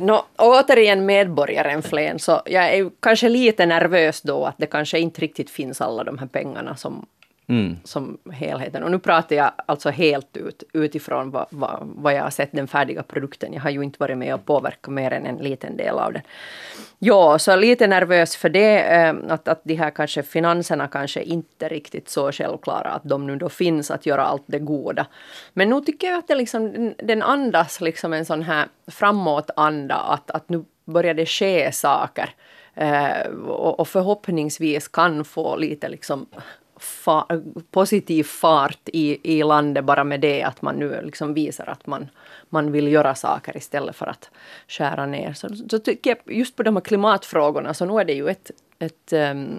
No, 0.00 0.24
återigen 0.36 1.06
medborgaren 1.06 1.82
Flen, 1.82 2.18
så 2.18 2.42
jag 2.46 2.74
är 2.74 2.90
kanske 3.00 3.28
lite 3.28 3.66
nervös 3.66 4.22
då 4.22 4.44
att 4.44 4.58
det 4.58 4.66
kanske 4.66 4.98
inte 4.98 5.20
riktigt 5.20 5.50
finns 5.50 5.80
alla 5.80 6.04
de 6.04 6.18
här 6.18 6.26
pengarna 6.26 6.76
som 6.76 7.06
Mm. 7.46 7.76
som 7.84 8.18
helheten. 8.32 8.82
Och 8.82 8.90
nu 8.90 8.98
pratar 8.98 9.36
jag 9.36 9.52
alltså 9.66 9.90
helt 9.90 10.36
ut, 10.36 10.62
utifrån 10.72 11.30
vad, 11.30 11.46
vad, 11.50 11.78
vad, 11.80 12.14
jag 12.14 12.22
har 12.22 12.30
sett 12.30 12.52
den 12.52 12.68
färdiga 12.68 13.02
produkten. 13.02 13.52
Jag 13.52 13.60
har 13.60 13.70
ju 13.70 13.82
inte 13.82 13.96
varit 14.00 14.18
med 14.18 14.34
och 14.34 14.44
påverkat 14.44 14.92
mer 14.92 15.10
än 15.10 15.26
en 15.26 15.36
liten 15.36 15.76
del 15.76 15.98
av 15.98 16.12
den. 16.12 16.22
Ja, 16.98 17.38
så 17.38 17.56
lite 17.56 17.86
nervös 17.86 18.36
för 18.36 18.48
det, 18.48 18.80
eh, 18.80 19.14
att, 19.28 19.48
att 19.48 19.60
de 19.64 19.74
här 19.74 19.90
kanske 19.90 20.22
finanserna 20.22 20.88
kanske 20.88 21.22
inte 21.22 21.68
riktigt 21.68 22.08
så 22.08 22.32
självklara 22.32 22.88
att 22.88 23.04
de 23.04 23.26
nu 23.26 23.36
då 23.36 23.48
finns 23.48 23.90
att 23.90 24.06
göra 24.06 24.24
allt 24.24 24.44
det 24.46 24.58
goda. 24.58 25.06
Men 25.52 25.70
nu 25.70 25.80
tycker 25.80 26.06
jag 26.06 26.18
att 26.18 26.28
det 26.28 26.34
liksom, 26.34 26.94
den 26.98 27.22
andas 27.22 27.80
liksom 27.80 28.12
en 28.12 28.24
sån 28.24 28.42
här 28.42 28.66
framåtanda 28.86 29.94
att, 29.94 30.30
att 30.30 30.48
nu 30.48 30.64
börjar 30.84 31.14
det 31.14 31.26
ske 31.26 31.72
saker. 31.72 32.34
Eh, 32.74 33.26
och, 33.48 33.80
och 33.80 33.88
förhoppningsvis 33.88 34.88
kan 34.88 35.24
få 35.24 35.56
lite 35.56 35.88
liksom 35.88 36.26
fa 36.84 37.26
positiv 37.70 38.24
fart 38.24 38.88
i, 38.92 39.38
i 39.38 39.42
landet 39.42 39.84
bara 39.84 40.04
med 40.04 40.20
det 40.20 40.42
att 40.42 40.62
man 40.62 40.76
nu 40.76 41.00
liksom 41.02 41.34
visar 41.34 41.66
att 41.66 41.86
man, 41.86 42.08
man 42.48 42.72
vill 42.72 42.92
göra 42.92 43.14
saker 43.14 43.56
istället 43.56 43.96
för 43.96 44.06
att 44.06 44.30
skära 44.68 45.06
ner. 45.06 45.32
Så, 45.32 45.48
så 45.56 45.78
tycker 45.78 46.10
jag 46.10 46.36
just 46.36 46.56
på 46.56 46.62
de 46.62 46.76
här 46.76 46.80
klimatfrågorna 46.80 47.74
så 47.74 47.84
nu 47.84 48.00
är 48.00 48.04
det 48.04 48.12
ju 48.12 48.28
ett, 48.28 48.50
ett 48.78 49.12
um, 49.12 49.58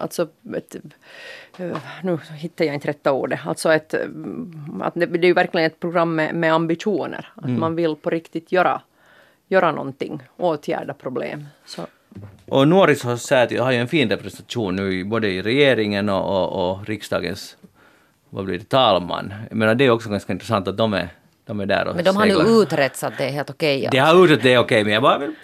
alltså 0.00 0.28
ett, 0.56 0.76
uh, 1.60 1.76
nu 2.02 2.18
hittar 2.36 2.64
jag 2.64 2.74
inte 2.74 2.88
rätta 2.88 3.12
ordet, 3.12 3.40
alltså 3.44 3.72
ett, 3.72 3.94
att 4.80 4.94
det, 4.94 5.06
det 5.06 5.26
är 5.26 5.28
ju 5.28 5.34
verkligen 5.34 5.66
ett 5.66 5.80
program 5.80 6.14
med, 6.14 6.34
med 6.34 6.52
ambitioner. 6.52 7.32
Att 7.34 7.44
mm. 7.44 7.60
man 7.60 7.74
vill 7.74 7.96
på 7.96 8.10
riktigt 8.10 8.52
göra, 8.52 8.82
göra 9.48 9.72
någonting, 9.72 10.22
åtgärda 10.36 10.94
problem. 10.94 11.46
Så 11.64 11.86
och 12.50 12.68
Nuorisosäti 12.68 13.56
har 13.56 13.72
ju 13.72 13.78
en 13.78 13.88
fin 13.88 14.10
representation 14.10 14.76
nu 14.76 15.04
både 15.04 15.28
i 15.28 15.42
regeringen 15.42 16.08
och, 16.08 16.24
och, 16.24 16.70
och 16.70 16.86
riksdagens 16.86 17.56
vad 18.30 18.44
blir 18.44 18.58
det, 18.58 18.68
talman. 18.68 19.34
Jag 19.48 19.56
menar 19.56 19.74
det 19.74 19.84
är 19.84 19.90
också 19.90 20.08
ganska 20.08 20.32
intressant 20.32 20.68
att 20.68 20.76
de 20.76 20.94
är 20.94 21.08
de 21.46 21.56
Men 21.56 21.66
de 21.66 22.16
har 22.16 22.26
seglar. 22.26 22.44
nu 22.44 22.50
utrett 22.50 22.96
så 22.96 23.06
att 23.06 23.18
det 23.18 23.24
är 23.24 23.30
helt 23.30 23.50
okej. 23.50 23.76
Okay, 23.76 23.86
alltså. 23.86 23.96
De 23.96 24.18
har 24.18 24.24
utrett 24.24 24.42
det 24.42 24.54
är 24.54 24.58
okej, 24.58 24.76
okay, 24.76 24.84
men 24.84 24.92
jag 24.92 25.02
bara 25.02 25.18
vill 25.18 25.34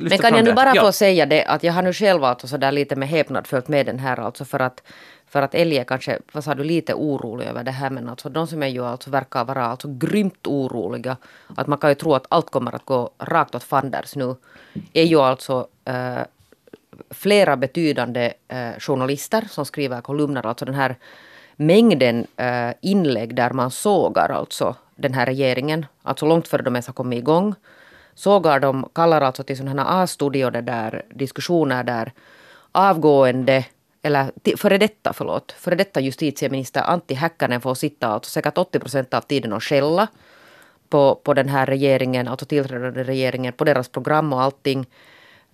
Men 0.00 0.18
kan 0.18 0.34
jag 0.34 0.44
nu 0.44 0.52
bara 0.52 0.74
få 0.74 0.92
säga 0.92 1.26
det 1.26 1.44
att 1.44 1.62
jag 1.62 1.72
har 1.72 1.82
nu 1.82 1.92
själv 1.92 2.24
alltså 2.24 2.46
så 2.46 2.56
där 2.56 2.72
lite 2.72 2.96
med 2.96 3.08
häpnad 3.08 3.46
följt 3.46 3.68
med 3.68 3.86
den 3.86 3.98
här 3.98 4.20
alltså 4.20 4.44
för 4.44 4.60
att 4.60 4.82
för 5.28 5.42
att 5.42 5.54
Elge 5.54 5.84
kanske, 5.84 6.18
vad 6.32 6.44
sa 6.44 6.54
du, 6.54 6.64
lite 6.64 6.94
orolig 6.94 7.46
över 7.46 7.64
det 7.64 7.70
här 7.70 7.90
men 7.90 8.08
alltså 8.08 8.28
de 8.28 8.46
som 8.46 8.62
är 8.62 8.66
ju 8.66 8.84
alltså 8.84 9.10
verkar 9.10 9.44
vara 9.44 9.64
alltså 9.64 9.88
grymt 9.88 10.46
oroliga. 10.46 11.16
Att 11.56 11.66
man 11.66 11.78
kan 11.78 11.90
ju 11.90 11.94
tro 11.94 12.14
att 12.14 12.26
allt 12.28 12.50
kommer 12.50 12.74
att 12.74 12.84
gå 12.84 13.10
rakt 13.18 13.54
åt 13.54 13.64
fanders 13.64 14.16
nu. 14.16 14.36
Är 14.92 15.04
ju 15.04 15.20
alltså 15.20 15.66
äh, 15.84 16.18
flera 17.10 17.56
betydande 17.56 18.32
eh, 18.48 18.78
journalister 18.78 19.44
som 19.50 19.64
skriver 19.64 20.00
kolumner, 20.00 20.46
alltså 20.46 20.64
den 20.64 20.74
här 20.74 20.96
mängden 21.56 22.26
eh, 22.36 22.70
inlägg 22.80 23.34
där 23.34 23.50
man 23.50 23.70
sågar 23.70 24.28
alltså 24.28 24.76
den 24.96 25.14
här 25.14 25.26
regeringen, 25.26 25.86
alltså 26.02 26.26
långt 26.26 26.48
före 26.48 26.62
de 26.62 26.74
ens 26.74 26.86
har 26.86 26.94
kommit 26.94 27.18
igång. 27.18 27.54
Sågar 28.14 28.60
de, 28.60 28.88
kallar 28.92 29.20
alltså 29.20 29.42
till 29.42 29.56
sådana 29.56 29.84
här 29.84 30.02
A-studio, 30.02 30.50
där 30.50 31.02
diskussioner 31.14 31.84
där 31.84 32.12
avgående 32.72 33.64
eller 34.02 34.56
före 34.56 34.78
detta, 34.78 35.12
förlåt, 35.12 35.52
före 35.52 35.74
detta 35.74 36.00
justitieminister 36.00 36.82
Antti 36.82 37.14
Häkkänen 37.14 37.60
får 37.60 37.74
sitta 37.74 38.06
alltså 38.06 38.30
säkert 38.30 38.58
80 38.58 38.78
procent 38.78 39.14
av 39.14 39.20
tiden 39.20 39.52
och 39.52 39.64
skälla 39.64 40.08
på, 40.88 41.20
på 41.24 41.34
den 41.34 41.48
här 41.48 41.66
regeringen, 41.66 42.28
alltså 42.28 42.46
tillträdande 42.46 43.04
regeringen, 43.04 43.52
på 43.52 43.64
deras 43.64 43.88
program 43.88 44.32
och 44.32 44.42
allting. 44.42 44.86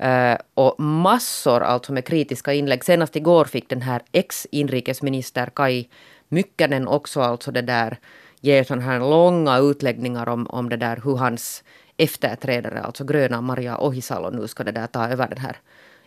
Uh, 0.03 0.37
och 0.55 0.81
massor 0.81 1.63
alltså 1.63 1.93
med 1.93 2.07
kritiska 2.07 2.53
inlägg. 2.53 2.85
Senast 2.85 3.17
igår 3.17 3.45
fick 3.45 3.69
den 3.69 3.83
här 3.83 4.03
ex-inrikesminister 4.13 5.47
Kai 5.55 5.89
Mykkänen 6.29 6.89
också 6.89 7.21
alltså 7.21 7.51
det 7.51 7.63
där 7.63 7.99
ge 8.41 8.65
sådana 8.65 8.83
här 8.83 9.01
långa 9.01 9.59
utläggningar 9.59 10.29
om, 10.29 10.47
om 10.47 10.69
det 10.69 10.77
där 10.77 11.01
hur 11.05 11.17
hans 11.17 11.65
efterträdare, 11.97 12.81
alltså 12.81 13.05
gröna 13.05 13.41
Maria 13.41 13.77
Ohisalo 13.79 14.31
nu 14.31 14.49
ska 14.49 14.65
det 14.65 14.73
där 14.73 14.87
ta 14.87 15.09
över 15.09 15.29
den 15.29 15.39
här 15.39 15.57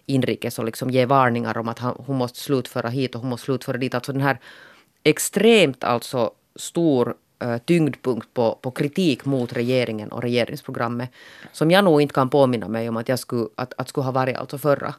inrikes 0.06 0.60
och 0.60 0.66
liksom 0.66 0.90
ge 0.90 1.06
varningar 1.06 1.58
om 1.58 1.68
att 1.68 1.80
han, 1.80 2.04
hon 2.08 2.18
måste 2.18 2.40
slutföra 2.40 2.90
hit 2.90 3.16
och 3.16 3.22
hon 3.22 3.30
måste 3.30 3.46
slutföra 3.46 3.78
dit. 3.78 3.96
Alltså 3.96 4.14
den 4.14 4.22
här 4.22 4.40
extremt 5.04 5.84
alltså 5.84 6.32
stor 6.56 7.16
Eh, 7.42 7.58
tyngdpunkt 7.58 8.34
på, 8.34 8.56
på 8.62 8.72
kritik 8.72 9.26
mot 9.26 9.54
regeringen 9.54 10.12
och 10.12 10.22
regeringsprogrammet 10.22 11.10
som 11.52 11.72
jag 11.72 11.84
nog 11.84 12.02
inte 12.02 12.14
kan 12.14 12.30
påminna 12.30 12.68
mig 12.68 12.90
om 12.90 12.98
att 12.98 13.10
jag 13.10 13.20
skulle, 13.20 13.48
att, 13.56 13.74
att 13.78 13.90
skulle 13.90 14.04
ha 14.04 14.12
varit 14.12 14.38
alltså 14.38 14.58
förra 14.58 14.94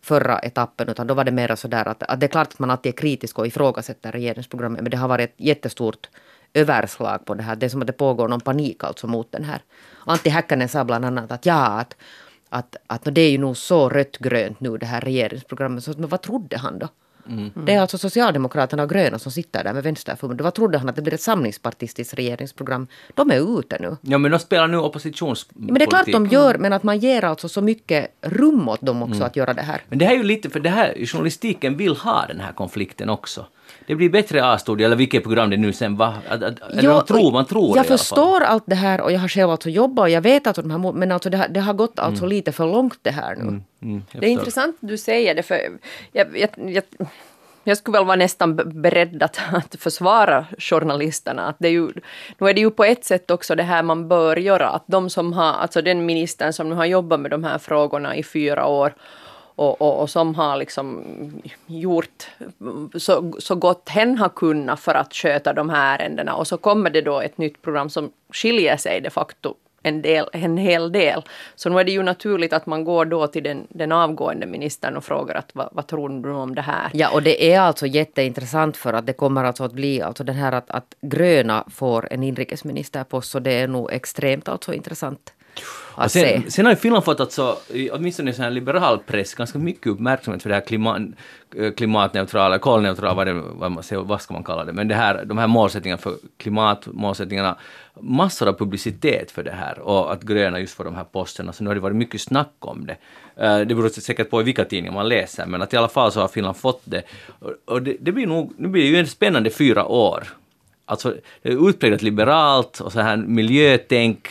förra 0.00 0.38
etappen, 0.38 0.88
utan 0.88 1.06
då 1.06 1.14
var 1.14 1.24
det 1.24 1.32
mer 1.32 1.54
så 1.56 1.68
där 1.68 1.88
att, 1.88 2.02
att 2.02 2.20
det 2.20 2.26
är 2.26 2.28
klart 2.28 2.52
att 2.52 2.58
man 2.58 2.70
alltid 2.70 2.92
är 2.92 2.96
kritisk 2.96 3.38
och 3.38 3.46
ifrågasätter 3.46 4.12
regeringsprogrammet, 4.12 4.82
men 4.82 4.90
det 4.90 4.96
har 4.96 5.08
varit 5.08 5.30
ett 5.30 5.34
jättestort 5.36 6.08
överslag 6.54 7.24
på 7.24 7.34
det 7.34 7.42
här. 7.42 7.56
Det 7.56 7.66
är 7.66 7.70
som 7.70 7.80
att 7.80 7.86
det 7.86 7.92
pågår 7.92 8.28
någon 8.28 8.40
panik 8.40 8.84
alltså 8.84 9.06
mot 9.06 9.32
den 9.32 9.44
här. 9.44 9.62
Antti 10.06 10.30
Häkkänen 10.30 10.68
sa 10.68 10.84
bland 10.84 11.04
annat 11.04 11.32
att 11.32 11.46
ja, 11.46 11.66
att 11.66 11.96
att, 12.48 12.76
att 12.86 13.14
det 13.14 13.20
är 13.20 13.30
ju 13.30 13.38
nog 13.38 13.56
så 13.56 13.88
rött-grönt 13.88 14.60
nu 14.60 14.76
det 14.76 14.86
här 14.86 15.00
regeringsprogrammet. 15.00 15.84
Så, 15.84 15.92
men 15.96 16.08
vad 16.08 16.22
trodde 16.22 16.58
han 16.58 16.78
då? 16.78 16.88
Det 17.54 17.72
är 17.72 17.80
alltså 17.80 17.98
Socialdemokraterna 17.98 18.82
och 18.82 18.90
Gröna 18.90 19.18
som 19.18 19.32
sitter 19.32 19.64
där 19.64 19.72
med 19.72 19.82
Vänsterförbundet. 19.82 20.44
Vad 20.44 20.54
trodde 20.54 20.78
han 20.78 20.88
att 20.88 20.96
det 20.96 21.02
blir 21.02 21.14
ett 21.14 21.20
samlingspartistiskt 21.20 22.14
regeringsprogram? 22.14 22.86
De 23.14 23.30
är 23.30 23.58
ute 23.58 23.78
nu. 23.80 23.96
Ja, 24.00 24.18
men 24.18 24.30
de 24.30 24.38
spelar 24.38 24.66
nu 24.66 24.76
oppositionspolitik. 24.76 25.70
Men 25.70 25.78
det 25.78 25.84
är 25.84 25.86
klart 25.86 26.12
de 26.12 26.26
gör, 26.26 26.58
men 26.58 26.72
att 26.72 26.82
man 26.82 26.98
ger 26.98 27.24
alltså 27.24 27.48
så 27.48 27.60
mycket 27.60 28.10
rum 28.20 28.68
åt 28.68 28.80
dem 28.80 29.02
också 29.02 29.24
att 29.24 29.36
göra 29.36 29.54
det 29.54 29.62
här. 29.62 29.82
Men 29.88 29.98
det 29.98 30.04
här 30.04 30.12
är 30.12 30.18
ju 30.18 30.22
lite, 30.22 30.50
för 30.50 30.60
det 30.60 30.70
här, 30.70 31.06
journalistiken 31.06 31.76
vill 31.76 31.96
ha 31.96 32.26
den 32.26 32.40
här 32.40 32.52
konflikten 32.52 33.10
också. 33.10 33.46
Det 33.86 33.94
blir 33.94 34.10
bättre 34.10 34.44
A-studio, 34.44 34.86
eller 34.86 34.96
vilket 34.96 35.22
program 35.22 35.50
det 35.50 35.56
nu 35.56 35.72
sen 35.72 35.96
var. 35.96 36.14
Att, 36.28 36.42
att, 36.42 36.72
eller 36.72 36.88
man 36.88 37.04
tror, 37.04 37.32
man 37.32 37.44
tror 37.44 37.76
Jag 37.76 37.86
förstår 37.86 38.40
allt 38.40 38.64
det 38.66 38.74
här 38.74 39.00
och 39.00 39.12
jag 39.12 39.20
har 39.20 39.28
själv 39.28 39.50
alltså 39.50 39.70
jobbat 39.70 40.02
och 40.02 40.10
jag 40.10 40.20
vet 40.20 40.46
att 40.46 40.56
de 40.56 40.70
här, 40.70 40.92
men 40.92 41.12
alltså 41.12 41.30
det, 41.30 41.36
har, 41.36 41.48
det 41.48 41.60
har 41.60 41.74
gått 41.74 41.98
alltså 41.98 42.26
lite 42.26 42.52
för 42.52 42.66
långt 42.66 42.98
det 43.02 43.10
här 43.10 43.36
nu. 43.36 43.42
Mm, 43.42 44.02
jag 44.12 44.20
Det 44.20 44.26
är 44.26 44.30
intressant 44.30 44.76
att 44.82 44.88
du 44.88 44.98
säger 44.98 45.34
det, 45.34 45.42
för 45.42 45.60
jag, 46.12 46.38
jag, 46.38 46.50
jag, 46.70 46.82
jag 47.64 47.76
skulle 47.76 47.98
väl 47.98 48.06
vara 48.06 48.16
nästan 48.16 48.56
be- 48.56 48.64
beredd 48.64 49.22
att, 49.22 49.40
att 49.52 49.76
försvara 49.78 50.46
journalisterna. 50.58 51.42
Att 51.46 51.56
det 51.58 51.68
är 51.68 51.72
ju, 51.72 51.88
nu 52.38 52.48
är 52.48 52.54
det 52.54 52.60
ju 52.60 52.70
på 52.70 52.84
ett 52.84 53.04
sätt 53.04 53.30
också 53.30 53.54
det 53.54 53.62
här 53.62 53.82
man 53.82 54.08
bör 54.08 54.36
göra, 54.36 54.68
att 54.68 54.84
de 54.86 55.10
som 55.10 55.32
har, 55.32 55.52
alltså 55.52 55.82
den 55.82 56.06
ministern 56.06 56.52
som 56.52 56.68
nu 56.68 56.74
har 56.74 56.84
jobbat 56.84 57.20
med 57.20 57.30
de 57.30 57.44
här 57.44 57.58
frågorna 57.58 58.16
i 58.16 58.22
fyra 58.22 58.66
år 58.66 58.94
och, 59.56 59.80
och, 59.82 60.00
och 60.00 60.10
som 60.10 60.34
har 60.34 60.56
liksom 60.56 61.04
gjort 61.66 62.26
så, 62.98 63.34
så 63.38 63.54
gott 63.54 63.88
hen 63.88 64.18
har 64.18 64.28
kunnat 64.28 64.80
för 64.80 64.94
att 64.94 65.14
sköta 65.14 65.52
de 65.52 65.70
här 65.70 65.98
ärendena 65.98 66.34
och 66.34 66.46
så 66.46 66.56
kommer 66.56 66.90
det 66.90 67.00
då 67.00 67.20
ett 67.20 67.38
nytt 67.38 67.62
program 67.62 67.90
som 67.90 68.12
skiljer 68.32 68.76
sig 68.76 69.00
de 69.00 69.10
facto 69.10 69.54
en, 69.84 70.02
del, 70.02 70.28
en 70.32 70.56
hel 70.56 70.92
del. 70.92 71.22
Så 71.54 71.68
nu 71.68 71.80
är 71.80 71.84
det 71.84 71.92
ju 71.92 72.02
naturligt 72.02 72.52
att 72.52 72.66
man 72.66 72.84
går 72.84 73.04
då 73.04 73.26
till 73.26 73.42
den, 73.42 73.66
den 73.68 73.92
avgående 73.92 74.46
ministern 74.46 74.96
och 74.96 75.04
frågar 75.04 75.34
att 75.34 75.50
vad, 75.52 75.68
vad 75.72 75.86
tror 75.86 76.22
du 76.22 76.30
om 76.30 76.54
det 76.54 76.62
här? 76.62 76.90
Ja, 76.92 77.10
och 77.12 77.22
det 77.22 77.52
är 77.52 77.60
alltså 77.60 77.86
jätteintressant 77.86 78.76
för 78.76 78.92
att 78.92 79.06
det 79.06 79.12
kommer 79.12 79.44
alltså 79.44 79.64
att 79.64 79.72
bli 79.72 80.02
alltså 80.02 80.24
den 80.24 80.34
här 80.34 80.52
att, 80.52 80.70
att 80.70 80.94
gröna 81.00 81.64
får 81.70 82.08
en 82.12 82.22
inrikesministerpost, 82.22 83.30
så 83.30 83.38
det 83.38 83.52
är 83.52 83.68
nog 83.68 83.92
extremt 83.92 84.48
alltså 84.48 84.74
intressant 84.74 85.32
att 85.94 86.12
se. 86.12 86.20
sen, 86.20 86.50
sen 86.50 86.64
har 86.64 86.72
ju 86.72 86.76
Finland 86.76 87.04
fått 87.04 87.20
alltså, 87.20 87.58
åtminstone 87.92 88.30
i 88.30 88.34
sån 88.34 88.44
här 88.44 88.50
liberal 88.50 88.98
press, 88.98 89.34
ganska 89.34 89.58
mycket 89.58 89.86
uppmärksamhet 89.86 90.42
för 90.42 90.48
det 90.48 90.54
här 90.54 90.62
klimat, 90.62 91.02
eh, 91.56 91.72
klimatneutrala, 91.72 92.58
kolneutrala, 92.58 93.14
vad, 93.14 93.26
det, 93.26 93.32
vad, 93.32 93.72
man, 93.72 93.84
vad 93.92 94.22
ska 94.22 94.34
man 94.34 94.44
kalla 94.44 94.64
det, 94.64 94.72
men 94.72 94.88
det 94.88 94.94
här, 94.94 95.24
de 95.24 95.38
här 95.38 95.46
målsättningarna 95.46 96.02
för 96.02 96.14
klimatmålsättningarna, 96.36 97.56
massor 98.00 98.48
av 98.48 98.52
publicitet 98.52 99.30
för 99.30 99.42
det 99.42 99.52
här 99.52 99.78
och 99.78 100.12
att 100.12 100.22
gröna 100.22 100.60
just 100.60 100.74
får 100.74 100.84
de 100.84 100.94
här 100.94 101.04
posterna, 101.04 101.52
så 101.52 101.64
nu 101.64 101.70
har 101.70 101.74
det 101.74 101.80
varit 101.80 101.96
mycket 101.96 102.20
snack 102.20 102.52
om 102.58 102.86
det. 102.86 102.96
Eh, 103.44 103.58
Det 103.58 103.74
beror 103.74 103.88
säkert 103.88 104.30
på 104.30 104.42
vilka 104.42 104.64
tidningar 104.64 104.92
man 104.92 105.08
läser, 105.08 105.46
men 105.46 105.62
att 105.62 105.72
i 105.72 105.76
alla 105.76 105.88
fall 105.88 106.12
så 106.12 106.20
har 106.20 106.28
Finland 106.28 106.56
fått 106.56 106.82
det. 106.84 107.02
Och 107.64 107.82
det, 107.82 107.96
det 108.00 108.12
blir 108.12 108.26
nog, 108.26 108.52
nu 108.56 108.68
blir 108.68 108.82
det 108.82 108.88
ju 108.88 108.96
en 108.96 109.06
spännande 109.06 109.50
fyra 109.50 109.86
år. 109.86 110.24
Alltså, 110.86 111.14
det 111.42 111.48
är 111.48 111.68
utpräglat 111.68 112.02
liberalt 112.02 112.80
och 112.80 112.92
så 112.92 113.00
här 113.00 113.16
miljötänk, 113.16 114.28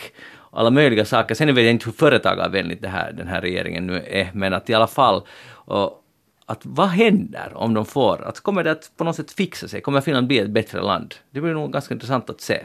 alla 0.54 0.70
möjliga 0.70 1.04
saker. 1.04 1.34
Sen 1.34 1.54
vet 1.54 1.64
jag 1.64 1.70
inte 1.70 1.84
hur 1.84 1.92
företagarvänligt 1.92 2.82
det 2.82 2.88
här, 2.88 3.12
den 3.12 3.28
här 3.28 3.40
regeringen 3.40 3.86
nu 3.86 4.04
är, 4.06 4.30
men 4.32 4.54
att 4.54 4.70
i 4.70 4.74
alla 4.74 4.86
fall, 4.86 5.22
och, 5.50 6.00
att 6.46 6.60
vad 6.62 6.88
händer 6.88 7.52
om 7.54 7.74
de 7.74 7.86
får, 7.86 8.24
att 8.24 8.40
kommer 8.40 8.64
det 8.64 8.70
att 8.70 8.90
på 8.96 9.04
något 9.04 9.16
sätt 9.16 9.32
fixa 9.32 9.68
sig? 9.68 9.80
Kommer 9.80 10.00
Finland 10.00 10.26
bli 10.26 10.38
ett 10.38 10.50
bättre 10.50 10.82
land? 10.82 11.14
Det 11.30 11.40
blir 11.40 11.52
nog 11.52 11.72
ganska 11.72 11.94
intressant 11.94 12.30
att 12.30 12.40
se. 12.40 12.60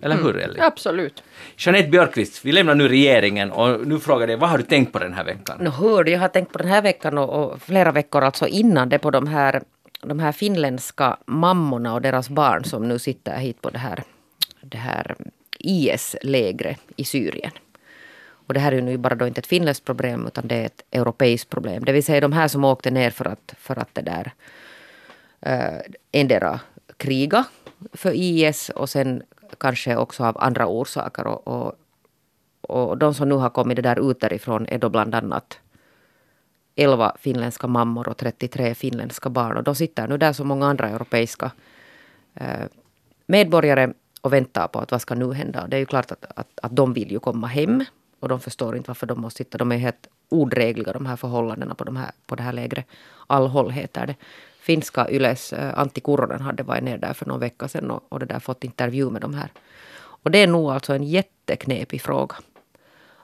Eller 0.00 0.16
hur, 0.16 0.36
Elli? 0.36 0.60
Absolut. 0.60 1.22
Jeanette 1.56 1.88
Björkqvist, 1.88 2.44
vi 2.44 2.52
lämnar 2.52 2.74
nu 2.74 2.88
regeringen 2.88 3.50
och 3.50 3.86
nu 3.86 3.98
frågar 3.98 4.20
jag 4.20 4.28
dig, 4.28 4.36
vad 4.36 4.50
har 4.50 4.58
du 4.58 4.64
tänkt 4.64 4.92
på 4.92 4.98
den 4.98 5.12
här 5.12 5.24
veckan? 5.24 5.58
Nå 5.60 5.70
hör 5.70 6.08
jag 6.08 6.20
har 6.20 6.28
tänkt 6.28 6.52
på 6.52 6.58
den 6.58 6.68
här 6.68 6.82
veckan 6.82 7.18
och, 7.18 7.44
och 7.44 7.62
flera 7.62 7.92
veckor 7.92 8.22
alltså 8.22 8.46
innan 8.46 8.88
det 8.88 8.98
på 8.98 9.10
de 9.10 9.26
här, 9.26 9.62
de 10.02 10.18
här 10.18 10.32
finländska 10.32 11.16
mammorna 11.26 11.94
och 11.94 12.02
deras 12.02 12.28
barn 12.28 12.64
som 12.64 12.88
nu 12.88 12.98
sitter 12.98 13.36
hit 13.36 13.62
på 13.62 13.70
det 13.70 13.78
här, 13.78 14.02
det 14.60 14.78
här 14.78 15.16
IS 15.58 16.16
lägre 16.22 16.76
i 16.96 17.04
Syrien. 17.04 17.52
Och 18.48 18.54
det 18.54 18.60
här 18.60 18.72
är 18.72 18.76
ju 18.76 18.82
nu 18.82 18.96
bara 18.96 19.14
då 19.14 19.26
inte 19.26 19.38
ett 19.38 19.46
finländskt 19.46 19.86
problem 19.86 20.26
utan 20.26 20.48
det 20.48 20.54
är 20.54 20.66
ett 20.66 20.82
europeiskt 20.90 21.50
problem. 21.50 21.84
Det 21.84 21.92
vill 21.92 22.04
säga 22.04 22.20
de 22.20 22.32
här 22.32 22.48
som 22.48 22.64
åkte 22.64 22.90
ner 22.90 23.10
för 23.10 23.24
att, 23.24 23.54
för 23.58 23.78
att 23.78 23.94
det 23.94 24.02
där 24.02 24.32
eh, 25.40 25.80
endera 26.12 26.60
kriga 26.96 27.44
för 27.92 28.12
IS 28.14 28.68
och 28.68 28.88
sen 28.88 29.22
kanske 29.58 29.96
också 29.96 30.24
av 30.24 30.38
andra 30.38 30.66
orsaker. 30.66 31.26
Och, 31.26 31.48
och, 31.48 31.74
och 32.60 32.98
de 32.98 33.14
som 33.14 33.28
nu 33.28 33.34
har 33.34 33.50
kommit 33.50 33.76
det 33.76 33.82
där 33.82 34.10
ut 34.10 34.20
därifrån 34.20 34.66
är 34.68 34.78
då 34.78 34.88
bland 34.88 35.14
annat 35.14 35.58
11 36.76 37.16
finländska 37.20 37.66
mammor 37.66 38.08
och 38.08 38.16
33 38.16 38.74
finländska 38.74 39.30
barn. 39.30 39.56
Och 39.56 39.64
de 39.64 39.74
sitter 39.74 40.08
nu 40.08 40.18
där 40.18 40.32
som 40.32 40.48
många 40.48 40.66
andra 40.66 40.88
europeiska 40.88 41.50
eh, 42.34 42.66
medborgare 43.26 43.92
och 44.20 44.32
väntar 44.32 44.68
på 44.68 44.78
att 44.78 44.90
vad 44.90 45.00
ska 45.00 45.14
nu 45.14 45.32
hända. 45.32 45.66
Det 45.66 45.76
är 45.76 45.80
ju 45.80 45.86
klart 45.86 46.12
att, 46.12 46.24
att, 46.36 46.48
att 46.62 46.76
de 46.76 46.92
vill 46.92 47.12
ju 47.12 47.18
komma 47.18 47.46
hem. 47.46 47.84
Och 48.20 48.28
de 48.28 48.40
förstår 48.40 48.76
inte 48.76 48.90
varför 48.90 49.06
de 49.06 49.20
måste 49.20 49.38
sitta. 49.38 49.58
De 49.58 49.72
är 49.72 49.76
helt 49.76 50.06
odrägliga 50.28 50.92
de 50.92 51.06
här 51.06 51.16
förhållandena 51.16 51.74
på, 51.74 51.84
de 51.84 51.96
här, 51.96 52.10
på 52.26 52.34
det 52.34 52.42
här 52.42 52.52
lägret. 52.52 52.86
Allhåll 53.26 53.70
heter 53.70 54.06
det. 54.06 54.14
Finska 54.60 55.10
Yles 55.10 55.52
eh, 55.52 55.78
Antti 55.78 56.00
Kuronen 56.00 56.40
hade 56.40 56.62
varit 56.62 56.84
ner 56.84 56.98
där 56.98 57.12
för 57.12 57.26
någon 57.26 57.40
vecka 57.40 57.68
sedan 57.68 57.90
och, 57.90 58.04
och 58.08 58.20
det 58.20 58.26
där 58.26 58.38
fått 58.38 58.64
intervju 58.64 59.10
med 59.10 59.20
de 59.20 59.34
här. 59.34 59.52
Och 59.98 60.30
det 60.30 60.38
är 60.38 60.46
nog 60.46 60.70
alltså 60.70 60.94
en 60.94 61.04
jätteknepig 61.04 62.02
fråga. 62.02 62.36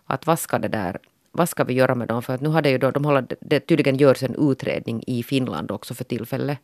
Att 0.06 0.26
vad 0.26 0.38
ska 0.38 0.58
det 0.58 0.68
där 0.68 0.98
vad 1.36 1.48
ska 1.48 1.64
vi 1.64 1.74
göra 1.74 1.94
med 1.94 2.08
dem? 2.08 2.22
För 2.22 2.34
att 2.34 2.40
nu 2.40 2.48
har 2.48 2.62
ju 2.62 2.78
då, 2.78 2.90
de 2.90 3.04
håller, 3.04 3.26
det 3.40 3.60
tydligen 3.60 3.96
görs 3.96 4.22
en 4.22 4.50
utredning 4.50 5.04
i 5.06 5.22
Finland 5.22 5.70
också 5.70 5.94
för 5.94 6.04
tillfället. 6.04 6.58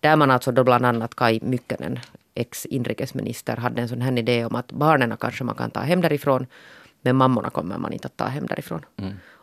Där 0.00 0.16
man 0.16 0.30
alltså 0.30 0.52
då 0.52 0.64
bland 0.64 0.86
annat 0.86 1.14
Kai 1.14 1.40
Mykkänen, 1.42 1.98
ex-inrikesminister, 2.34 3.56
hade 3.56 3.82
en 3.82 3.88
sån 3.88 4.00
här 4.00 4.18
idé 4.18 4.44
om 4.44 4.54
att 4.54 4.72
barnen 4.72 5.16
kanske 5.16 5.44
man 5.44 5.54
kan 5.54 5.70
ta 5.70 5.80
hem 5.80 6.00
därifrån, 6.00 6.46
men 7.02 7.16
mammorna 7.16 7.50
kommer 7.50 7.78
man 7.78 7.92
inte 7.92 8.06
att 8.06 8.16
ta 8.16 8.24
hem 8.24 8.46
därifrån. 8.46 8.84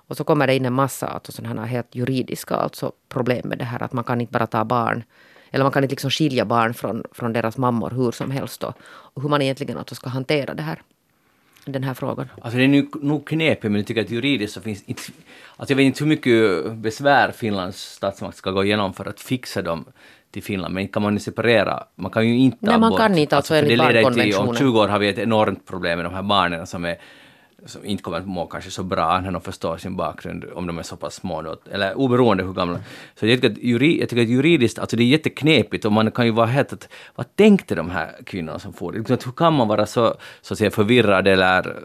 Och 0.10 0.18
så 0.18 0.24
kommer 0.24 0.48
det 0.48 0.56
in 0.56 0.66
en 0.66 0.74
massa 0.74 1.08
alltså 1.08 1.32
sådana 1.32 1.62
här 1.62 1.68
helt 1.68 1.96
juridiska 1.96 2.56
alltså 2.56 2.92
problem 3.10 3.48
med 3.50 3.58
det 3.58 3.66
här 3.66 3.84
att 3.84 3.94
man 3.94 4.04
kan 4.04 4.22
inte 4.22 4.32
bara 4.32 4.48
ta 4.48 4.66
barn 4.66 5.04
eller 5.52 5.64
man 5.64 5.72
kan 5.72 5.84
inte 5.84 5.92
liksom 5.92 6.10
skilja 6.10 6.46
barn 6.46 6.74
från, 6.74 7.04
från 7.12 7.34
deras 7.34 7.58
mammor 7.58 7.90
hur 7.90 8.12
som 8.12 8.32
helst. 8.32 8.62
Då. 8.62 8.74
Och 8.88 9.22
hur 9.22 9.30
man 9.30 9.42
egentligen 9.42 9.78
alltså 9.78 9.96
ska 9.96 10.10
hantera 10.10 10.54
det 10.54 10.64
här, 10.64 10.82
den 11.66 11.84
här 11.84 11.94
frågan. 11.94 12.28
Alltså 12.42 12.58
det 12.58 12.64
är 12.64 12.68
nu 12.68 12.88
nog 13.02 13.28
knepigt, 13.28 13.64
men 13.64 13.76
jag 13.76 13.88
tycker 13.88 14.02
att 14.02 14.10
juridiskt 14.10 14.54
så 14.54 14.62
finns 14.62 14.84
inte... 14.84 15.02
Alltså 15.58 15.72
jag 15.74 15.78
vet 15.78 15.86
inte 15.86 16.04
hur 16.04 16.10
mycket 16.10 16.72
besvär 16.74 17.32
Finlands 17.32 17.94
statsmakt 17.94 18.38
ska 18.38 18.52
gå 18.52 18.64
igenom 18.64 18.94
för 18.94 19.06
att 19.06 19.20
fixa 19.20 19.62
dem 19.62 19.86
till 20.32 20.44
Finland, 20.44 20.74
men 20.74 20.82
inte 20.82 20.94
kan 20.94 21.04
man 21.04 21.14
ju 21.14 21.20
separera, 21.20 21.84
man 21.96 22.12
kan 22.12 22.28
ju 22.28 22.38
inte 22.38 22.58
Nej, 22.60 22.80
man 22.80 22.90
bort... 22.90 23.00
kan 23.00 23.18
inte, 23.18 23.36
alltså, 23.36 23.54
det 23.54 23.60
enligt 23.60 23.80
till, 23.80 23.98
om 23.98 24.04
barnkonventionen. 24.04 24.56
20 24.56 24.80
år 24.80 24.88
har 24.88 25.00
vi 25.00 25.10
ett 25.10 25.18
enormt 25.18 25.66
problem 25.66 25.98
med 25.98 26.06
de 26.06 26.14
här 26.14 26.24
barnen 26.24 26.68
som 26.68 26.86
är 26.86 26.98
som 27.66 27.86
inte 27.86 28.04
kommer 28.04 28.18
att 28.18 28.28
må 28.28 28.46
kanske 28.46 28.72
så 28.72 28.84
bra 28.84 29.20
när 29.22 29.32
de 29.32 29.42
förstår 29.42 29.78
sin 29.78 29.96
bakgrund 29.96 30.46
om 30.54 30.68
de 30.68 30.80
är 30.80 30.84
så 30.84 30.96
pass 30.96 31.16
små 31.16 31.42
då, 31.42 31.56
eller 31.72 31.98
oberoende 31.98 32.44
hur 32.44 32.54
gamla. 32.54 32.80
Så 33.16 33.28
jag 33.28 33.42
tycker 33.42 33.52
att, 33.52 33.58
juri, 33.58 34.00
jag 34.00 34.10
tycker 34.10 34.24
att 34.24 34.30
juridiskt, 34.30 34.80
alltså 34.80 34.98
det 34.98 35.04
är 35.04 35.08
jätteknepigt 35.08 35.86
och 35.86 35.92
man 35.92 36.12
kan 36.12 36.26
ju 36.26 36.32
vara 36.32 36.46
helt 36.46 36.74
att, 36.74 36.90
vad 37.16 37.36
tänkte 37.36 37.76
de 37.76 37.90
här 37.90 38.16
kvinnorna 38.26 38.60
som 38.60 38.74
får 38.74 38.92
det? 38.92 39.10
Hur 39.10 39.32
kan 39.32 39.54
man 39.54 39.68
vara 39.68 39.86
så, 39.86 40.16
så 40.42 40.54
att 40.54 40.58
säga 40.58 40.72
förvirrad 40.72 41.28
eller 41.28 41.76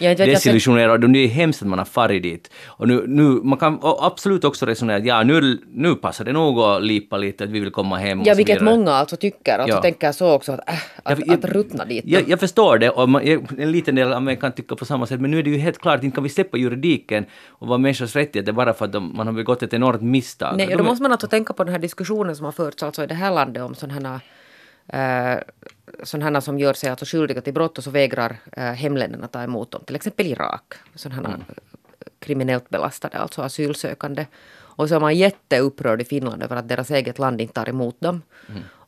Jag, 0.00 0.20
jag, 0.20 0.28
desillusionerad. 0.28 1.12
Det 1.12 1.18
är 1.18 1.28
hemskt 1.28 1.62
att 1.62 1.68
man 1.68 1.78
har 1.78 1.86
farit 1.86 2.22
dit. 2.22 2.50
Och 2.66 2.88
nu, 2.88 3.04
nu, 3.06 3.22
man 3.22 3.58
kan 3.58 3.78
absolut 3.82 4.44
också 4.44 4.66
resonera 4.66 4.96
att 4.96 5.04
ja, 5.06 5.22
nu, 5.22 5.58
nu 5.72 5.94
passar 5.94 6.24
det 6.24 6.32
nog 6.32 6.58
att 6.58 6.82
lipa 6.82 7.16
lite, 7.16 7.44
att 7.44 7.50
vi 7.50 7.60
vill 7.60 7.70
komma 7.70 7.96
hem 7.96 8.20
och 8.20 8.26
ja, 8.26 8.34
vilket 8.34 8.60
många 8.62 8.90
alltså 8.92 9.16
tycker. 9.16 9.58
Alltså 9.58 9.76
Ja. 9.76 9.82
tänker 9.82 10.12
så 10.12 10.32
också 10.32 10.52
att, 10.52 10.68
äh, 10.68 10.74
att, 11.02 11.18
Jag- 11.26 11.34
att 11.34 11.44
ruttna 11.44 11.84
dit. 11.84 12.04
Jag, 12.06 12.28
jag 12.28 12.40
förstår 12.40 12.78
det 12.78 12.90
och 12.90 13.08
man, 13.08 13.26
jag- 13.26 13.60
en 13.60 13.72
liten 13.72 13.94
del 13.94 14.12
av 14.12 14.22
mig 14.22 14.36
kan 14.36 14.52
tycka 14.52 14.76
på 14.76 14.84
samma 14.84 15.06
sätt 15.06 15.20
men 15.20 15.30
nu 15.30 15.38
är 15.38 15.42
det 15.42 15.50
ju 15.50 15.58
helt 15.58 15.78
klart, 15.78 16.02
inte 16.04 16.14
kan 16.14 16.24
vi 16.24 16.30
släppa 16.30 16.56
juridiken 16.56 17.24
och 17.48 17.68
vara 17.68 17.78
människors 17.78 18.16
rättigheter 18.16 18.52
bara 18.52 18.74
för 18.74 18.84
att 18.84 18.92
de, 18.92 19.16
man 19.16 19.26
har 19.26 19.34
begått 19.34 19.62
ett 19.62 19.74
enormt 19.74 20.02
misstag. 20.02 20.56
Nej, 20.56 20.72
och 20.72 20.78
då 20.78 20.84
måste 20.84 21.02
man 21.02 21.12
alltså 21.12 21.26
tänka 21.28 21.52
på 21.52 21.64
den 21.64 21.72
här 21.72 21.80
diskussionen 21.80 22.36
som 22.36 22.44
har 22.44 22.52
förts 22.52 22.82
alltså 22.82 23.04
i 23.04 23.06
det 23.06 23.14
här 23.14 23.30
landet 23.30 23.62
om 23.62 23.74
sådana 23.74 24.20
här, 24.92 25.34
eh, 25.36 25.40
sådana 26.02 26.40
som 26.40 26.58
gör 26.58 26.74
sig 26.74 26.90
alltså 26.90 27.04
skyldiga 27.04 27.40
till 27.40 27.54
brott 27.54 27.78
och 27.78 27.84
så 27.84 27.90
vägrar 27.90 28.36
eh, 28.52 28.64
hemländerna 28.64 29.28
ta 29.28 29.42
emot 29.42 29.70
dem. 29.70 29.82
Till 29.86 29.96
exempel 29.96 30.26
Irak. 30.26 30.74
Sådana 30.94 31.28
här 31.28 31.38
kriminellt 32.18 32.68
belastade, 32.68 33.18
alltså 33.18 33.42
asylsökande. 33.42 34.26
Och 34.76 34.88
så 34.88 34.94
är 34.94 35.00
man 35.00 35.16
jätteupprörd 35.16 36.02
i 36.02 36.04
Finland 36.04 36.42
över 36.42 36.56
att 36.56 36.68
deras 36.68 36.90
eget 36.90 37.18
land 37.18 37.40
inte 37.40 37.54
tar 37.54 37.68
emot 37.68 38.00
dem. 38.00 38.22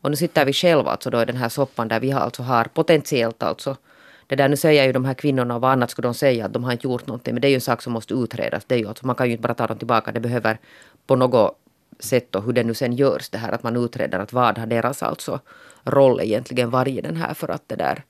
Och 0.00 0.11
nu 0.11 0.16
sitter 0.16 0.44
vi 0.44 0.52
själva 0.52 0.90
alltså 0.90 1.11
då 1.11 1.22
i 1.22 1.24
den 1.24 1.37
här 1.37 1.48
soppan 1.48 1.88
där 1.88 2.00
vi 2.00 2.11
har 2.11 2.20
alltså 2.20 2.42
har 2.42 2.64
potentiellt 2.64 3.42
alltså 3.42 3.76
det 4.28 4.37
där, 4.37 4.48
nu 4.48 4.56
säger 4.56 4.84
ju 4.84 4.92
de 4.92 5.05
här 5.05 5.14
kvinnorna 5.14 5.55
och 5.55 5.61
vad 5.61 5.70
annat 5.70 5.90
skulle 5.90 6.09
de 6.09 6.14
säga 6.14 6.46
att 6.46 6.53
de 6.53 6.64
har 6.64 6.72
inte 6.72 6.86
gjort 6.86 7.07
någonting. 7.07 7.34
Men 7.34 7.40
det 7.40 7.49
är 7.49 7.51
ju 7.51 7.55
en 7.55 7.61
sak 7.61 7.82
som 7.82 7.92
måste 7.92 8.14
utredas. 8.14 8.64
Det 8.64 8.74
är 8.74 8.78
ju 8.78 8.88
alltså, 8.88 9.07
man 9.07 9.16
kan 9.16 9.26
ju 9.26 9.32
inte 9.32 9.42
bara 9.42 9.55
ta 9.55 9.66
dem 9.66 9.78
tillbaka. 9.78 10.12
Det 10.12 10.20
behöver 10.20 10.59
på 11.07 11.16
något 11.16 11.59
sätt 11.99 12.34
och 12.34 12.42
hur 12.42 12.53
det 12.53 12.64
nu 12.64 12.74
sen 12.74 12.92
görs 12.92 13.28
det 13.28 13.38
här 13.38 13.53
att 13.53 13.62
man 13.62 13.76
utreder 13.76 14.18
att 14.18 14.32
vad 14.32 14.59
har 14.59 14.66
deras 14.66 15.03
alltså 15.03 15.40
roll 15.85 16.20
egentligen 16.20 16.70
varit 16.70 16.99
i 16.99 17.01
den 17.01 17.16
här 17.16 17.35
för 17.35 17.49
att 17.49 17.68
det 17.68 17.76
där 17.76 18.03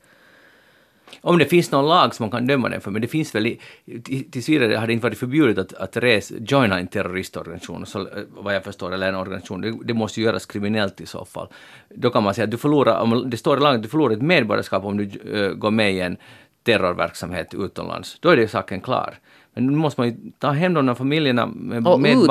Om 1.21 1.39
det 1.39 1.45
finns 1.45 1.71
någon 1.71 1.89
lag 1.89 2.15
som 2.15 2.25
man 2.25 2.31
kan 2.31 2.47
döma 2.47 2.69
den 2.69 2.81
för, 2.81 2.91
men 2.91 3.03
det 3.03 3.09
finns 3.09 3.35
väl 3.35 3.47
i, 3.47 3.61
till- 4.05 4.31
tills 4.31 4.49
vidare 4.49 4.77
har 4.77 4.87
det 4.87 4.93
inte 4.93 5.03
varit 5.07 5.19
förbjudet 5.19 5.59
att, 5.59 5.75
att 5.75 5.97
res, 5.97 6.33
joina 6.41 6.79
en 6.79 6.87
terroristorganisation, 6.89 7.87
så, 7.87 8.01
eh, 8.01 8.07
vad 8.31 8.55
jag 8.55 8.65
förstår, 8.65 8.95
eller 8.95 9.09
en 9.09 9.15
organisation. 9.15 9.61
Det, 9.61 9.75
det 9.85 9.95
måste 9.95 10.21
göras 10.21 10.47
kriminellt 10.47 11.01
i 11.01 11.07
så 11.07 11.25
fall. 11.25 11.49
Då 11.95 12.11
kan 12.11 12.23
man 12.23 12.35
säga 12.35 12.45
att 12.45 12.51
du 12.51 12.57
förlorar, 12.57 13.01
om 13.01 13.31
det 13.31 13.37
står 13.37 13.57
i 13.59 13.61
lagen 13.61 13.83
du 13.83 13.89
förlorar 13.89 14.15
ett 14.15 14.23
medborgarskap 14.23 14.85
om 14.85 14.97
du 14.97 15.05
eh, 15.35 15.53
går 15.53 15.71
med 15.71 15.93
i 15.93 16.01
en 16.01 16.17
terrorverksamhet 16.63 17.55
utomlands. 17.55 18.17
Då 18.21 18.29
är 18.29 18.37
det 18.37 18.49
saken 18.49 18.81
klar. 18.81 19.15
Men 19.55 19.67
nu 19.67 19.73
måste 19.77 20.01
man 20.01 20.09
ju 20.09 20.17
ta 20.39 20.51
hem 20.51 20.75
de 20.75 20.89
här 20.89 20.95
familjerna 20.95 21.47
med, 21.47 21.87
Och 21.87 22.01
med 22.01 22.13
barn. 22.17 22.27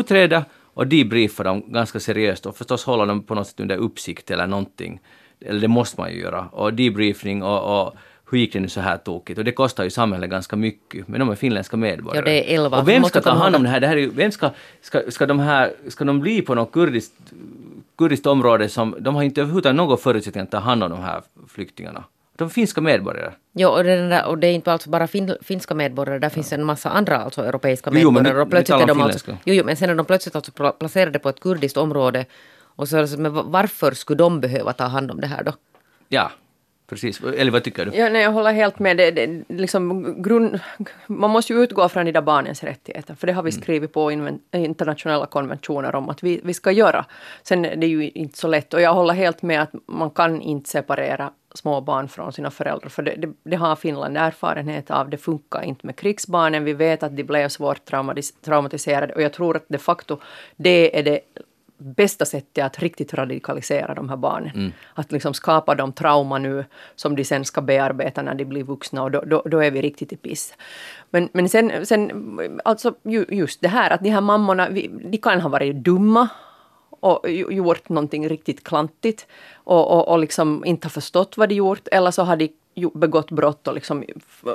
utreda. 0.00 0.44
Och 0.74 0.86
debriefa 0.86 1.42
dem 1.42 1.64
ganska 1.66 2.00
seriöst 2.00 2.46
och 2.46 2.56
förstås 2.56 2.84
hålla 2.84 3.06
dem 3.06 3.22
på 3.22 3.34
något 3.34 3.46
sätt 3.46 3.60
under 3.60 3.76
uppsikt 3.76 4.30
eller 4.30 4.46
någonting. 4.46 5.00
Eller 5.40 5.60
det 5.60 5.68
måste 5.68 6.00
man 6.00 6.12
ju 6.12 6.20
göra. 6.20 6.48
Och 6.52 6.74
debriefing 6.74 7.42
och, 7.42 7.86
och 7.86 7.94
hur 8.30 8.38
gick 8.38 8.52
det 8.52 8.60
nu 8.60 8.68
så 8.68 8.80
här 8.80 8.96
tokigt? 8.96 9.38
Och 9.38 9.44
det 9.44 9.52
kostar 9.52 9.84
ju 9.84 9.90
samhället 9.90 10.30
ganska 10.30 10.56
mycket, 10.56 11.08
men 11.08 11.20
de 11.20 11.30
är 11.30 11.34
finländska 11.34 11.76
medborgare. 11.76 12.30
Ja, 12.30 12.32
det 12.32 12.52
är 12.52 12.54
elva. 12.54 12.80
Och 12.80 12.88
vem 12.88 13.04
ska 13.04 13.20
ta 13.20 13.30
hand 13.30 13.56
om 13.56 13.62
det 13.62 13.68
här? 13.68 13.80
det 13.80 13.86
här 13.86 13.96
är 13.96 14.00
ju, 14.00 14.10
vem 14.10 14.32
ska, 14.32 14.50
ska, 14.80 15.02
ska, 15.08 15.26
de 15.26 15.38
här, 15.38 15.72
ska 15.88 16.04
de 16.04 16.20
bli 16.20 16.42
på 16.42 16.54
något 16.54 16.72
kurdiskt, 16.72 17.12
kurdiskt 17.98 18.26
område 18.26 18.68
som, 18.68 18.96
de 19.00 19.14
har 19.14 19.22
inte 19.22 19.40
överhuvudtaget 19.40 19.76
någon 19.76 19.98
förutsättning 19.98 20.42
att 20.42 20.50
ta 20.50 20.58
hand 20.58 20.82
om 20.82 20.90
de 20.90 21.00
här 21.00 21.22
flyktingarna. 21.48 22.04
De 22.42 22.46
är 22.46 22.50
finska 22.50 22.80
medborgare. 22.80 23.32
Jo, 23.52 23.68
och, 23.68 23.84
det, 23.84 24.08
där, 24.08 24.26
och 24.26 24.38
det 24.38 24.46
är 24.46 24.52
inte 24.52 24.72
alltså 24.72 24.90
bara 24.90 25.06
fin, 25.06 25.34
finska 25.42 25.74
medborgare, 25.74 26.18
där 26.18 26.28
finns 26.28 26.52
en 26.52 26.64
massa 26.64 26.88
andra 26.90 27.16
alltså 27.16 27.42
europeiska 27.44 27.90
Jo, 27.92 27.98
jo, 28.02 28.10
men 28.10 28.22
medborgare. 28.22 28.42
och 28.42 28.50
plötsligt 28.50 28.80
är 28.82 28.86
de 28.86 29.00
alltså, 29.00 29.30
jo, 29.44 29.54
jo, 29.54 29.64
men 29.64 29.76
sen 29.76 29.90
är 29.90 29.94
de 29.94 30.06
plötsligt 30.06 30.36
alltså 30.36 30.52
pla- 30.52 30.72
placerade 30.78 31.18
på 31.18 31.28
ett 31.28 31.40
kurdiskt 31.40 31.76
område. 31.76 32.24
Och 32.76 32.88
så 32.88 32.96
är 32.96 33.16
men 33.16 33.32
va- 33.34 33.44
varför 33.46 33.92
skulle 33.92 34.18
de 34.18 34.40
behöva 34.40 34.72
ta 34.72 34.84
hand 34.84 35.10
om 35.10 35.20
det 35.20 35.26
här 35.26 35.44
då? 35.44 35.52
Ja, 36.08 36.30
precis. 36.88 37.20
Eller 37.20 37.52
vad 37.52 37.64
tycker 37.64 37.84
du? 37.86 37.96
Ja, 37.98 38.08
nej, 38.08 38.22
jag 38.22 38.32
håller 38.32 38.52
helt 38.52 38.78
med. 38.78 38.96
Det, 38.96 39.10
det, 39.10 39.44
liksom 39.48 40.14
grund, 40.22 40.60
man 41.06 41.30
måste 41.30 41.52
ju 41.52 41.62
utgå 41.62 41.88
från 41.88 42.04
de 42.06 42.12
där 42.12 42.20
barnens 42.22 42.62
rättigheter, 42.62 43.14
för 43.14 43.26
det 43.26 43.32
har 43.32 43.42
vi 43.42 43.52
skrivit 43.52 43.92
på 43.92 44.10
inven, 44.12 44.40
internationella 44.52 45.26
konventioner 45.26 45.94
om 45.94 46.08
att 46.08 46.22
vi, 46.22 46.40
vi 46.44 46.54
ska 46.54 46.70
göra. 46.70 47.04
Sen 47.42 47.64
är 47.64 47.76
det 47.76 47.86
ju 47.86 48.10
inte 48.10 48.38
så 48.38 48.48
lätt, 48.48 48.74
och 48.74 48.80
jag 48.80 48.94
håller 48.94 49.14
helt 49.14 49.42
med 49.42 49.62
att 49.62 49.70
man 49.86 50.10
kan 50.10 50.40
inte 50.40 50.70
separera 50.70 51.30
små 51.54 51.80
barn 51.80 52.08
från 52.08 52.32
sina 52.32 52.50
föräldrar, 52.50 52.88
för 52.88 53.02
det, 53.02 53.14
det, 53.18 53.32
det 53.42 53.56
har 53.56 53.76
Finland 53.76 54.16
erfarenhet 54.16 54.90
av. 54.90 55.10
Det 55.10 55.16
funkar 55.16 55.62
inte 55.62 55.86
med 55.86 55.96
krigsbarnen. 55.96 56.64
Vi 56.64 56.72
vet 56.72 57.02
att 57.02 57.16
de 57.16 57.24
blev 57.24 57.48
svårt 57.48 57.90
traumatis- 57.90 58.44
traumatiserade, 58.44 59.14
och 59.14 59.22
jag 59.22 59.32
tror 59.32 59.56
att 59.56 59.64
de 59.68 59.78
facto 59.78 60.18
det 60.56 60.98
är 60.98 61.02
det 61.02 61.20
bästa 61.84 62.24
sättet 62.24 62.64
att 62.64 62.78
riktigt 62.78 63.14
radikalisera 63.14 63.94
de 63.94 64.08
här 64.08 64.16
barnen. 64.16 64.72
Att 64.94 65.12
liksom 65.12 65.34
skapa 65.34 65.74
de 65.74 65.92
trauma 65.92 66.38
nu 66.38 66.64
som 66.96 67.16
de 67.16 67.24
sen 67.24 67.44
ska 67.44 67.60
bearbeta 67.60 68.22
när 68.22 68.34
de 68.34 68.44
blir 68.44 68.64
vuxna 68.64 69.02
och 69.02 69.10
då, 69.10 69.20
då, 69.20 69.42
då 69.46 69.62
är 69.62 69.70
vi 69.70 69.82
riktigt 69.82 70.12
i 70.12 70.16
piss. 70.16 70.54
Men, 71.10 71.28
men 71.32 71.48
sen, 71.48 71.86
sen, 71.86 72.60
alltså 72.64 72.94
ju, 73.02 73.24
just 73.28 73.60
det 73.60 73.68
här 73.68 73.90
att 73.90 74.00
de 74.00 74.10
här 74.10 74.20
mammorna, 74.20 74.68
vi, 74.68 74.90
de 75.10 75.18
kan 75.18 75.40
ha 75.40 75.48
varit 75.48 75.76
dumma 75.76 76.28
och 77.02 77.30
gjort 77.30 77.88
någonting 77.88 78.28
riktigt 78.28 78.64
klantigt 78.64 79.26
och, 79.54 79.90
och, 79.90 80.08
och 80.08 80.18
liksom 80.18 80.64
inte 80.64 80.86
har 80.86 80.90
förstått 80.90 81.36
vad 81.36 81.48
de 81.48 81.54
gjort 81.54 81.88
eller 81.92 82.10
så 82.10 82.22
har 82.22 82.36
de 82.36 82.48
begått 82.94 83.30
brott 83.30 83.68
och 83.68 83.74
liksom 83.74 84.04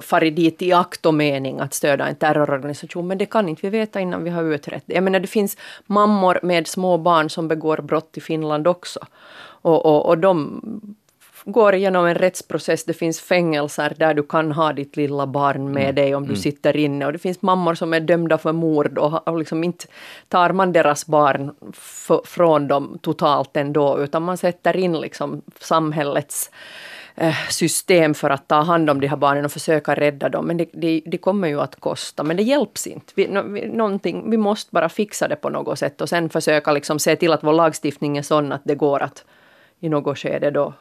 farit 0.01 0.35
dit 0.35 0.61
i 0.61 0.73
akt 0.73 1.05
och 1.05 1.13
mening 1.13 1.59
att 1.59 1.73
stödja 1.73 2.07
en 2.07 2.15
terrororganisation. 2.15 3.07
Men 3.07 3.17
det 3.17 3.25
kan 3.25 3.49
inte 3.49 3.61
vi 3.61 3.69
veta 3.69 3.99
innan 3.99 4.23
vi 4.23 4.29
har 4.29 4.43
utrett 4.43 4.83
det. 4.85 4.93
Jag 4.93 5.03
menar 5.03 5.19
det 5.19 5.27
finns 5.27 5.57
mammor 5.85 6.39
med 6.43 6.67
små 6.67 6.97
barn 6.97 7.29
som 7.29 7.47
begår 7.47 7.77
brott 7.77 8.17
i 8.17 8.21
Finland 8.21 8.67
också. 8.67 8.99
Och, 9.61 9.85
och, 9.85 10.05
och 10.05 10.17
de 10.17 10.61
går 11.51 11.75
igenom 11.75 12.05
en 12.05 12.15
rättsprocess. 12.15 12.83
Det 12.83 12.93
finns 12.93 13.21
fängelser 13.21 13.93
där 13.97 14.13
du 14.13 14.23
kan 14.23 14.51
ha 14.51 14.73
ditt 14.73 14.97
lilla 14.97 15.27
barn 15.27 15.71
med 15.71 15.95
dig 15.95 16.15
om 16.15 16.27
du 16.27 16.35
sitter 16.35 16.77
inne. 16.77 17.05
Och 17.05 17.13
det 17.13 17.19
finns 17.19 17.41
mammor 17.41 17.75
som 17.75 17.93
är 17.93 17.99
dömda 17.99 18.37
för 18.37 18.51
mord 18.51 18.97
och, 18.97 19.27
och 19.27 19.37
liksom 19.37 19.63
inte 19.63 19.85
tar 20.27 20.49
man 20.49 20.73
deras 20.73 21.07
barn 21.07 21.51
från 22.25 22.67
dem 22.67 22.99
totalt 23.01 23.57
ändå, 23.57 23.99
utan 23.99 24.23
man 24.23 24.37
sätter 24.37 24.77
in 24.77 25.01
liksom 25.01 25.41
samhällets 25.59 26.51
eh, 27.15 27.35
system 27.49 28.13
för 28.13 28.29
att 28.29 28.47
ta 28.47 28.61
hand 28.61 28.89
om 28.89 29.01
de 29.01 29.07
här 29.07 29.17
barnen 29.17 29.45
och 29.45 29.51
försöka 29.51 29.95
rädda 29.95 30.29
dem. 30.29 30.47
Men 30.47 30.57
det, 30.57 30.69
det, 30.73 31.01
det 31.05 31.17
kommer 31.17 31.47
ju 31.47 31.61
att 31.61 31.79
kosta, 31.79 32.23
men 32.23 32.37
det 32.37 32.43
hjälps 32.43 32.87
inte. 32.87 33.13
Vi, 33.15 33.27
no, 33.27 33.99
vi 34.29 34.37
måste 34.37 34.69
bara 34.71 34.89
fixa 34.89 35.27
det 35.27 35.35
på 35.35 35.49
något 35.49 35.79
sätt 35.79 36.01
och 36.01 36.09
sen 36.09 36.29
försöka 36.29 36.71
liksom 36.71 36.99
se 36.99 37.15
till 37.15 37.31
att 37.31 37.43
vår 37.43 37.53
lagstiftning 37.53 38.17
är 38.17 38.21
sån 38.21 38.51
att 38.51 38.61
det 38.63 38.75
går 38.75 39.03
att 39.03 39.25
i 39.79 39.89
något 39.89 40.17
skede 40.17 40.51
då 40.51 40.73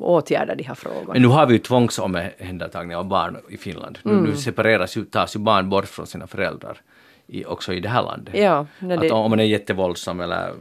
åtgärda 0.00 0.54
de 0.54 0.62
här 0.64 0.74
frågorna. 0.74 1.12
Men 1.12 1.22
nu 1.22 1.28
har 1.28 1.46
vi 1.46 1.52
ju 1.52 1.58
tvångsomhändertagning 1.58 2.96
av 2.96 3.04
barn 3.04 3.36
i 3.48 3.56
Finland. 3.56 3.98
Nu, 4.02 4.12
Mm. 4.12 4.24
nu 4.24 4.36
separeras 4.36 4.96
ju, 4.96 5.04
tas 5.04 5.36
ju 5.36 5.40
barn 5.40 5.68
bort 5.70 5.86
från 5.86 6.06
sina 6.06 6.26
föräldrar. 6.26 6.80
I, 7.28 7.44
också 7.44 7.72
i 7.72 7.80
det 7.80 7.88
här 7.88 8.02
landet. 8.02 8.34
Ja, 8.38 8.66
det- 8.78 9.10
om 9.10 9.30
man 9.30 9.40
är 9.40 9.44
jättevåldsam 9.44 10.20
eller... 10.20 10.52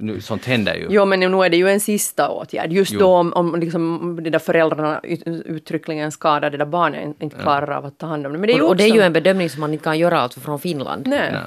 Nu, 0.00 0.20
sånt 0.20 0.44
händer 0.44 0.74
ju. 0.74 0.86
Jo, 0.90 1.04
men 1.04 1.20
nu 1.20 1.26
är 1.44 1.50
det 1.50 1.56
ju 1.56 1.68
en 1.68 1.80
sista 1.80 2.28
åtgärd. 2.30 2.72
Just 2.72 2.92
Jo. 2.92 2.98
då 2.98 3.06
om, 3.14 3.32
om 3.32 3.60
liksom 3.60 4.16
de 4.22 4.30
där 4.30 4.38
föräldrarna 4.38 5.00
ut, 5.02 5.22
uttryckligen 5.26 6.12
skadar 6.12 6.50
de 6.50 6.56
där 6.56 6.64
barnen 6.66 7.14
inte 7.20 7.36
klarar 7.36 7.70
av 7.76 7.84
att 7.86 7.98
ta 7.98 8.06
hand 8.06 8.26
om 8.26 8.32
det. 8.32 8.38
Men 8.38 8.46
det 8.46 8.52
är 8.54 8.62
Och, 8.62 8.68
och 8.68 8.76
det 8.76 8.84
är 8.84 8.86
också- 8.88 8.96
ju 8.96 9.02
en 9.02 9.12
bedömning 9.12 9.50
som 9.50 9.60
man 9.60 9.72
inte 9.72 9.84
kan 9.84 9.98
göra 9.98 10.20
alltså 10.20 10.40
från 10.40 10.58
Finland. 10.58 11.06
Nej. 11.06 11.30
Ja. 11.32 11.40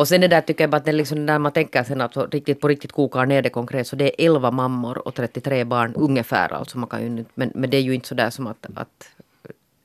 Och 0.00 0.08
sen 0.08 0.20
det 0.20 0.28
där 0.28 0.40
tycker 0.40 0.64
jag 0.64 0.70
bara 0.70 0.76
att 0.76 0.84
det 0.84 0.92
liksom 0.92 1.26
när 1.26 1.38
man 1.38 1.52
tänker 1.52 1.84
sen 1.84 2.00
att 2.00 2.14
så 2.14 2.26
riktigt 2.26 2.60
på 2.60 2.68
riktigt 2.68 2.92
kokar 2.92 3.26
ner 3.26 3.42
det 3.42 3.50
konkret 3.50 3.86
så 3.86 3.96
det 3.96 4.04
är 4.04 4.26
11 4.26 4.50
mammor 4.50 5.08
och 5.08 5.14
33 5.14 5.64
barn 5.64 5.94
ungefär 5.94 6.52
alltså 6.52 6.78
man 6.78 6.88
kan 6.88 7.02
ju 7.02 7.24
men, 7.34 7.52
men 7.54 7.70
det 7.70 7.76
är 7.76 7.80
ju 7.80 7.94
inte 7.94 8.08
så 8.08 8.14
där 8.14 8.30
som 8.30 8.46
att, 8.46 8.66
att 8.74 9.08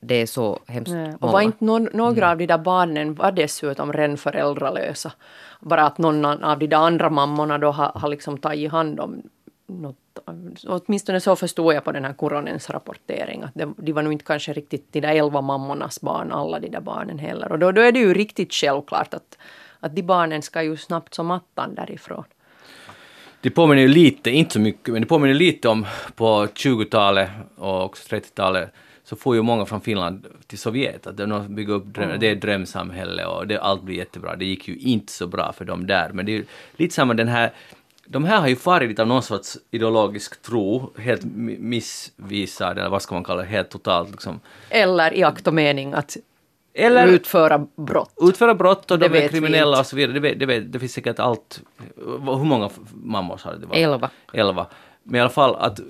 det 0.00 0.14
är 0.14 0.26
så 0.26 0.58
hemskt 0.66 0.92
Nej. 0.92 1.14
Och 1.20 1.32
var 1.32 1.40
inte 1.40 1.64
någon, 1.64 1.88
några 1.92 2.30
av 2.30 2.38
de 2.38 2.46
där 2.46 2.58
barnen 2.58 3.14
var 3.14 3.32
dessutom 3.32 3.92
redan 3.92 4.16
föräldralösa. 4.16 5.12
Bara 5.60 5.86
att 5.86 5.98
någon 5.98 6.24
av 6.24 6.58
de 6.58 6.66
där 6.66 6.76
andra 6.76 7.10
mammorna 7.10 7.58
då 7.58 7.70
har, 7.70 7.92
har 7.94 8.08
liksom 8.08 8.38
tagit 8.38 8.72
hand 8.72 9.00
om 9.00 9.22
något. 9.66 9.96
Åtminstone 10.66 11.20
så 11.20 11.36
förstår 11.36 11.74
jag 11.74 11.84
på 11.84 11.92
den 11.92 12.04
här 12.04 12.12
Kuronens 12.12 12.70
rapportering 12.70 13.42
att 13.42 13.54
det, 13.54 13.68
de 13.76 13.92
var 13.92 14.02
nog 14.02 14.12
inte 14.12 14.24
kanske 14.24 14.52
riktigt 14.52 14.92
de 14.92 15.00
där 15.00 15.14
elva 15.14 15.40
mammornas 15.40 16.00
barn, 16.00 16.32
alla 16.32 16.60
de 16.60 16.68
där 16.68 16.80
barnen 16.80 17.18
heller. 17.18 17.52
Och 17.52 17.58
då, 17.58 17.72
då 17.72 17.80
är 17.80 17.92
det 17.92 17.98
ju 17.98 18.14
riktigt 18.14 18.54
självklart 18.54 19.14
att, 19.14 19.38
att 19.86 19.96
de 19.96 20.02
barnen 20.02 20.42
ska 20.42 20.62
ju 20.62 20.76
snabbt 20.76 21.14
som 21.14 21.30
attan 21.30 21.74
därifrån. 21.74 22.24
Det 23.40 23.50
påminner 23.50 23.82
ju 23.82 23.88
lite, 23.88 24.30
inte 24.30 24.52
så 24.52 24.60
mycket, 24.60 24.92
men 24.92 25.02
det 25.02 25.08
påminner 25.08 25.34
lite 25.34 25.68
om 25.68 25.86
på 26.14 26.46
20-talet 26.46 27.30
och 27.56 27.84
också 27.84 28.16
30-talet 28.16 28.72
så 29.04 29.16
får 29.16 29.36
ju 29.36 29.42
många 29.42 29.66
från 29.66 29.80
Finland 29.80 30.26
till 30.46 30.58
Sovjet, 30.58 31.06
att 31.06 31.16
de 31.16 31.54
bygger 31.54 31.74
upp 31.74 31.84
dröm, 31.84 32.20
det 32.20 32.26
är 32.26 32.34
drömsamhälle 32.34 33.24
och 33.26 33.46
det, 33.46 33.60
allt 33.60 33.82
blir 33.82 33.96
jättebra. 33.96 34.36
Det 34.36 34.44
gick 34.44 34.68
ju 34.68 34.76
inte 34.76 35.12
så 35.12 35.26
bra 35.26 35.52
för 35.52 35.64
dem 35.64 35.86
där, 35.86 36.10
men 36.12 36.26
det 36.26 36.32
är 36.32 36.36
ju 36.36 36.44
lite 36.76 36.94
samma 36.94 37.14
den 37.14 37.28
här 37.28 37.52
de 38.08 38.24
här 38.24 38.40
har 38.40 38.48
ju 38.48 38.56
farit 38.56 38.88
lite 38.88 39.02
av 39.02 39.08
någon 39.08 39.22
sorts 39.22 39.58
ideologisk 39.70 40.42
tro, 40.42 40.92
helt 40.98 41.22
mi- 41.22 41.60
missvisad, 41.60 42.78
eller 42.78 42.88
vad 42.88 43.02
ska 43.02 43.14
man 43.14 43.24
kalla 43.24 43.42
det, 43.42 43.48
helt 43.48 43.70
totalt 43.70 44.10
liksom. 44.10 44.40
Eller 44.70 45.14
i 45.14 45.22
akt 45.22 45.46
och 45.46 45.54
mening 45.54 45.92
att 45.92 46.16
Eller 46.78 47.06
utföra 47.06 47.66
brott. 47.76 48.14
utföra 48.20 48.54
brott 48.54 48.90
och 48.90 48.98
Det 48.98 49.08
de 49.08 49.16
är 49.18 49.20
vet 49.20 49.24
vi 49.24 49.28
kriminella 49.28 49.78
och 49.78 49.86
så 49.86 49.96
vidare. 49.96 50.12
Det, 50.12 50.20
vet, 50.20 50.40
det, 50.40 50.46
vet, 50.46 50.72
det 50.72 50.78
finns 50.78 50.92
säkert 50.92 51.18
allt. 51.18 51.60
Hur 51.96 52.44
många 52.44 52.70
mammor 52.94 53.36
sa 53.36 53.54
det 53.54 53.66
var? 53.66 53.76
Elva. 53.76 54.10
Elva. 54.32 54.66
Men 55.02 55.14
i 55.14 55.20
alla 55.20 55.30
fall 55.30 55.54
att 55.56 55.80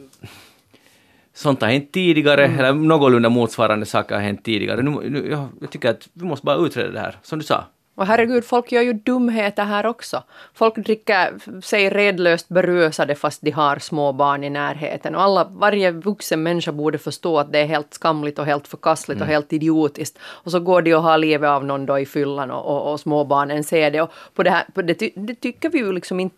sånt 1.34 1.60
har 1.60 1.68
hänt 1.68 1.92
tidigare, 1.92 2.44
Mm. 2.44 2.58
eller 2.58 2.72
någorlunda 2.72 3.28
motsvarande 3.28 3.86
saker 3.86 4.14
har 4.14 4.22
hänt 4.22 4.44
tidigare. 4.44 4.82
Nu, 4.82 5.10
nu, 5.10 5.30
jag, 5.30 5.48
jag 5.60 5.70
tycker 5.70 5.90
att 5.90 6.08
vi 6.12 6.24
måste 6.24 6.44
bara 6.46 6.56
utreda 6.56 6.90
det 6.92 7.00
här, 7.00 7.16
som 7.22 7.38
du 7.38 7.44
sa. 7.44 7.64
Och 7.96 8.06
herregud, 8.06 8.44
folk 8.44 8.72
gör 8.72 8.82
ju 8.82 8.92
dumheter 8.92 9.64
här 9.64 9.86
också. 9.86 10.22
Folk 10.54 10.76
dricker 10.76 11.60
sig 11.60 11.90
redlöst 11.90 12.48
berusade 12.48 13.14
fast 13.14 13.42
de 13.42 13.50
har 13.50 13.78
små 13.78 14.12
barn 14.12 14.44
i 14.44 14.50
närheten. 14.50 15.14
Och 15.14 15.22
alla, 15.22 15.44
varje 15.44 15.90
vuxen 15.90 16.42
människa 16.42 16.72
borde 16.72 16.98
förstå 16.98 17.38
att 17.38 17.52
det 17.52 17.58
är 17.58 17.66
helt 17.66 17.94
skamligt 17.94 18.38
och 18.38 18.46
helt 18.46 18.68
förkastligt 18.68 19.20
och 19.20 19.26
helt 19.26 19.52
idiotiskt. 19.52 20.18
Och 20.22 20.50
så 20.50 20.60
går 20.60 20.82
de 20.82 20.94
och 20.94 21.02
har 21.02 21.18
livet 21.18 21.48
av 21.48 21.64
någon 21.64 21.86
då 21.86 21.98
i 21.98 22.06
fyllan 22.06 22.50
och, 22.50 22.66
och, 22.66 22.92
och 22.92 23.00
småbarnen 23.00 23.64
ser 23.64 23.90
det. 23.90 24.02
Och 24.02 24.10
på 24.34 24.42
det, 24.42 24.50
här, 24.50 24.64
på 24.74 24.82
det, 24.82 25.12
det 25.14 25.34
tycker 25.34 25.70
vi 25.70 25.78
ju 25.78 25.92
liksom 25.92 26.20
inte. 26.20 26.36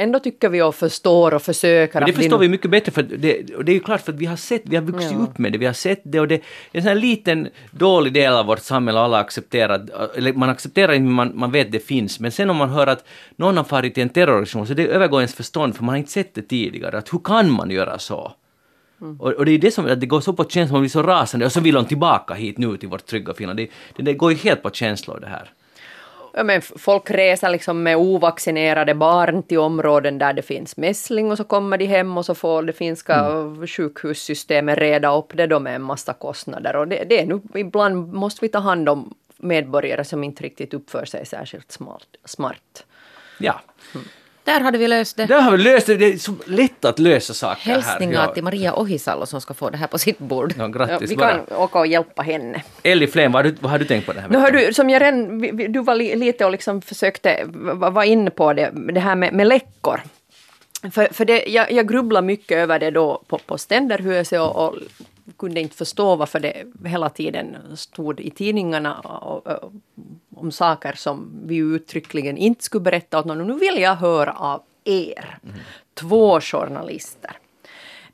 Ändå 0.00 0.18
tycker 0.18 0.48
vi 0.48 0.62
och 0.62 0.74
förstår 0.74 1.34
och 1.34 1.42
försöker. 1.42 2.00
Men 2.00 2.06
det 2.06 2.12
förstår 2.12 2.30
nå- 2.30 2.38
vi 2.38 2.48
mycket 2.48 2.70
bättre 2.70 2.92
för 2.92 3.02
det, 3.02 3.16
det 3.64 3.72
är 3.72 3.74
ju 3.74 3.80
klart 3.80 4.00
för 4.00 4.12
att 4.12 4.18
vi 4.18 4.26
har 4.26 4.36
sett, 4.36 4.62
vi 4.64 4.76
har 4.76 4.82
vuxit 4.82 5.12
Ja. 5.12 5.18
upp 5.18 5.38
med 5.38 5.52
det, 5.52 5.58
vi 5.58 5.66
har 5.66 5.72
sett 5.72 6.00
det 6.04 6.20
och 6.20 6.28
det 6.28 6.34
är 6.34 6.40
en 6.72 6.82
sån 6.82 6.88
här 6.88 6.94
liten 6.94 7.48
dålig 7.70 8.12
del 8.12 8.32
av 8.32 8.46
vårt 8.46 8.58
samhälle 8.62 8.98
och 8.98 9.04
alla 9.04 9.18
accepterar, 9.18 9.86
eller 10.16 10.32
man 10.32 10.48
accepterar 10.48 10.92
inte 10.92 11.04
men 11.04 11.12
man, 11.12 11.32
man 11.34 11.50
vet 11.52 11.72
det 11.72 11.78
finns, 11.78 12.20
men 12.20 12.32
sen 12.32 12.50
om 12.50 12.56
man 12.56 12.68
hör 12.70 12.86
att 12.86 13.04
någon 13.36 13.56
har 13.56 13.64
farit 13.64 13.94
till 13.94 14.02
en 14.02 14.08
terrororganisation 14.08 14.66
så 14.66 14.74
det 14.74 14.86
övergår 14.86 15.20
ens 15.20 15.34
förstånd 15.34 15.76
för 15.76 15.84
man 15.84 15.92
har 15.92 15.98
inte 15.98 16.10
sett 16.12 16.34
det 16.34 16.42
tidigare, 16.42 16.98
att 16.98 17.12
hur 17.12 17.18
kan 17.24 17.50
man 17.50 17.70
göra 17.70 17.98
så? 17.98 18.32
Mm. 19.00 19.20
Och, 19.20 19.32
och 19.32 19.44
det 19.44 19.52
är 19.52 19.58
det 19.58 19.70
som, 19.70 19.86
att 19.86 20.00
det 20.00 20.06
går 20.06 20.20
så 20.20 20.32
på 20.32 20.44
känslor, 20.44 20.72
man 20.74 20.82
blir 20.82 20.90
så 20.90 21.02
rasande 21.02 21.46
och 21.46 21.52
så 21.52 21.60
vill 21.60 21.74
de 21.74 21.84
tillbaka 21.84 22.34
hit 22.34 22.58
nu 22.58 22.76
till 22.76 22.88
vårt 22.88 23.06
trygga 23.06 23.34
Finland. 23.34 23.56
Det, 23.58 23.68
det, 23.96 24.02
det 24.02 24.14
går 24.14 24.32
ju 24.32 24.38
helt 24.38 24.62
på 24.62 24.70
känslor 24.70 25.18
det 25.20 25.26
här. 25.26 25.50
Ja, 26.32 26.42
men 26.42 26.62
folk 26.62 27.10
reser 27.10 27.50
liksom 27.50 27.82
med 27.82 27.96
ovaccinerade 27.96 28.94
barn 28.94 29.42
till 29.42 29.58
områden 29.58 30.18
där 30.18 30.32
det 30.32 30.42
finns 30.42 30.76
mässling 30.76 31.30
och 31.30 31.36
så 31.36 31.44
kommer 31.44 31.78
de 31.78 31.86
hem 31.86 32.18
och 32.18 32.26
så 32.26 32.34
får 32.34 32.62
det 32.62 32.72
finska 32.72 33.14
mm. 33.14 33.66
sjukhussystemet 33.66 34.78
reda 34.78 35.16
upp 35.16 35.32
det 35.34 35.46
då 35.46 35.60
med 35.60 35.74
en 35.74 35.82
massa 35.82 36.12
kostnader. 36.12 36.76
Och 36.76 36.88
det, 36.88 37.04
det 37.04 37.20
är 37.20 37.26
nu, 37.26 37.40
ibland 37.54 38.12
måste 38.12 38.44
vi 38.44 38.48
ta 38.48 38.58
hand 38.58 38.88
om 38.88 39.14
medborgare 39.36 40.04
som 40.04 40.24
inte 40.24 40.42
riktigt 40.42 40.74
uppför 40.74 41.04
sig 41.04 41.26
särskilt 41.26 41.72
smart. 41.72 42.06
smart. 42.24 42.86
Ja. 43.38 43.60
Mm. 43.94 44.06
Där 44.44 44.60
hade 44.60 44.78
vi 44.78 44.88
löst 44.88 45.16
det. 45.16 45.26
Där 45.26 45.40
har 45.40 45.52
vi 45.52 45.58
löst 45.58 45.86
det. 45.86 45.96
Det 45.96 46.12
är 46.12 46.18
så 46.18 46.32
lätt 46.46 46.84
att 46.84 46.98
lösa 46.98 47.34
saker 47.34 47.62
Hälsningar 47.62 47.92
här. 47.92 48.00
Hälsningar 48.00 48.34
till 48.34 48.42
Maria 48.42 48.74
Ohisalo 48.74 49.26
som 49.26 49.40
ska 49.40 49.54
få 49.54 49.70
det 49.70 49.76
här 49.76 49.86
på 49.86 49.98
sitt 49.98 50.18
bord. 50.18 50.54
Ja, 50.58 50.66
grattis 50.66 50.96
ja, 51.00 51.06
vi 51.08 51.16
kan 51.16 51.44
bara. 51.48 51.58
åka 51.58 51.78
och 51.78 51.86
hjälpa 51.86 52.22
henne. 52.22 52.62
Elli 52.82 53.06
Flen, 53.06 53.32
vad, 53.32 53.58
vad 53.60 53.70
har 53.70 53.78
du 53.78 53.84
tänkt 53.84 54.06
på 54.06 54.12
det 54.12 54.20
här? 54.20 54.28
Nu 54.28 54.38
har 54.38 54.50
du, 54.50 54.72
som 54.72 54.90
jag 54.90 55.02
redan, 55.02 55.40
du 55.72 55.82
var 55.82 55.94
li, 55.94 56.16
lite 56.16 56.44
och 56.44 56.50
liksom 56.50 56.82
försökte 56.82 57.44
vara 57.74 58.04
inne 58.04 58.30
på 58.30 58.52
det, 58.52 58.70
det 58.92 59.00
här 59.00 59.14
med, 59.14 59.32
med 59.32 59.46
läckor. 59.46 60.00
För, 60.92 61.08
för 61.12 61.24
det, 61.24 61.44
jag, 61.46 61.72
jag 61.72 61.88
grubblar 61.88 62.22
mycket 62.22 62.58
över 62.58 62.78
det 62.78 62.90
då 62.90 63.22
på, 63.26 63.38
på 63.38 63.58
Ständerhuset 63.58 64.40
och, 64.40 64.66
och 64.66 64.74
kunde 65.38 65.60
inte 65.60 65.76
förstå 65.76 66.16
varför 66.16 66.40
det 66.40 66.54
hela 66.84 67.08
tiden 67.08 67.56
stod 67.76 68.20
i 68.20 68.30
tidningarna 68.30 68.94
och, 69.00 69.46
och, 69.46 69.72
om 70.40 70.52
saker 70.52 70.92
som 70.92 71.30
vi 71.44 71.56
uttryckligen 71.56 72.36
inte 72.36 72.64
skulle 72.64 72.82
berätta 72.82 73.18
åt 73.18 73.24
någon. 73.24 73.46
Nu 73.46 73.54
vill 73.54 73.78
jag 73.78 73.96
höra 73.96 74.32
av 74.32 74.62
er, 74.84 75.38
mm. 75.44 75.56
två 75.94 76.40
journalister. 76.40 77.36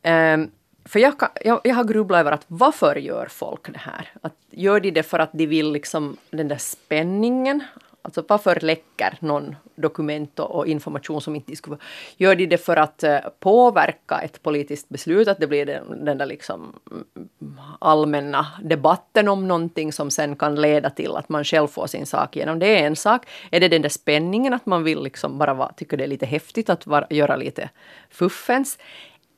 Um, 0.03 0.51
för 0.85 0.99
jag, 0.99 1.19
kan, 1.19 1.29
jag, 1.45 1.61
jag, 1.65 1.75
har 1.75 1.85
grubblat 1.85 2.21
över 2.21 2.33
att 2.33 2.45
varför 2.47 2.97
gör 2.97 3.27
folk 3.31 3.73
det 3.73 3.79
här? 3.79 4.13
Att 4.23 4.35
gör 4.51 4.81
de 4.81 4.91
det 4.91 5.03
för 5.03 5.19
att 5.19 5.31
de 5.33 5.47
vill 5.47 5.73
liksom 5.73 6.17
den 6.31 6.49
där 6.49 6.59
spänningen? 6.59 7.63
Alltså 8.07 8.25
varför 8.29 8.59
läcker 8.61 9.19
någon 9.21 9.57
dokument 9.75 10.39
och, 10.39 10.67
information 10.67 11.21
som 11.21 11.37
inte 11.37 11.57
skulle 11.57 11.77
Gör 12.17 12.37
de 12.37 12.47
det 12.47 12.59
för 12.59 12.77
att 12.77 13.03
eh, 13.03 13.19
påverka 13.41 14.21
ett 14.21 14.43
politiskt 14.43 14.89
beslut, 14.89 15.29
att 15.29 15.41
det 15.41 15.47
blir 15.47 15.67
den, 15.67 16.05
den 16.05 16.19
där 16.19 16.27
liksom 16.27 16.73
mm, 16.91 17.61
allmänna 17.79 18.47
debatten 18.63 19.29
om 19.29 19.49
någonting 19.49 19.93
som 19.93 20.11
sen 20.11 20.37
kan 20.37 20.55
leda 20.55 20.91
till 20.91 21.17
att 21.17 21.29
man 21.29 21.45
själv 21.45 21.67
får 21.67 21.87
sin 21.87 22.07
sak 22.07 22.37
igenom. 22.37 22.59
Det 22.59 22.81
är 22.81 22.87
en 22.87 22.97
sak. 22.97 23.27
Är 23.51 23.61
det 23.61 23.69
den 23.69 23.83
där 23.83 23.89
spänningen 23.89 24.55
att 24.55 24.67
man 24.67 24.85
vill 24.85 25.03
liksom 25.03 25.39
bara 25.39 25.55
vara, 25.55 25.73
tycker 25.73 25.97
det 25.97 26.05
är 26.05 26.09
lite 26.09 26.27
häftigt 26.27 26.71
att 26.71 26.87
vara, 26.87 27.07
göra 27.11 27.37
lite 27.37 27.71
fuffens? 28.11 28.79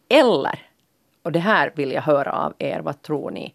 Eller, 0.08 0.58
och 1.22 1.32
det 1.32 1.38
här 1.38 1.72
vill 1.74 1.92
jag 1.92 2.02
höra 2.02 2.32
av 2.32 2.54
er, 2.58 2.80
vad 2.80 3.02
tror 3.02 3.30
ni? 3.30 3.54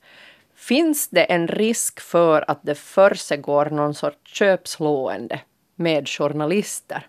Finns 0.67 1.07
det 1.07 1.23
en 1.23 1.47
risk 1.47 1.99
för 1.99 2.45
att 2.47 2.59
det 2.61 2.75
försiggår 2.75 3.65
någon 3.65 3.93
sorts 3.93 4.33
köpslående 4.33 5.39
med 5.75 6.09
journalister? 6.09 7.07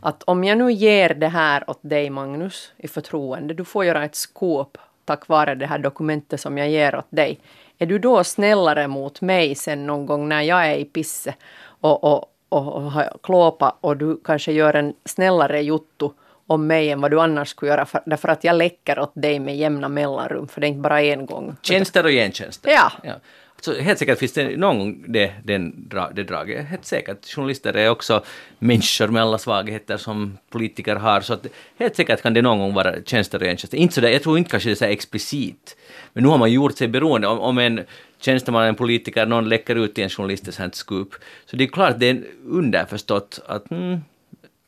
Att 0.00 0.22
om 0.22 0.44
jag 0.44 0.58
nu 0.58 0.72
ger 0.72 1.14
det 1.14 1.28
här 1.28 1.70
åt 1.70 1.78
dig 1.82 2.10
Magnus 2.10 2.72
i 2.76 2.88
förtroende, 2.88 3.54
du 3.54 3.64
får 3.64 3.84
göra 3.84 4.04
ett 4.04 4.14
skåp 4.14 4.78
tack 5.04 5.28
vare 5.28 5.54
det 5.54 5.66
här 5.66 5.78
dokumentet 5.78 6.40
som 6.40 6.58
jag 6.58 6.70
ger 6.70 6.96
åt 6.96 7.10
dig. 7.10 7.40
Är 7.78 7.86
du 7.86 7.98
då 7.98 8.24
snällare 8.24 8.88
mot 8.88 9.20
mig 9.20 9.54
sen 9.54 9.86
någon 9.86 10.06
gång 10.06 10.28
när 10.28 10.42
jag 10.42 10.66
är 10.66 10.76
i 10.76 10.84
pisse 10.84 11.34
och, 11.60 12.04
och, 12.04 12.24
och, 12.48 12.72
och 12.72 12.82
har 12.82 13.16
klåpa 13.22 13.76
och 13.80 13.96
du 13.96 14.20
kanske 14.24 14.52
gör 14.52 14.74
en 14.74 14.94
snällare 15.04 15.62
jotto 15.62 16.12
om 16.46 16.66
mig 16.66 16.90
än 16.90 17.00
vad 17.00 17.10
du 17.10 17.20
annars 17.20 17.48
skulle 17.48 17.70
göra, 17.70 17.86
för, 17.86 18.02
därför 18.06 18.28
att 18.28 18.44
jag 18.44 18.56
läcker 18.56 18.98
åt 18.98 19.12
dig 19.14 19.40
med 19.40 19.56
jämna 19.56 19.88
mellanrum, 19.88 20.48
för 20.48 20.60
det 20.60 20.66
är 20.66 20.68
inte 20.68 20.80
bara 20.80 21.02
en 21.02 21.26
gång. 21.26 21.56
Tjänster 21.62 22.04
och 22.04 22.10
gentjänster. 22.10 22.70
Ja. 22.70 22.92
ja. 23.02 23.14
Så 23.60 23.74
helt 23.74 23.98
säkert 23.98 24.18
finns 24.18 24.32
det 24.32 24.56
någon 24.56 24.78
gång 24.78 25.04
det, 25.08 25.32
den, 25.44 25.88
det 26.14 26.22
draget. 26.22 26.66
Helt 26.66 26.84
säkert. 26.84 27.26
Journalister 27.26 27.76
är 27.76 27.90
också 27.90 28.24
människor 28.58 29.08
med 29.08 29.22
alla 29.22 29.38
svagheter 29.38 29.96
som 29.96 30.38
politiker 30.50 30.96
har. 30.96 31.20
Så 31.20 31.32
att 31.32 31.46
helt 31.78 31.96
säkert 31.96 32.22
kan 32.22 32.34
det 32.34 32.42
någon 32.42 32.58
gång 32.58 32.74
vara 32.74 32.94
tjänster 33.04 33.38
och 33.38 33.44
gentjänster. 33.44 33.78
Inte 33.78 33.94
så 33.94 34.00
där, 34.00 34.08
jag 34.08 34.22
tror 34.22 34.38
inte 34.38 34.50
kanske 34.50 34.68
det 34.68 34.72
är 34.72 34.74
så 34.74 34.84
explicit. 34.84 35.76
Men 36.12 36.22
nu 36.22 36.28
har 36.28 36.38
man 36.38 36.52
gjort 36.52 36.76
sig 36.78 36.88
beroende. 36.88 37.26
Om, 37.26 37.40
om 37.40 37.58
en 37.58 37.84
tjänsteman, 38.20 38.64
en 38.64 38.74
politiker, 38.74 39.26
någon 39.26 39.48
läcker 39.48 39.76
ut 39.76 39.94
till 39.94 40.04
en 40.04 40.10
journalist 40.10 40.48
ett 40.48 40.74
scoop. 40.74 41.14
Så 41.46 41.56
det 41.56 41.64
är 41.64 41.68
klart, 41.68 41.94
det 41.98 42.08
är 42.10 42.22
underförstått 42.44 43.40
att, 43.46 43.70
mm, 43.70 44.00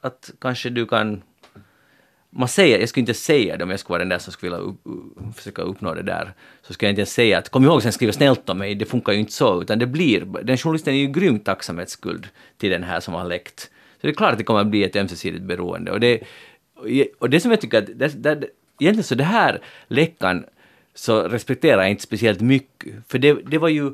att 0.01 0.31
kanske 0.41 0.71
du 0.71 0.87
kan 0.87 1.23
man 2.39 2.49
säger, 2.49 2.79
jag 2.79 2.89
skulle 2.89 3.03
inte 3.03 3.15
säga 3.15 3.57
det 3.57 3.65
om 3.65 3.71
jag 3.71 3.81
skulle 3.81 3.93
vara 3.93 3.99
den 3.99 4.09
där 4.09 4.19
som 4.19 4.33
skulle 4.33 4.57
vilja 4.57 4.65
upp, 4.65 4.81
försöka 5.37 5.63
uppnå 5.63 5.95
det 5.95 6.03
där, 6.03 6.33
så 6.63 6.73
skulle 6.73 6.89
jag 6.89 6.93
inte 6.93 7.07
säga 7.07 7.39
att 7.39 7.49
kom 7.49 7.65
ihåg 7.65 7.83
sen 7.83 7.93
skriva 7.93 8.13
snällt 8.13 8.49
om 8.49 8.59
mig, 8.59 8.75
det 8.75 8.85
funkar 8.85 9.13
ju 9.13 9.19
inte 9.19 9.33
så, 9.33 9.63
utan 9.63 9.79
det 9.79 9.87
blir, 9.87 10.21
den 10.21 10.57
journalisten 10.57 10.95
är 10.95 10.99
ju 10.99 11.07
grymt 11.07 11.45
tacksamhetsskuld 11.45 12.29
till 12.59 12.71
den 12.71 12.83
här 12.83 13.01
som 13.01 13.15
har 13.15 13.25
läckt. 13.25 13.61
Så 14.01 14.07
det 14.07 14.09
är 14.09 14.15
klart 14.15 14.33
att 14.33 14.39
det 14.39 14.45
kommer 14.45 14.61
att 14.61 14.67
bli 14.67 14.85
ett 14.85 14.97
ömsesidigt 14.97 15.45
beroende. 15.45 15.93
Och 15.93 16.01
det, 16.01 16.21
och 17.19 17.31
det 17.31 17.41
som 17.41 17.51
jag 17.51 17.61
tycker 17.61 17.79
att, 17.79 17.99
det, 17.99 18.09
det, 18.09 18.49
egentligen 18.81 19.05
så 19.05 19.15
det 19.15 19.25
här 19.25 19.61
läckan 19.89 20.45
så 20.95 21.23
respekterar 21.23 21.83
jag 21.83 21.91
inte 21.91 22.03
speciellt 22.03 22.41
mycket, 22.41 22.95
för 23.09 23.19
det, 23.19 23.33
det 23.33 23.59
var 23.59 23.69
ju 23.69 23.93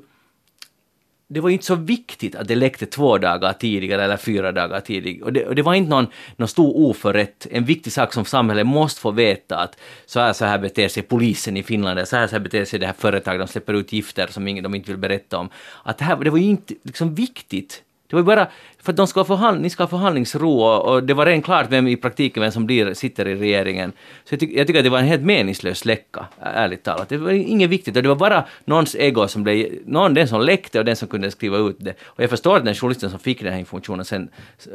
det 1.28 1.40
var 1.40 1.50
inte 1.50 1.64
så 1.64 1.74
viktigt 1.74 2.34
att 2.34 2.48
det 2.48 2.54
läckte 2.54 2.86
två 2.86 3.18
dagar 3.18 3.52
tidigare 3.52 4.04
eller 4.04 4.16
fyra 4.16 4.52
dagar 4.52 4.80
tidigare. 4.80 5.24
Och 5.24 5.32
det, 5.32 5.46
och 5.46 5.54
det 5.54 5.62
var 5.62 5.74
inte 5.74 5.90
någon, 5.90 6.06
någon 6.36 6.48
stor 6.48 6.76
oförrätt, 6.76 7.46
en 7.50 7.64
viktig 7.64 7.92
sak 7.92 8.12
som 8.12 8.24
samhället 8.24 8.66
måste 8.66 9.00
få 9.00 9.10
veta 9.10 9.58
att 9.58 9.78
så 10.06 10.20
här, 10.20 10.32
så 10.32 10.44
här 10.44 10.58
beter 10.58 10.88
sig 10.88 11.02
polisen 11.02 11.56
i 11.56 11.62
Finland, 11.62 12.08
så 12.08 12.16
här, 12.16 12.26
så 12.26 12.32
här 12.32 12.40
beter 12.40 12.64
sig 12.64 12.78
det 12.78 12.86
här 12.86 12.94
företaget, 12.98 13.40
de 13.40 13.48
släpper 13.48 13.74
ut 13.74 13.92
gifter 13.92 14.26
som 14.26 14.48
ingen, 14.48 14.64
de 14.64 14.74
inte 14.74 14.90
vill 14.90 15.00
berätta 15.00 15.38
om. 15.38 15.48
Att 15.82 15.98
det, 15.98 16.04
här, 16.04 16.16
det 16.16 16.30
var 16.30 16.38
ju 16.38 16.44
inte 16.44 16.74
liksom 16.82 17.14
viktigt 17.14 17.82
det 18.06 18.16
var 18.16 18.22
bara 18.22 18.48
för 18.82 18.92
att 18.92 18.96
de 18.96 19.06
ska 19.06 19.24
förhand, 19.24 19.60
ni 19.60 19.70
ska 19.70 19.82
ha 19.82 19.88
förhandlingsro 19.88 20.60
och, 20.60 21.02
det 21.02 21.14
var 21.14 21.26
redan 21.26 21.42
klart 21.42 21.66
vem 21.70 21.88
i 21.88 21.96
praktiken 21.96 22.40
vem 22.40 22.52
som 22.52 22.66
blir, 22.66 22.94
sitter 22.94 23.28
i 23.28 23.34
regeringen. 23.34 23.92
Så 24.24 24.34
jag, 24.34 24.40
tyck, 24.40 24.50
jag 24.52 24.66
tycker 24.66 24.80
att 24.80 24.84
det 24.84 24.90
var 24.90 24.98
en 24.98 25.04
helt 25.04 25.22
meningslös 25.22 25.84
läcka, 25.84 26.26
ärligt 26.40 26.82
talat. 26.82 27.08
Det 27.08 27.16
var 27.16 27.30
inget 27.30 27.70
viktigt 27.70 27.96
och 27.96 28.02
det 28.02 28.08
var 28.08 28.16
bara 28.16 28.44
någons 28.64 28.94
ego 28.94 29.28
som 29.28 29.42
blev, 29.44 29.78
någon 29.86 30.14
den 30.14 30.28
som 30.28 30.40
läckte 30.40 30.78
och 30.78 30.84
den 30.84 30.96
som 30.96 31.08
kunde 31.08 31.30
skriva 31.30 31.58
ut 31.58 31.76
det. 31.78 31.94
Och 32.04 32.22
jag 32.22 32.30
förstår 32.30 32.56
att 32.56 32.64
den 32.64 32.74
journalisten 32.74 33.10
som 33.10 33.18
fick 33.18 33.42
den 33.42 33.52
här 33.52 33.60
informationen 33.60 34.04
sen 34.04 34.28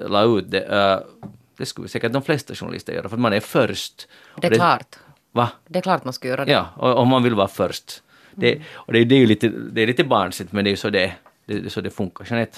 la 0.08 0.24
ut 0.24 0.52
det. 0.52 0.66
Uh, 0.68 1.28
det 1.58 1.66
skulle 1.66 1.88
säkert 1.88 2.14
de 2.14 2.22
flesta 2.22 2.56
journalister 2.56 2.94
göra 2.94 3.10
för 3.10 3.16
att 3.16 3.22
man 3.22 3.34
är 3.34 3.40
först. 3.40 4.08
Det 4.42 4.48
är 4.48 4.52
det, 4.52 4.56
klart. 4.56 4.96
Va? 5.32 5.50
Det 5.68 5.80
är 5.80 5.84
klart 5.84 6.04
man 6.04 6.14
ska 6.14 6.28
göra 6.28 6.46
det. 6.46 6.52
Ja, 6.52 6.94
och 6.94 7.08
man 7.08 7.24
vill 7.24 7.36
vara 7.36 7.48
först. 7.48 8.04
Det, 8.32 8.52
mm. 8.52 8.64
och 8.74 8.94
det, 8.94 9.06
det, 9.06 9.16
är 9.16 9.20
ju 9.20 9.26
lite, 9.26 9.50
det 9.50 9.82
är 9.82 9.88
lite 9.88 10.04
barnsligt 10.04 10.52
men 10.52 10.64
det 10.64 10.70
är 10.70 10.72
ju 10.72 10.78
så 10.78 10.90
det, 10.90 11.14
det, 11.46 11.60
det, 11.60 11.70
så 11.70 11.82
det 11.82 11.90
funkar. 11.90 12.26
Jeanette? 12.30 12.58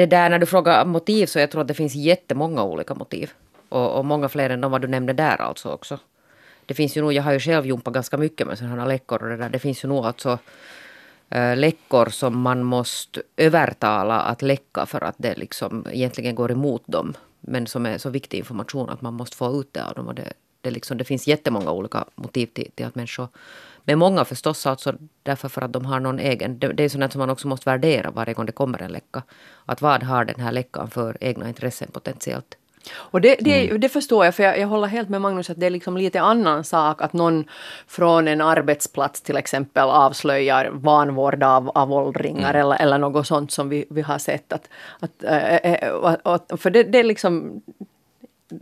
Det 0.00 0.06
där 0.06 0.30
när 0.30 0.38
du 0.38 0.46
frågar 0.46 0.84
motiv 0.84 1.26
så 1.26 1.38
jag 1.38 1.50
tror 1.50 1.60
att 1.60 1.68
det 1.68 1.74
finns 1.74 1.94
jättemånga 1.94 2.64
olika 2.64 2.94
motiv. 2.94 3.32
Och, 3.68 3.98
och 3.98 4.04
många 4.04 4.28
fler 4.28 4.50
än 4.50 4.60
de 4.60 4.72
vad 4.72 4.80
du 4.80 4.88
nämnde 4.88 5.12
där 5.12 5.36
alltså 5.40 5.68
också. 5.68 5.98
Det 6.66 6.74
finns 6.74 6.96
ju 6.96 7.00
nog, 7.00 7.12
jag 7.12 7.22
har 7.22 7.32
ju 7.32 7.40
själv 7.40 7.66
jumpat 7.66 7.94
ganska 7.94 8.16
mycket 8.16 8.46
med 8.46 8.58
sådana 8.58 8.84
läckor 8.84 9.22
och 9.22 9.28
det 9.28 9.36
där. 9.36 9.48
Det 9.48 9.58
finns 9.58 9.84
ju 9.84 9.88
nog 9.88 10.06
alltså 10.06 10.38
äh, 11.30 11.56
läckor 11.56 12.08
som 12.08 12.40
man 12.40 12.62
måste 12.62 13.22
övertala 13.36 14.20
att 14.20 14.42
läcka 14.42 14.86
för 14.86 15.04
att 15.04 15.14
det 15.18 15.38
liksom 15.38 15.86
egentligen 15.92 16.34
går 16.34 16.52
emot 16.52 16.82
dem. 16.86 17.14
Men 17.40 17.66
som 17.66 17.86
är 17.86 17.98
så 17.98 18.10
viktig 18.10 18.38
information 18.38 18.90
att 18.90 19.00
man 19.00 19.14
måste 19.14 19.36
få 19.36 19.60
ut 19.60 19.72
det 19.72 19.84
av 19.84 19.94
dem. 19.94 20.06
Och 20.06 20.14
det, 20.14 20.32
det, 20.60 20.70
liksom, 20.70 20.98
det 20.98 21.04
finns 21.04 21.28
jättemånga 21.28 21.70
olika 21.70 22.04
motiv 22.14 22.46
till, 22.46 22.70
till 22.74 22.86
att 22.86 22.94
människor 22.94 23.28
men 23.90 23.98
många 23.98 24.24
förstås 24.24 24.66
alltså 24.66 24.94
därför 25.22 25.48
för 25.48 25.62
att 25.62 25.72
de 25.72 25.86
har 25.86 26.00
någon 26.00 26.18
egen... 26.18 26.58
Det, 26.58 26.72
det 26.72 26.84
är 26.84 26.88
sånt 26.88 27.12
som 27.12 27.18
man 27.18 27.30
också 27.30 27.48
måste 27.48 27.70
värdera 27.70 28.10
varje 28.10 28.34
gång 28.34 28.46
det 28.46 28.52
kommer 28.52 28.82
en 28.82 28.92
läcka. 28.92 29.22
Att 29.66 29.82
vad 29.82 30.02
har 30.02 30.24
den 30.24 30.40
här 30.40 30.52
läckan 30.52 30.90
för 30.90 31.16
egna 31.20 31.48
intressen 31.48 31.88
potentiellt? 31.92 32.56
Och 32.92 33.20
det, 33.20 33.36
det, 33.40 33.68
mm. 33.68 33.80
det, 33.80 33.88
förstår 33.88 34.24
jag, 34.24 34.34
för 34.34 34.42
jag, 34.42 34.58
jag, 34.58 34.68
håller 34.68 34.86
helt 34.86 35.08
med 35.08 35.20
Magnus 35.20 35.50
att 35.50 35.60
det 35.60 35.66
är 35.66 35.70
liksom 35.70 35.96
lite 35.96 36.20
annan 36.20 36.64
sak 36.64 37.02
att 37.02 37.12
någon 37.12 37.44
från 37.86 38.28
en 38.28 38.40
arbetsplats 38.40 39.20
till 39.20 39.36
exempel 39.36 39.88
avslöjar 39.88 40.70
vanvård 40.72 41.42
av, 41.42 41.68
av 41.68 41.92
åldringar 41.92 42.54
mm. 42.54 42.60
eller, 42.60 42.76
eller 42.76 42.98
något 42.98 43.26
sånt 43.26 43.52
som 43.52 43.68
vi, 43.68 43.84
vi 43.90 44.02
har 44.02 44.18
sett. 44.18 44.52
Att, 44.52 44.68
att, 45.00 45.24
äh, 45.24 45.54
äh, 45.54 46.56
för 46.56 46.70
det, 46.70 46.82
det 46.82 46.98
är 46.98 47.04
liksom 47.04 47.62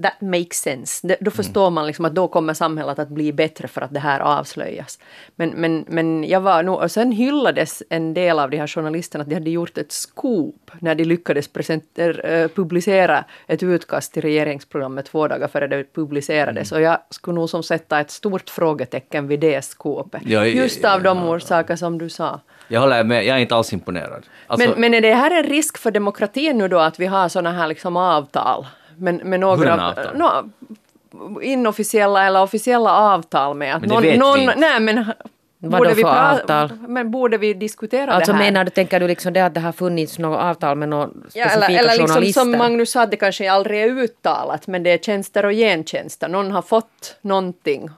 that 0.03 0.21
makes 0.21 0.59
sense. 0.59 1.17
Då 1.21 1.31
förstår 1.31 1.63
mm. 1.63 1.75
man 1.75 1.87
liksom 1.87 2.05
att 2.05 2.15
då 2.15 2.29
kommer 2.29 2.55
samhället 2.55 2.99
att 2.99 3.09
bli 3.09 3.33
bättre 3.33 3.69
för 3.69 3.81
att 3.81 3.95
det 3.95 4.01
här 4.01 4.21
avslöjas. 4.21 4.99
Men, 5.37 5.51
men, 5.51 5.85
men 5.89 6.25
jag 6.25 6.41
var 6.41 6.63
nog, 6.63 6.83
och 6.83 6.91
sen 6.91 7.13
hyllades 7.13 7.83
en 7.91 8.15
del 8.15 8.39
av 8.39 8.51
de 8.51 8.57
här 8.57 8.67
journalisterna 8.67 9.23
att 9.23 9.29
de 9.29 9.35
hade 9.35 9.51
gjort 9.51 9.79
ett 9.79 9.93
scoop 9.93 10.71
när 10.81 10.95
de 10.95 11.05
lyckades 11.05 11.49
presenter, 11.49 12.31
uh, 12.31 12.49
publicera 12.49 13.25
ett 13.47 13.63
utkast 13.63 14.13
till 14.13 14.23
regeringsprogrammet 14.23 15.07
två 15.07 15.29
dagar 15.29 15.49
före 15.49 15.67
det 15.67 15.95
publicerades. 15.95 16.73
Mm. 16.73 16.83
Och 16.83 16.89
jag 16.91 16.99
skulle 17.11 17.35
nog 17.35 17.51
som 17.51 17.63
sätta 17.63 18.01
ett 18.01 18.11
stort 18.11 18.51
frågetecken 18.51 19.29
vid 19.29 19.41
det 19.41 19.65
skåpet. 19.65 20.23
Ja, 20.25 20.47
Just 20.47 20.85
av 20.85 21.03
de 21.03 21.19
ja, 21.19 21.29
orsaker 21.29 21.77
som 21.77 21.99
du 21.99 22.09
sa. 22.09 22.41
Jag 22.69 22.81
håller 22.81 23.05
med, 23.05 23.27
jag 23.27 23.37
är 23.37 23.41
inte 23.41 23.55
alls 23.55 23.73
imponerad. 23.73 24.27
Alltså, 24.47 24.69
men, 24.69 24.81
men 24.81 24.95
är 24.95 25.01
det 25.01 25.15
här 25.15 25.31
en 25.31 25.45
risk 25.45 25.79
för 25.79 25.91
demokratin 25.91 26.59
nu 26.59 26.69
då 26.69 26.79
att 26.79 27.01
vi 27.01 27.07
har 27.07 27.29
sådana 27.29 27.53
här 27.53 27.67
liksom 27.67 27.97
avtal 27.97 28.67
men 28.99 29.17
med 29.17 29.41
några 29.41 29.95
no, 30.15 30.51
inofficiella 31.43 32.27
eller 32.27 32.43
officiella 32.43 32.93
avtal 32.97 33.57
med 33.57 33.75
att 33.75 33.81
men 33.81 33.91
någon, 33.91 34.05
någon 34.47 34.51
nej 34.61 34.81
men 34.81 35.05
Vad 35.59 35.79
borde 35.79 35.95
vi 35.95 36.03
för 36.03 36.09
pra- 36.09 36.33
avtal? 36.41 36.73
Men 36.89 37.11
borde 37.11 37.39
vi 37.39 37.55
diskutera 37.55 38.13
Alltså 38.13 38.33
det 38.33 38.39
här? 38.39 38.45
menar 38.45 38.65
du, 38.65 38.71
tänker 38.71 39.01
du 39.01 39.09
liksom 39.09 39.33
det 39.33 39.41
att 39.41 39.55
det 39.55 39.61
har 39.61 39.73
funnits 39.73 40.19
något 40.19 40.39
avtal 40.41 40.77
med 40.77 40.89
några 40.89 41.09
Ja, 41.35 41.49
specifika 41.49 41.67
eller, 41.67 41.69
eller 41.79 41.89
liksom 41.89 42.07
journalister? 42.09 42.41
som 42.41 42.51
Magnus 42.51 42.91
sa, 42.93 43.07
det 43.07 43.17
kanske 43.17 43.53
aldrig 43.53 43.81
är 43.83 43.89
uttalat, 43.89 44.67
men 44.67 44.83
det 44.83 44.91
är 44.91 44.99
tjänster 44.99 45.45
och 45.45 45.53
gentjänster. 45.53 46.29
Någon 46.29 46.51
har 46.51 46.63
fått 46.63 47.17
någonting. 47.21 47.91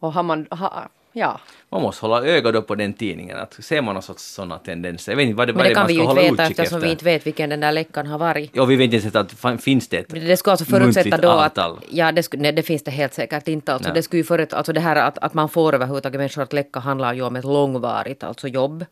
Och 0.00 0.12
har 0.12 0.22
man... 0.22 0.46
Ha, 0.50 0.88
ja. 1.16 1.40
Man 1.68 1.82
måste 1.82 2.06
hålla 2.06 2.26
öga 2.26 2.52
då 2.52 2.62
på 2.62 2.74
den 2.74 2.92
tidningen, 2.92 3.38
att 3.38 3.54
ser 3.64 3.82
man 3.82 3.94
någon 3.94 4.02
sorts 4.02 4.22
sådana 4.22 4.58
tendenser. 4.58 5.12
Jag 5.12 5.16
vet 5.16 5.24
inte 5.24 5.36
vad 5.36 5.48
det, 5.48 5.52
Men 5.52 5.62
det 5.62 5.68
det 5.68 5.74
kan 5.74 5.86
vi 5.86 5.94
ju 5.94 6.02
inte 6.02 6.14
veta 6.14 6.42
eftersom 6.42 6.62
efter. 6.62 6.78
vi 6.78 6.90
inte 6.90 7.04
vet 7.04 7.26
vilken 7.26 7.50
den 7.50 7.60
där 7.60 7.72
läckan 7.72 8.06
har 8.06 8.18
varit. 8.18 8.58
Och 8.58 8.70
vi 8.70 8.76
vet 8.76 8.84
inte 8.92 8.96
ens 8.96 9.42
att 9.44 9.62
finns 9.62 9.88
det 9.88 9.96
ett 9.96 10.08
Det 10.08 10.36
skulle 10.36 10.52
alltså 10.52 10.64
förutsätta 10.64 11.16
då 11.16 11.28
att... 11.28 11.58
avtal? 11.58 11.80
Ja, 11.90 12.12
det, 12.12 12.22
skulle, 12.22 12.42
nej, 12.42 12.52
det 12.52 12.62
finns 12.62 12.84
det 12.84 12.90
helt 12.90 13.14
säkert 13.14 13.48
inte. 13.48 13.72
Alltså, 13.72 13.88
Nej. 13.88 13.94
det, 13.94 14.02
skulle 14.02 14.20
ju 14.20 14.24
förut, 14.24 14.52
alltså 14.52 14.72
det 14.72 14.80
här 14.80 14.96
att, 14.96 15.18
att 15.18 15.34
man 15.34 15.48
får 15.48 15.74
överhuvudtaget 15.74 16.18
människor 16.18 16.42
att 16.42 16.52
läcka 16.52 16.80
handlar 16.80 17.14
ju 17.14 17.22
om 17.22 17.36
ett 17.36 17.44
långvarigt 17.44 18.24
alltså 18.24 18.48
jobb. 18.48 18.84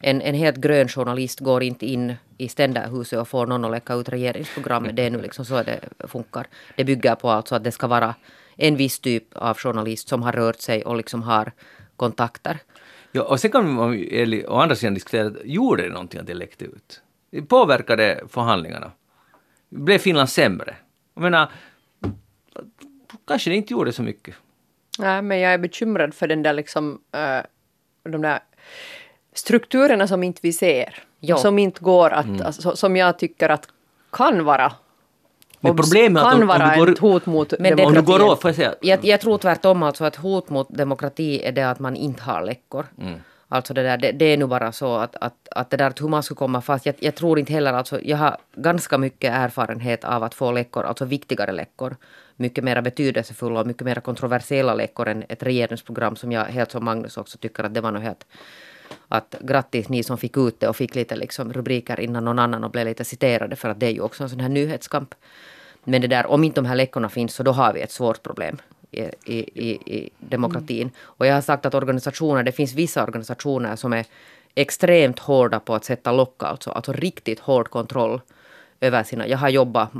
En, 0.00 0.22
en 0.22 0.34
helt 0.34 0.56
grön 0.56 0.88
journalist 0.88 1.40
går 1.40 1.62
inte 1.62 1.86
in 1.86 2.14
i 2.38 2.48
ständerhuset 2.48 3.18
och 3.18 3.28
får 3.28 3.46
någon 3.46 3.64
att 3.64 3.70
läcka 3.70 3.94
ut 3.94 4.08
regeringsprogrammet. 4.08 4.96
Det 4.96 5.02
är 5.02 5.10
nu 5.10 5.22
liksom 5.22 5.44
så 5.44 5.62
det 5.62 5.80
funkar. 6.08 6.46
Det 6.76 6.84
bygger 6.84 7.14
på 7.14 7.30
alltså 7.30 7.54
att 7.54 7.64
det 7.64 7.72
ska 7.72 7.86
vara 7.86 8.14
en 8.60 8.76
viss 8.76 9.00
typ 9.00 9.36
av 9.36 9.58
journalist 9.58 10.08
som 10.08 10.22
har 10.22 10.32
rört 10.32 10.60
sig 10.60 10.84
och 10.84 10.96
liksom 10.96 11.22
har 11.22 11.52
kontakter. 11.96 12.58
Ja, 13.12 13.22
och 13.22 13.40
sen 13.40 13.50
kan 13.50 13.70
man 13.70 14.04
å 14.48 14.56
andra 14.56 14.76
sidan 14.76 14.94
diskutera, 14.94 15.32
gjorde 15.44 15.82
det 15.82 15.88
någonting 15.88 16.20
att 16.20 16.26
det 16.26 16.34
läckte 16.34 16.64
ut? 16.64 17.02
Påverkade 17.48 18.24
förhandlingarna? 18.28 18.92
Blev 19.68 19.98
Finland 19.98 20.28
sämre? 20.28 20.76
Jag 21.14 21.22
menar, 21.22 21.48
kanske 23.26 23.50
det 23.50 23.56
inte 23.56 23.72
gjorde 23.72 23.92
så 23.92 24.02
mycket. 24.02 24.34
Nej, 24.98 25.22
men 25.22 25.38
jag 25.38 25.52
är 25.52 25.58
bekymrad 25.58 26.14
för 26.14 26.28
den 26.28 26.42
där 26.42 26.52
liksom... 26.52 27.00
eh, 27.12 27.40
de 28.02 28.22
där 28.22 28.38
strukturerna 29.32 30.08
som 30.08 30.22
inte 30.22 30.40
vi 30.42 30.52
ser. 30.52 31.02
Ja. 31.20 31.36
Som 31.36 31.58
inte 31.58 31.80
går 31.80 32.10
att... 32.10 32.26
Mm. 32.26 32.46
Alltså, 32.46 32.76
som 32.76 32.96
jag 32.96 33.18
tycker 33.18 33.48
att 33.48 33.68
kan 34.12 34.44
vara... 34.44 34.72
Men 35.60 35.76
problemet 35.76 36.22
är 36.22 36.26
att 36.26 36.32
kan 36.32 36.42
om- 36.42 36.50
om 36.50 36.58
vara 36.58 36.76
går- 36.76 36.90
ett 36.92 36.98
hot 36.98 37.26
mot 37.26 37.52
du 37.94 38.02
går 38.02 38.22
åt, 38.22 38.38
jag 38.48 38.54
säga, 38.56 38.74
Jag, 38.80 39.04
jag 39.04 39.20
tror 39.20 39.38
tvärtom 39.38 39.82
alltså 39.82 40.04
att 40.04 40.16
hot 40.16 40.50
mot 40.50 40.68
demokrati 40.70 41.42
är 41.44 41.52
det 41.52 41.62
att 41.70 41.78
man 41.78 41.96
inte 41.96 42.22
har 42.22 42.42
läckor. 42.42 42.86
Alltså 43.52 43.74
det, 43.74 43.82
där, 43.82 43.98
det, 43.98 44.12
det 44.12 44.24
är 44.24 44.36
nu 44.36 44.46
bara 44.46 44.72
så 44.72 44.96
att, 44.96 45.16
att, 45.20 45.34
att 45.50 45.70
det 45.70 45.76
där 45.76 45.90
att 45.90 46.00
hur 46.00 46.08
man 46.08 46.22
skulle 46.22 46.36
komma 46.36 46.60
fast. 46.60 46.86
Jag, 46.86 46.94
jag 46.98 47.14
tror 47.14 47.38
inte 47.38 47.52
heller 47.52 47.72
alltså, 47.72 48.00
jag 48.02 48.16
har 48.16 48.36
ganska 48.56 48.98
mycket 48.98 49.32
erfarenhet 49.34 50.04
av 50.04 50.22
att 50.22 50.34
få 50.34 50.52
läckor, 50.52 50.84
alltså 50.84 51.04
viktigare 51.04 51.52
läckor. 51.52 51.96
Mycket 52.36 52.64
mer 52.64 52.80
betydelsefulla 52.80 53.60
och 53.60 53.66
mycket 53.66 53.82
mer 53.84 53.94
kontroversiella 54.00 54.74
läckor 54.74 55.08
än 55.08 55.24
ett 55.28 55.42
regeringsprogram 55.42 56.16
som 56.16 56.32
jag 56.32 56.44
helt 56.44 56.70
som 56.70 56.84
Magnus 56.84 57.16
också 57.16 57.38
tycker 57.38 57.64
att 57.64 57.74
det 57.74 57.80
var 57.80 57.90
nog 57.92 58.02
helt 58.02 58.26
att 59.08 59.34
grattis 59.40 59.88
ni 59.88 60.02
som 60.02 60.18
fick 60.18 60.36
ut 60.36 60.60
det 60.60 60.68
och 60.68 60.76
fick 60.76 60.94
lite 60.94 61.16
liksom 61.16 61.52
rubriker 61.52 62.00
innan 62.00 62.24
någon 62.24 62.38
annan 62.38 62.64
och 62.64 62.70
blev 62.70 62.86
lite 62.86 63.04
citerade 63.04 63.56
för 63.56 63.68
att 63.68 63.80
det 63.80 63.86
är 63.86 63.90
ju 63.90 64.00
också 64.00 64.22
en 64.22 64.30
sån 64.30 64.40
här 64.40 64.48
nyhetskamp. 64.48 65.14
Men 65.84 66.00
det 66.00 66.08
där, 66.08 66.26
om 66.26 66.44
inte 66.44 66.60
de 66.60 66.66
här 66.66 66.76
läckorna 66.76 67.08
finns 67.08 67.34
så 67.34 67.42
då 67.42 67.52
har 67.52 67.72
vi 67.72 67.80
ett 67.80 67.90
svårt 67.90 68.22
problem 68.22 68.58
i, 68.90 69.00
i, 69.00 69.38
i, 69.54 69.70
i 69.96 70.10
demokratin. 70.18 70.90
Och 71.00 71.26
jag 71.26 71.34
har 71.34 71.40
sagt 71.40 71.66
att 71.66 71.74
organisationer, 71.74 72.42
det 72.42 72.52
finns 72.52 72.74
vissa 72.74 73.02
organisationer 73.02 73.76
som 73.76 73.92
är 73.92 74.06
extremt 74.54 75.18
hårda 75.18 75.60
på 75.60 75.74
att 75.74 75.84
sätta 75.84 76.12
lock, 76.12 76.42
alltså, 76.42 76.70
alltså 76.70 76.92
riktigt 76.92 77.40
hård 77.40 77.70
kontroll 77.70 78.20
över 78.80 79.02
sina... 79.02 79.26
Jag 79.26 79.38
har 79.38 79.48
jobbat 79.48 79.90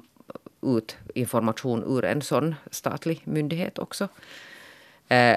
ut 0.62 0.96
information 1.14 1.84
ur 1.86 2.04
en 2.04 2.22
sån 2.22 2.54
statlig 2.70 3.22
myndighet 3.24 3.78
också. 3.78 4.08
Eh, 5.08 5.36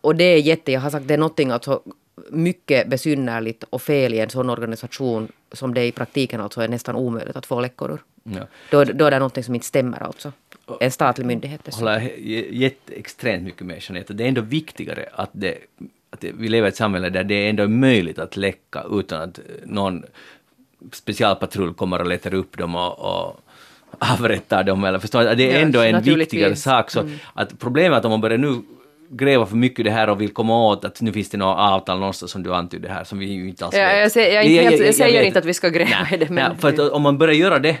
och 0.00 0.16
det 0.16 0.24
är 0.24 0.38
jätte, 0.38 0.72
jag 0.72 0.80
har 0.80 0.90
sagt 0.90 1.08
det 1.08 1.14
är 1.14 1.18
någonting 1.18 1.50
alltså 1.50 1.82
mycket 2.30 2.88
besynnerligt 2.88 3.64
och 3.70 3.82
fel 3.82 4.14
i 4.14 4.18
en 4.20 4.30
sån 4.30 4.50
organisation 4.50 5.28
som 5.52 5.74
det 5.74 5.84
i 5.84 5.92
praktiken 5.92 6.40
alltså 6.40 6.60
är 6.60 6.68
nästan 6.68 6.96
omöjligt 6.96 7.36
att 7.36 7.46
få 7.46 7.60
läckor 7.60 7.92
ur. 7.92 7.98
Ja. 8.22 8.46
Då, 8.70 8.84
då 8.84 9.04
är 9.04 9.10
det 9.10 9.18
någonting 9.18 9.44
som 9.44 9.54
inte 9.54 9.66
stämmer 9.66 10.02
alltså. 10.02 10.32
En 10.80 10.90
statlig 10.90 11.26
myndighet 11.26 11.60
dessutom. 11.64 11.88
håller 11.88 12.70
extremt 12.92 13.42
mycket 13.44 13.66
med 13.66 13.78
Jeanette. 13.82 14.12
Det 14.12 14.24
är 14.24 14.28
ändå 14.28 14.40
viktigare 14.40 15.08
att, 15.12 15.30
det, 15.32 15.58
att 16.10 16.20
det, 16.20 16.32
vi 16.32 16.48
lever 16.48 16.66
i 16.66 16.68
ett 16.68 16.76
samhälle 16.76 17.10
där 17.10 17.24
det 17.24 17.48
ändå 17.48 17.62
är 17.62 17.68
möjligt 17.68 18.18
att 18.18 18.36
läcka 18.36 18.84
utan 18.90 19.22
att 19.22 19.38
eh, 19.38 19.44
någon 19.64 20.04
specialpatrull 20.92 21.74
kommer 21.74 22.00
och 22.00 22.06
letar 22.06 22.34
upp 22.34 22.58
dem 22.58 22.74
och, 22.74 22.98
och 22.98 23.40
avrättar 23.98 24.64
dem. 24.64 24.84
Eller 24.84 24.98
förstår? 24.98 25.22
Det 25.22 25.50
är 25.50 25.52
Ja, 25.54 25.58
ändå 25.58 25.80
en 25.80 25.92
naturligtvis. 25.92 26.20
viktigare 26.22 26.56
sak. 26.56 26.90
Så 26.90 27.08
att 27.34 27.58
problemet 27.58 27.92
är 27.92 27.98
att 27.98 28.04
om 28.04 28.10
man 28.10 28.20
börjar 28.20 28.38
nu 28.38 28.62
gräva 29.16 29.46
för 29.46 29.56
mycket 29.56 29.80
i 29.80 29.82
det 29.82 29.90
här 29.90 30.08
och 30.10 30.20
vill 30.20 30.32
komma 30.32 30.66
åt 30.68 30.84
att 30.84 31.00
nu 31.00 31.12
finns 31.12 31.28
det 31.30 31.36
något 31.38 31.58
avtal 31.58 31.98
någonstans 31.98 32.32
som 32.32 32.42
du 32.42 32.54
antydde 32.54 32.88
här 32.88 33.04
som 33.04 33.18
vi 33.18 33.26
ju 33.26 33.48
inte 33.48 33.64
alls 33.64 33.74
Ja, 33.76 33.88
vet. 33.88 33.98
jag 33.98 34.12
säger- 34.12 34.34
jag 34.34 34.44
inte 34.44 34.62
helt- 34.62 34.84
jag 34.86 34.94
säger 34.94 35.18
vet. 35.18 35.26
inte 35.26 35.38
att 35.38 35.44
vi 35.44 35.54
ska 35.54 35.68
gräva 35.68 35.90
Nej, 35.90 36.14
i 36.14 36.16
det, 36.16 36.30
men- 36.30 36.50
nej, 36.50 36.58
för 36.60 36.68
att 36.68 36.92
om 36.92 37.02
man 37.02 37.18
börjar 37.18 37.34
göra 37.34 37.58
det 37.58 37.76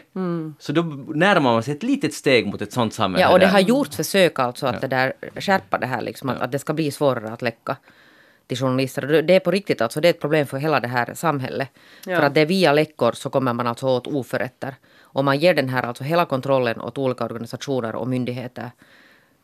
så 0.58 0.72
då 0.72 0.82
närmar 1.14 1.52
man 1.52 1.62
sig 1.62 1.74
ett 1.74 1.82
litet 1.82 2.14
steg 2.14 2.46
mot 2.46 2.62
ett 2.62 2.72
sånt 2.72 2.94
samhälle. 2.94 3.22
Ja, 3.22 3.32
och 3.32 3.38
det 3.38 3.46
där- 3.46 3.52
har 3.52 3.60
gjorts 3.60 3.96
försök 3.96 4.38
alltså 4.38 4.66
att 4.66 4.80
det 4.80 4.86
där, 4.86 5.12
skärpa 5.40 5.78
det 5.78 5.86
här 5.86 6.02
liksom, 6.02 6.28
att, 6.28 6.40
att 6.40 6.52
det 6.52 6.58
ska 6.58 6.72
bli 6.72 6.90
svårare 6.90 7.32
att 7.32 7.42
läcka 7.42 7.76
till 8.46 8.56
journalister. 8.58 9.22
Det 9.22 9.34
är 9.36 9.40
på 9.40 9.50
riktigt 9.50 9.80
alltså, 9.80 10.00
det 10.00 10.08
är 10.08 10.10
ett 10.10 10.20
problem 10.20 10.46
för 10.46 10.58
hela 10.58 10.80
det 10.80 10.88
här 10.88 11.14
samhället. 11.14 11.68
Ja. 12.06 12.16
För 12.16 12.22
att 12.26 12.34
det 12.34 12.40
är 12.40 12.46
via 12.46 12.72
läckor 12.72 13.12
så 13.12 13.30
kommer 13.30 13.52
man 13.52 13.66
alltså 13.66 13.86
åt 13.86 14.06
oförrätter. 14.06 14.74
Om 15.02 15.24
man 15.24 15.38
ger 15.38 15.54
den 15.54 15.68
här 15.68 15.82
alltså 15.82 16.04
hela 16.04 16.24
kontrollen 16.24 16.80
åt 16.80 16.98
olika 16.98 17.24
organisationer 17.24 17.94
och 17.94 18.08
myndigheter 18.08 18.70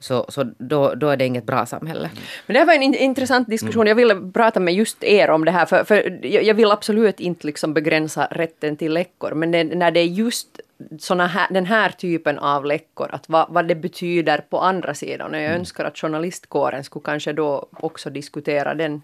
så, 0.01 0.27
så 0.29 0.45
då, 0.59 0.95
då 0.95 1.09
är 1.09 1.17
det 1.17 1.27
inget 1.27 1.45
bra 1.45 1.67
samhälle. 1.67 2.11
Men 2.47 2.55
det 2.55 2.59
här 2.59 2.67
var 2.67 2.75
en 2.75 2.83
in- 2.83 2.95
intressant 2.95 3.49
diskussion. 3.49 3.87
Jag 3.87 3.95
ville 3.95 4.17
prata 4.35 4.61
med 4.61 4.75
just 4.75 5.05
er 5.05 5.31
om 5.31 5.45
det 5.45 5.51
här. 5.51 5.67
För, 5.67 5.85
för 5.85 6.27
jag 6.27 6.55
vill 6.55 6.71
absolut 6.71 7.21
inte 7.21 7.47
liksom 7.47 7.75
begränsa 7.75 8.29
rätten 8.31 8.77
till 8.77 8.93
läckor. 8.93 9.35
Men 9.35 9.51
det, 9.51 9.65
när 9.65 9.91
det 9.91 10.01
är 10.01 10.05
just 10.05 10.61
såna 10.99 11.27
här, 11.27 11.47
den 11.51 11.67
här 11.67 11.91
typen 11.91 12.39
av 12.39 12.65
läckor, 12.65 13.09
att 13.13 13.29
vad, 13.29 13.47
vad 13.51 13.69
det 13.69 13.75
betyder 13.75 14.39
på 14.39 14.59
andra 14.59 14.95
sidan. 14.95 15.35
Och 15.35 15.41
jag 15.41 15.55
önskar 15.55 15.85
att 15.85 15.99
journalistkåren 15.99 16.85
skulle 16.85 17.03
kanske 17.05 17.33
då 17.33 17.67
också 17.73 18.11
diskutera 18.11 18.75
den 18.75 19.03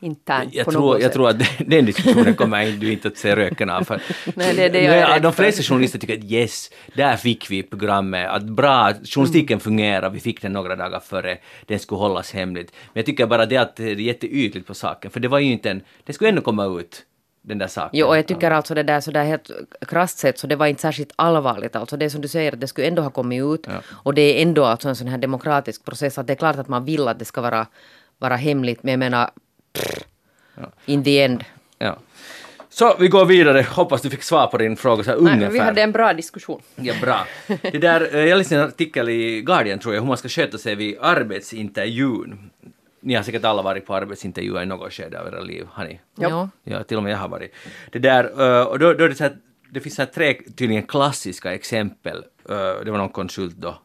internt 0.00 0.54
Jag 0.54 0.64
på 0.64 0.70
tror, 0.72 0.80
något 0.80 0.94
jag 0.94 1.02
sätt. 1.02 1.12
tror 1.12 1.28
att 1.28 1.42
den 1.66 1.84
diskussionen 1.86 2.34
kommer 2.34 2.62
inte- 2.66 2.78
du 2.86 2.92
inte 2.92 3.08
att 3.08 3.16
se 3.16 3.36
röken 3.36 3.70
av. 3.70 3.84
För 3.84 4.00
Nej, 4.36 4.54
det 4.54 4.68
det 4.68 4.82
jag 4.82 4.98
Ja, 5.10 5.18
De 5.18 5.32
flesta 5.32 5.62
journalister 5.62 5.98
tycker 5.98 6.18
att 6.18 6.24
yes, 6.24 6.70
där 6.94 7.16
fick 7.16 7.50
vi 7.50 7.62
programmet, 7.62 8.28
att 8.30 8.42
bra, 8.42 8.92
journalistiken 9.04 9.54
Mm. 9.54 9.60
fungerar, 9.60 10.10
vi 10.10 10.20
fick 10.20 10.42
den 10.42 10.52
några 10.52 10.76
dagar 10.76 11.00
före 11.00 11.38
den 11.66 11.78
skulle 11.78 11.98
hållas 11.98 12.32
hemligt. 12.32 12.72
Men 12.72 13.00
jag 13.00 13.06
tycker 13.06 13.26
bara 13.26 13.46
det 13.46 13.56
att 13.56 13.76
det 13.76 13.90
är 13.90 13.94
jätteytligt 13.94 14.66
på 14.66 14.74
saken, 14.74 15.10
för 15.10 15.20
det 15.20 15.28
var 15.28 15.38
ju 15.38 15.52
inte 15.52 15.70
en, 15.70 15.82
det 16.04 16.12
skulle 16.12 16.30
ändå 16.30 16.42
komma 16.42 16.64
ut, 16.80 17.02
den 17.42 17.58
där 17.58 17.66
saken. 17.66 17.90
Jo, 18.00 18.06
och 18.06 18.16
jag 18.18 18.26
tycker 18.26 18.50
alltså 18.50 18.74
det 18.74 18.82
där 18.82 19.00
sådär 19.00 19.24
helt 19.24 19.50
krasst 19.88 20.18
sett 20.18 20.38
så 20.38 20.46
det 20.46 20.56
var 20.56 20.66
inte 20.66 20.82
särskilt 20.82 21.12
allvarligt. 21.16 21.76
Alltså 21.76 21.96
det 21.96 22.10
som 22.10 22.20
du 22.20 22.28
säger 22.28 22.52
att 22.52 22.60
det 22.60 22.66
skulle 22.66 22.86
ändå 22.86 23.02
ha 23.02 23.10
kommit 23.10 23.42
ut. 23.42 23.66
Och 24.04 24.14
det 24.14 24.22
är 24.22 24.42
ändå 24.42 24.64
alltså 24.64 24.88
en 24.88 24.96
sån 24.96 25.08
här 25.08 25.18
demokratisk 25.18 25.84
process 25.84 26.18
att 26.18 26.26
det 26.26 26.32
är 26.32 26.36
klart 26.36 26.56
att 26.56 26.68
man 26.68 26.84
vill 26.84 27.08
att 27.08 27.18
det 27.18 27.24
ska 27.24 27.40
vara, 27.40 27.66
vara 28.18 28.36
hemligt. 28.36 28.82
Men 28.82 28.92
jag 28.92 28.98
menar, 28.98 29.30
in 30.86 31.04
the 31.04 31.22
end. 31.22 31.44
Ja. 31.78 31.96
Så 32.70 32.96
vi 33.00 33.08
går 33.08 33.24
vidare, 33.26 33.62
hoppas 33.70 34.02
du 34.02 34.10
fick 34.10 34.22
svar 34.22 34.46
på 34.46 34.58
din 34.58 34.76
fråga 34.76 35.04
så 35.04 35.10
här 35.10 35.18
Nej, 35.20 35.32
ungefär. 35.32 35.52
vi 35.52 35.58
hade 35.58 35.82
en 35.82 35.92
bra 35.92 36.12
diskussion. 36.12 36.62
Ja, 36.76 36.94
bra. 37.02 37.26
Det 37.62 37.78
där, 37.78 38.14
eh, 38.14 38.24
jag 38.24 38.38
läste 38.38 38.56
en 38.56 38.62
artikel 38.62 39.08
i 39.08 39.42
Guardian 39.42 39.78
tror 39.78 39.94
jag, 39.94 40.00
hur 40.02 40.08
man 40.08 40.16
ska 40.16 40.28
sköta 40.28 40.58
sig 40.58 40.74
vid 40.74 40.96
arbetsintervjun. 41.00 42.50
Ni 43.00 43.14
har 43.14 43.22
säkert 43.22 43.44
alla 43.44 43.62
varit 43.62 43.86
på 43.86 43.94
arbetsintervjuer 43.94 44.62
i 44.62 44.66
något 44.66 44.92
skede 44.92 45.20
av 45.20 45.26
era 45.26 45.40
liv, 45.40 45.66
har 45.72 45.84
ni? 45.84 46.00
Ja. 46.18 46.48
Ja, 46.64 46.82
till 46.82 46.96
och 46.96 47.02
med 47.02 47.12
jag 47.12 47.18
har 47.18 47.28
varit. 47.28 47.54
Det 47.92 47.98
där, 47.98 48.24
eh, 48.60 48.62
och 48.66 48.78
då, 48.78 48.92
då 48.92 49.04
är 49.04 49.08
det 49.08 49.14
så 49.14 49.24
här, 49.24 49.36
det 49.70 49.80
finns 49.80 49.94
så 49.94 50.02
här 50.02 50.06
tre 50.06 50.34
tydligen 50.56 50.82
klassiska 50.82 51.54
exempel. 51.54 52.16
Eh, 52.48 52.56
Det 52.84 52.90
var 52.90 52.98
någon 52.98 53.08
konsult 53.08 53.56
då, 53.56 53.78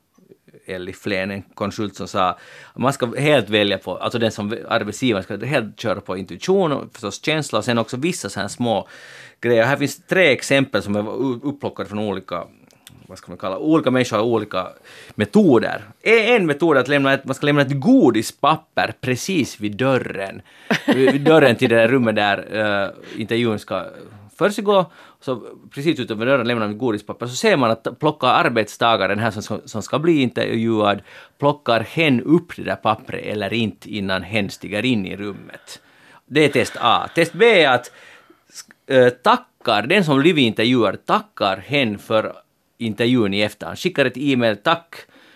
Elli 0.66 0.93
Flen, 0.93 1.32
en 1.32 1.41
konsult 1.41 1.95
som 1.95 2.07
sa 2.07 2.30
att 2.30 2.39
man 2.76 2.93
ska 2.93 3.16
helt 3.16 3.49
välja 3.49 3.78
på, 3.78 3.97
alltså 3.97 4.20
den 4.20 4.32
som 4.32 4.57
arbetsgivaren 4.68 5.24
ska 5.24 5.45
helt 5.45 5.80
köra 5.80 6.01
på 6.01 6.18
intuition 6.18 6.72
och 6.72 6.93
förstås 6.93 7.26
känsla 7.26 7.59
och 7.59 7.66
sen 7.66 7.78
också 7.78 7.97
vissa 7.97 8.30
så 8.30 8.39
här 8.39 8.47
små 8.47 8.88
grejer. 9.41 9.66
Här 9.66 9.78
finns 9.78 10.05
tre 10.07 10.32
exempel 10.32 10.84
som 10.84 10.95
är 10.95 11.09
upplockade 11.45 11.89
från 11.89 11.99
olika 11.99 12.43
vad 13.07 13.18
ska 13.18 13.32
man 13.32 13.38
kalla 13.38 13.57
olika 13.57 13.91
människor 13.91 14.18
har 14.18 14.24
olika 14.24 14.68
metoder. 15.16 15.82
En 16.01 16.45
metod 16.45 16.78
är 16.78 16.82
att 16.82 16.88
lämna 16.88 17.14
ett, 17.14 17.26
man 17.26 17.36
ska 17.36 17.45
lämna 17.45 17.61
ett 17.61 17.80
godispapper 17.80 18.93
precis 19.01 19.59
vid 19.59 19.78
dörren. 19.78 20.41
Vid 20.88 21.22
dörren 21.22 21.55
till 21.55 21.70
det 21.70 21.76
där 21.76 21.88
rummet 21.88 22.16
där 22.16 22.38
uh, 22.38 23.22
intervjun 23.22 23.59
ska 23.59 23.86
försiggå. 24.38 24.91
Så 25.26 25.42
precis 25.72 26.00
utanför 26.00 26.26
dörren 26.26 26.48
lämnar 26.48 26.68
man 26.68 26.78
godispapper. 26.78 27.28
Så 27.28 27.36
ser 27.36 27.58
man 27.58 27.72
att 27.72 28.00
plockar 28.00 28.28
arbetstagaren 28.28 29.20
här 29.20 29.32
som, 29.32 29.62
som 29.66 29.82
ska 29.82 30.00
bli 30.00 30.22
intervjuad, 30.22 31.02
plockar 31.40 31.80
hen 31.80 32.22
upp 32.22 32.56
det 32.56 32.64
där 32.64 32.76
pappret 32.76 33.26
eller 33.26 33.54
inte 33.54 33.90
innan 33.96 34.24
hen 34.24 34.50
stiger 34.50 34.86
in 34.86 35.06
i 35.06 35.16
rummet. 35.16 35.82
Det 36.26 36.46
är 36.46 36.50
test 36.50 36.78
A. 36.80 37.10
Test 37.16 37.34
B 37.34 37.64
är 37.64 37.70
att 37.70 37.92
eh, 38.88 39.10
tackar, 39.10 39.88
den 39.88 40.06
som 40.06 40.20
blir 40.20 40.38
intervjuad 40.38 41.06
tackar 41.06 41.58
hen 41.58 42.00
för 42.00 42.34
intervjun 42.78 43.34
i 43.34 43.42
efterhand. 43.42 43.80
Skickar 43.80 44.06
ett 44.06 44.18
e-mail, 44.18 44.58
tack. 44.58 44.96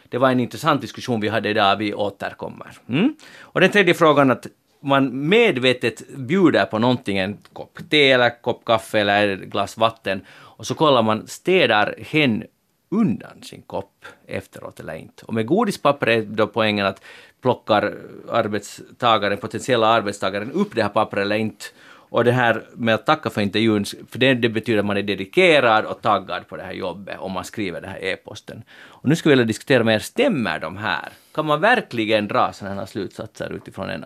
Det 0.10 0.18
var 0.18 0.32
en 0.32 0.40
intressant 0.40 0.82
diskussion 0.82 1.22
vi 1.22 1.28
hade 1.28 1.50
idag, 1.50 1.76
vi 1.76 1.94
återkommer. 1.94 2.72
Mm? 2.90 3.16
Och 3.40 3.62
den 3.62 3.72
tredje 3.72 3.94
frågan 3.94 4.32
att 4.32 4.48
man 4.82 5.30
medvetet 5.30 6.08
bjuder 6.10 6.66
på 6.66 6.80
någonting, 6.80 7.18
en 7.18 7.38
kopp 7.54 7.80
te 7.90 8.12
eller 8.12 8.42
kopp 8.42 8.66
kaffe 8.66 9.00
eller 9.00 9.28
ett 9.28 9.40
glas 9.40 9.78
vatten, 9.78 10.22
och 10.30 10.68
så 10.68 10.76
kollar 10.76 11.04
man, 11.04 11.28
städar 11.28 11.96
hen 11.98 12.44
undan 12.90 13.42
sin 13.42 13.62
kopp 13.62 14.06
efteråt 14.28 14.80
eller 14.80 14.96
inte. 14.96 15.26
Och 15.26 15.34
med 15.34 15.46
godispapper 15.46 16.10
är 16.10 16.22
då 16.22 16.48
poängen 16.48 16.86
att 16.86 17.02
plockar 17.42 17.94
arbetstagaren, 18.32 19.38
potentiella 19.38 19.88
arbetstagaren 19.88 20.52
upp 20.52 20.76
det 20.76 20.82
här 20.82 20.90
pappret 20.90 21.22
eller 21.22 21.36
inte. 21.36 21.66
Och 22.10 22.24
det 22.24 22.32
här 22.32 22.64
med 22.74 22.96
att 22.96 23.06
tacka 23.06 23.30
för 23.30 23.42
intervjun, 23.42 23.86
för 23.86 24.20
det, 24.20 24.34
det 24.34 24.50
betyder 24.50 24.80
att 24.80 24.86
man 24.86 24.98
är 24.98 25.04
dedikerad 25.04 25.86
och 25.86 26.02
taggad 26.02 26.48
på 26.48 26.58
det 26.58 26.64
här 26.64 26.74
jobbet 26.74 27.20
om 27.20 27.32
man 27.32 27.44
skriver 27.44 27.82
den 27.82 27.90
här 27.90 28.04
e-posten. 28.04 28.64
Och 28.86 29.10
nu 29.10 29.16
skulle 29.16 29.32
jag 29.32 29.38
vilja 29.38 29.48
diskutera 29.48 29.84
med 29.84 29.96
er, 29.96 30.00
stämmer 30.00 30.60
de 30.60 30.78
här? 30.78 31.10
Kan 31.34 31.46
man 31.46 31.62
verkligen 31.62 32.28
dra 32.28 32.54
sådana 32.54 32.76
här 32.76 32.86
slutsatser 32.86 33.54
utifrån 33.54 33.90
en 33.90 34.06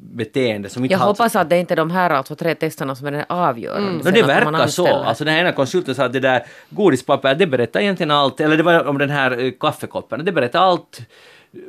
beteende 0.00 0.68
som 0.68 0.84
inte 0.84 0.92
Jag 0.94 0.98
har- 0.98 1.06
hoppas 1.06 1.36
att 1.36 1.50
det 1.50 1.58
inte 1.58 1.74
är 1.74 1.76
de 1.76 1.90
här 1.90 2.10
alltså 2.10 2.34
tre 2.36 2.54
testerna 2.54 2.94
som 2.94 3.06
är 3.06 3.10
den 3.10 3.24
avgörande. 3.28 3.90
No, 3.92 4.02
sen 4.02 4.14
det 4.14 4.22
verkar 4.22 4.66
så. 4.66 4.86
Alltså 4.86 5.24
den 5.24 5.34
här 5.34 5.40
ena 5.40 5.52
konsulten 5.52 5.94
sa 5.94 6.04
att 6.04 6.12
det 6.12 6.20
där 6.20 6.46
godispappret, 6.70 7.38
det 7.38 7.46
berättar 7.46 7.80
egentligen 7.80 8.10
allt, 8.10 8.40
eller 8.40 8.56
det 8.56 8.62
var 8.62 8.84
om 8.86 8.98
den 8.98 9.10
här 9.10 9.44
eh, 9.44 9.50
kaffekoppen, 9.60 10.24
det 10.24 10.32
berättar 10.32 10.60
allt. 10.60 11.00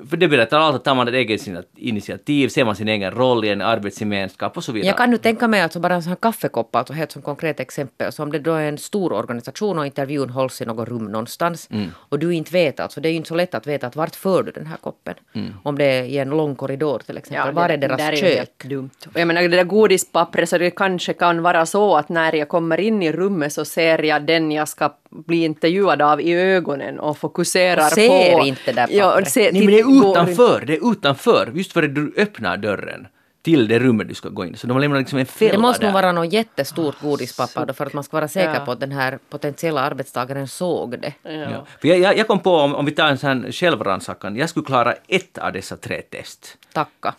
För 0.10 0.18
det 0.18 0.28
berättar 0.28 0.60
allt 0.60 0.76
att 0.76 0.84
tar 0.84 0.96
man 0.96 1.08
ett 1.08 1.14
eget 1.14 1.42
initiativ, 1.78 2.48
ser 2.50 2.66
man 2.66 2.76
sin 2.76 2.88
egen 2.88 3.12
roll 3.12 3.46
i 3.46 3.50
en 3.50 3.62
arbetsgemenskap 3.62 4.58
och 4.58 4.64
så 4.64 4.72
vidare. 4.72 4.88
Jag 4.88 4.98
kan 4.98 5.10
nu 5.12 5.18
tänka 5.18 5.48
mig 5.48 5.62
alltså 5.62 5.80
bara 5.80 5.94
en 5.96 6.04
sån 6.04 6.10
här 6.10 6.18
kaffekopp, 6.22 6.76
alltså 6.76 6.94
helt 6.94 7.12
som 7.12 7.22
konkret 7.22 7.60
exempel. 7.60 8.12
Så 8.12 8.24
om 8.24 8.32
det 8.32 8.40
då 8.40 8.54
är 8.54 8.68
en 8.70 8.78
stor 8.78 9.14
organisation 9.14 9.80
och 9.80 9.86
intervjun 9.86 10.30
hålls 10.30 10.62
i 10.62 10.66
något 10.66 10.88
rum 10.90 11.06
någonstans 11.06 11.68
Mm. 11.72 11.92
och 11.96 12.20
du 12.20 12.34
inte 12.34 12.52
vet, 12.52 12.80
alltså 12.80 13.02
det 13.02 13.10
är 13.10 13.12
ju 13.12 13.18
inte 13.18 13.28
så 13.30 13.36
lätt 13.36 13.56
att 13.56 13.68
veta 13.68 13.88
att 13.88 13.96
vart 13.96 14.16
för 14.16 14.44
du 14.44 14.52
den 14.52 14.66
här 14.68 14.78
koppen. 14.78 15.14
Mm. 15.36 15.54
Om 15.64 15.78
det 15.78 15.86
är 15.86 16.04
i 16.04 16.18
en 16.18 16.30
lång 16.30 16.56
korridor 16.56 17.00
till 17.00 17.18
exempel. 17.18 17.54
var 17.56 17.70
är 17.70 17.78
deras 17.78 17.98
där 17.98 18.16
kök? 18.16 18.38
helt 18.38 18.60
dumt. 18.64 18.90
Och 19.14 19.20
jag 19.20 19.28
menar 19.28 19.42
det 19.42 19.48
där 19.48 19.64
godispappret 19.64 20.50
så 20.50 20.58
det 20.58 20.72
kanske 20.72 21.14
kan 21.14 21.42
vara 21.42 21.66
så 21.66 21.96
att 21.98 22.10
när 22.10 22.36
jag 22.36 22.48
kommer 22.48 22.80
in 22.80 23.04
i 23.04 23.12
rummet 23.12 23.54
så 23.54 23.66
ser 23.66 24.04
jag 24.04 24.22
den 24.26 24.52
jag 24.52 24.68
ska 24.68 24.94
bli 25.10 25.44
intervjuad 25.46 26.02
av 26.02 26.22
i 26.22 26.34
ögonen 26.34 27.00
och 27.00 27.18
fokuserar 27.18 27.86
Och 27.86 27.92
ser 27.92 28.38
på... 28.38 28.46
inte 28.46 28.62
det 28.66 28.72
där 28.72 28.88
Ja, 28.92 29.10
pappret. 29.10 29.32
se- 29.32 29.50
Nej 29.54 29.66
men 29.66 29.76
det 29.84 29.92
är 29.94 30.10
utanför, 30.12 30.64
det 30.68 30.74
är 30.78 30.92
utanför, 30.92 31.52
just 31.56 31.74
före 31.74 31.88
du 31.88 32.14
öppnar 32.18 32.58
dörren 32.58 33.08
till 33.42 33.68
det 33.68 33.80
rummet 33.80 34.08
du 34.08 34.14
ska 34.14 34.30
gå 34.30 34.46
in. 34.46 34.58
Så 34.58 34.68
de 34.68 34.74
har 34.74 34.82
lämnat 34.82 35.00
liksom 35.00 35.20
en 35.20 35.26
fälla 35.26 35.52
Det 35.52 35.58
måste 35.58 35.86
nog 35.86 35.94
vara 35.94 36.12
något 36.12 36.34
jättestort 36.34 37.02
godispapper 37.02 37.66
då 37.66 37.74
för 37.74 37.86
att 37.86 37.94
man 37.94 38.04
ska 38.04 38.18
vara 38.18 38.28
säker 38.28 38.54
Ja. 38.54 38.66
på 38.66 38.72
att 38.72 38.80
den 38.80 38.92
här 38.92 39.20
potentiella 39.30 39.82
arbetstagaren 39.82 40.48
såg 40.48 41.00
det. 41.00 41.14
Ja. 41.24 41.66
För 41.82 41.88
jag, 41.88 42.00
jag, 42.00 42.18
jag 42.18 42.28
kom 42.28 42.40
på, 42.40 42.56
om, 42.56 42.76
om 42.76 42.86
vi 42.86 42.92
tar 42.92 43.08
en 43.08 43.18
sån 43.18 43.44
här 43.44 43.52
självrannsakan, 43.52 44.36
jag 44.36 44.50
skulle 44.50 44.66
klara 44.66 44.94
ett 45.08 45.38
av 45.38 45.54
dessa 45.54 45.78
tre 45.78 46.02
test. 46.02 46.58
Tacka. 46.74 47.14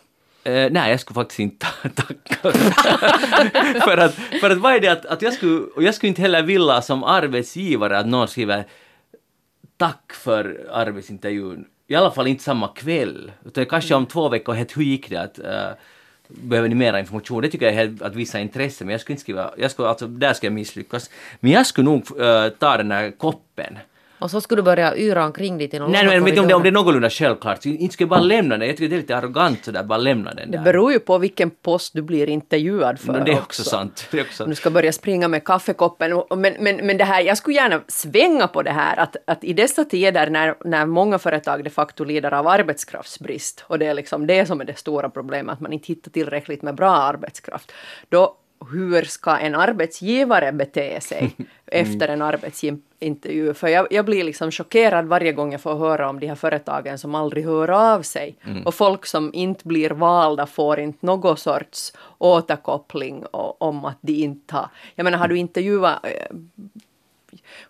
Eh, 0.44 0.70
nej, 0.70 0.90
jag 0.90 1.00
skulle 1.00 1.14
faktiskt 1.14 1.40
inte 1.40 1.66
tacka. 1.94 2.52
för, 3.84 3.96
att, 3.98 4.14
för 4.14 4.50
att 4.50 4.58
vad 4.58 4.74
är 4.74 4.80
det 4.80 4.88
att, 4.88 5.06
att 5.06 5.22
jag 5.22 5.32
skulle, 5.32 5.60
och 5.60 5.82
jag 5.82 5.94
skulle 5.94 6.08
inte 6.08 6.22
heller 6.22 6.42
vilja 6.42 6.82
som 6.82 7.04
arbetsgivare 7.04 7.98
att 7.98 8.06
någon 8.06 8.28
skriver 8.28 8.64
tack 9.76 10.12
för 10.12 10.66
arbetsintervjun. 10.72 11.64
I 11.90 11.94
alla 11.94 12.10
fall 12.10 12.26
inte 12.26 12.42
samma 12.42 12.68
kväll. 12.68 13.32
Utan 13.44 13.66
kanske 13.66 13.94
om 13.94 14.06
två 14.06 14.28
veckor, 14.28 14.54
het, 14.54 14.76
hur 14.76 14.82
gick 14.82 15.10
det? 15.10 15.16
Att, 15.16 15.38
uh, 15.38 15.76
behöver 16.28 16.68
ni 16.68 16.74
mera 16.74 17.00
information? 17.00 17.42
Det 17.42 17.48
tycker 17.48 17.66
jag 17.66 17.74
är 17.74 17.78
helt 17.78 18.02
att 18.02 18.14
visa 18.14 18.40
intresse, 18.40 18.84
men 18.84 18.92
jag 18.92 19.00
skulle 19.00 19.14
inte 19.14 19.22
skriva, 19.22 19.50
jag 19.56 19.70
skulle, 19.70 19.88
alltså, 19.88 20.06
där 20.06 20.32
ska 20.32 20.46
jag 20.46 20.54
misslyckas. 20.54 21.10
Men 21.40 21.52
jag 21.52 21.66
skulle 21.66 21.84
nog 21.84 22.20
uh, 22.20 22.48
ta 22.48 22.76
den 22.76 22.90
här 22.90 23.10
koppen. 23.10 23.78
Och 24.20 24.30
så 24.30 24.40
skulle 24.40 24.58
du 24.58 24.64
börja 24.64 24.96
yra 24.96 25.24
omkring 25.24 25.58
dit 25.58 25.74
i 25.74 25.78
någon 25.78 25.92
Nej, 25.92 26.04
men 26.04 26.38
om 26.38 26.48
det, 26.48 26.54
om 26.54 26.62
det 26.62 26.68
är 26.68 26.72
någorlunda 26.72 27.10
självklart, 27.10 27.66
inte 27.66 27.92
ska 27.94 28.02
jag 28.02 28.08
bara 28.08 28.20
lämna 28.20 28.58
den. 28.58 28.68
Jag 28.68 28.76
tycker 28.76 28.88
det 28.88 28.96
är 28.96 29.00
lite 29.00 29.16
arrogant 29.16 29.64
sådär, 29.64 29.82
bara 29.82 29.98
lämna 29.98 30.34
den 30.34 30.50
Det 30.50 30.56
där. 30.56 30.64
beror 30.64 30.92
ju 30.92 30.98
på 30.98 31.18
vilken 31.18 31.50
post 31.50 31.94
du 31.94 32.02
blir 32.02 32.28
intervjuad 32.28 33.00
för 33.00 33.12
Men 33.12 33.24
det 33.24 33.32
är 33.32 33.38
också 33.38 33.64
sant. 33.64 34.08
Det 34.10 34.18
är 34.18 34.22
också 34.22 34.46
du 34.46 34.54
ska 34.54 34.70
börja 34.70 34.92
springa 34.92 35.28
med 35.28 35.44
kaffekoppen. 35.44 36.22
Men, 36.36 36.54
men, 36.60 36.76
men 36.76 36.96
det 36.96 37.04
här, 37.04 37.20
jag 37.20 37.38
skulle 37.38 37.56
gärna 37.56 37.80
svänga 37.88 38.48
på 38.48 38.62
det 38.62 38.70
här 38.70 38.96
att, 38.96 39.16
att 39.26 39.44
i 39.44 39.52
dessa 39.52 39.84
tider 39.84 40.30
när, 40.30 40.54
när 40.64 40.86
många 40.86 41.18
företag 41.18 41.64
de 41.64 41.70
facto 41.70 42.04
lider 42.04 42.34
av 42.34 42.46
arbetskraftsbrist 42.46 43.64
och 43.66 43.78
det 43.78 43.86
är 43.86 43.94
liksom 43.94 44.26
det 44.26 44.46
som 44.46 44.60
är 44.60 44.64
det 44.64 44.78
stora 44.78 45.10
problemet, 45.10 45.52
att 45.52 45.60
man 45.60 45.72
inte 45.72 45.86
hittar 45.86 46.10
tillräckligt 46.10 46.62
med 46.62 46.74
bra 46.74 46.90
arbetskraft. 46.90 47.72
Då 48.08 48.36
hur 48.68 49.02
ska 49.02 49.36
en 49.36 49.54
arbetsgivare 49.54 50.52
bete 50.52 51.00
sig 51.00 51.36
efter 51.66 52.08
en 52.08 52.22
arbetsintervju? 52.22 53.54
För 53.54 53.68
jag, 53.68 53.86
jag 53.90 54.04
blir 54.04 54.24
liksom 54.24 54.50
chockerad 54.50 55.06
varje 55.06 55.32
gång 55.32 55.52
jag 55.52 55.60
får 55.60 55.74
höra 55.74 56.08
om 56.08 56.20
de 56.20 56.26
här 56.26 56.34
företagen 56.34 56.98
som 56.98 57.14
aldrig 57.14 57.44
hör 57.44 57.70
av 57.70 58.02
sig. 58.02 58.36
Och 58.64 58.74
folk 58.74 59.06
som 59.06 59.34
inte 59.34 59.68
blir 59.68 59.90
valda 59.90 60.46
får 60.46 60.80
inte 60.80 61.06
någon 61.06 61.36
sorts 61.36 61.92
återkoppling 62.18 63.24
och, 63.26 63.62
om 63.62 63.84
att 63.84 63.98
de 64.00 64.12
inte 64.12 64.54
har... 64.54 64.68
Jag 64.94 65.04
menar, 65.04 65.18
har 65.18 65.28
du 65.28 65.38
intervjuat 65.38 66.06
eh, 66.06 66.36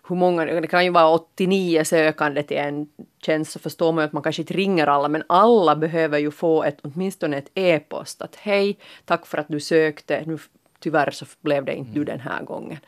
hur 0.07 0.15
många, 0.15 0.45
det 0.45 0.67
kan 0.67 0.83
ju 0.83 0.91
vara 0.91 1.09
89 1.09 1.83
sökande 1.83 2.43
till 2.43 2.57
en 2.57 2.87
tjänst 3.25 3.51
så 3.51 3.59
förstår 3.59 3.91
man 3.91 4.01
ju 4.01 4.05
att 4.05 4.13
man 4.13 4.23
kanske 4.23 4.41
inte 4.41 4.53
ringer 4.53 4.87
alla 4.87 5.07
men 5.07 5.23
alla 5.27 5.75
behöver 5.75 6.19
ju 6.19 6.31
få 6.31 6.63
ett, 6.63 6.77
åtminstone 6.81 7.37
ett 7.37 7.51
e-post 7.53 8.21
att 8.21 8.35
hej, 8.35 8.77
tack 9.05 9.25
för 9.25 9.37
att 9.37 9.47
du 9.47 9.59
sökte, 9.59 10.23
nu 10.25 10.37
tyvärr 10.81 11.11
så 11.11 11.25
blev 11.41 11.65
det 11.65 11.75
inte 11.75 11.91
du 11.91 12.03
den 12.03 12.19
här 12.19 12.43
gången. 12.43 12.79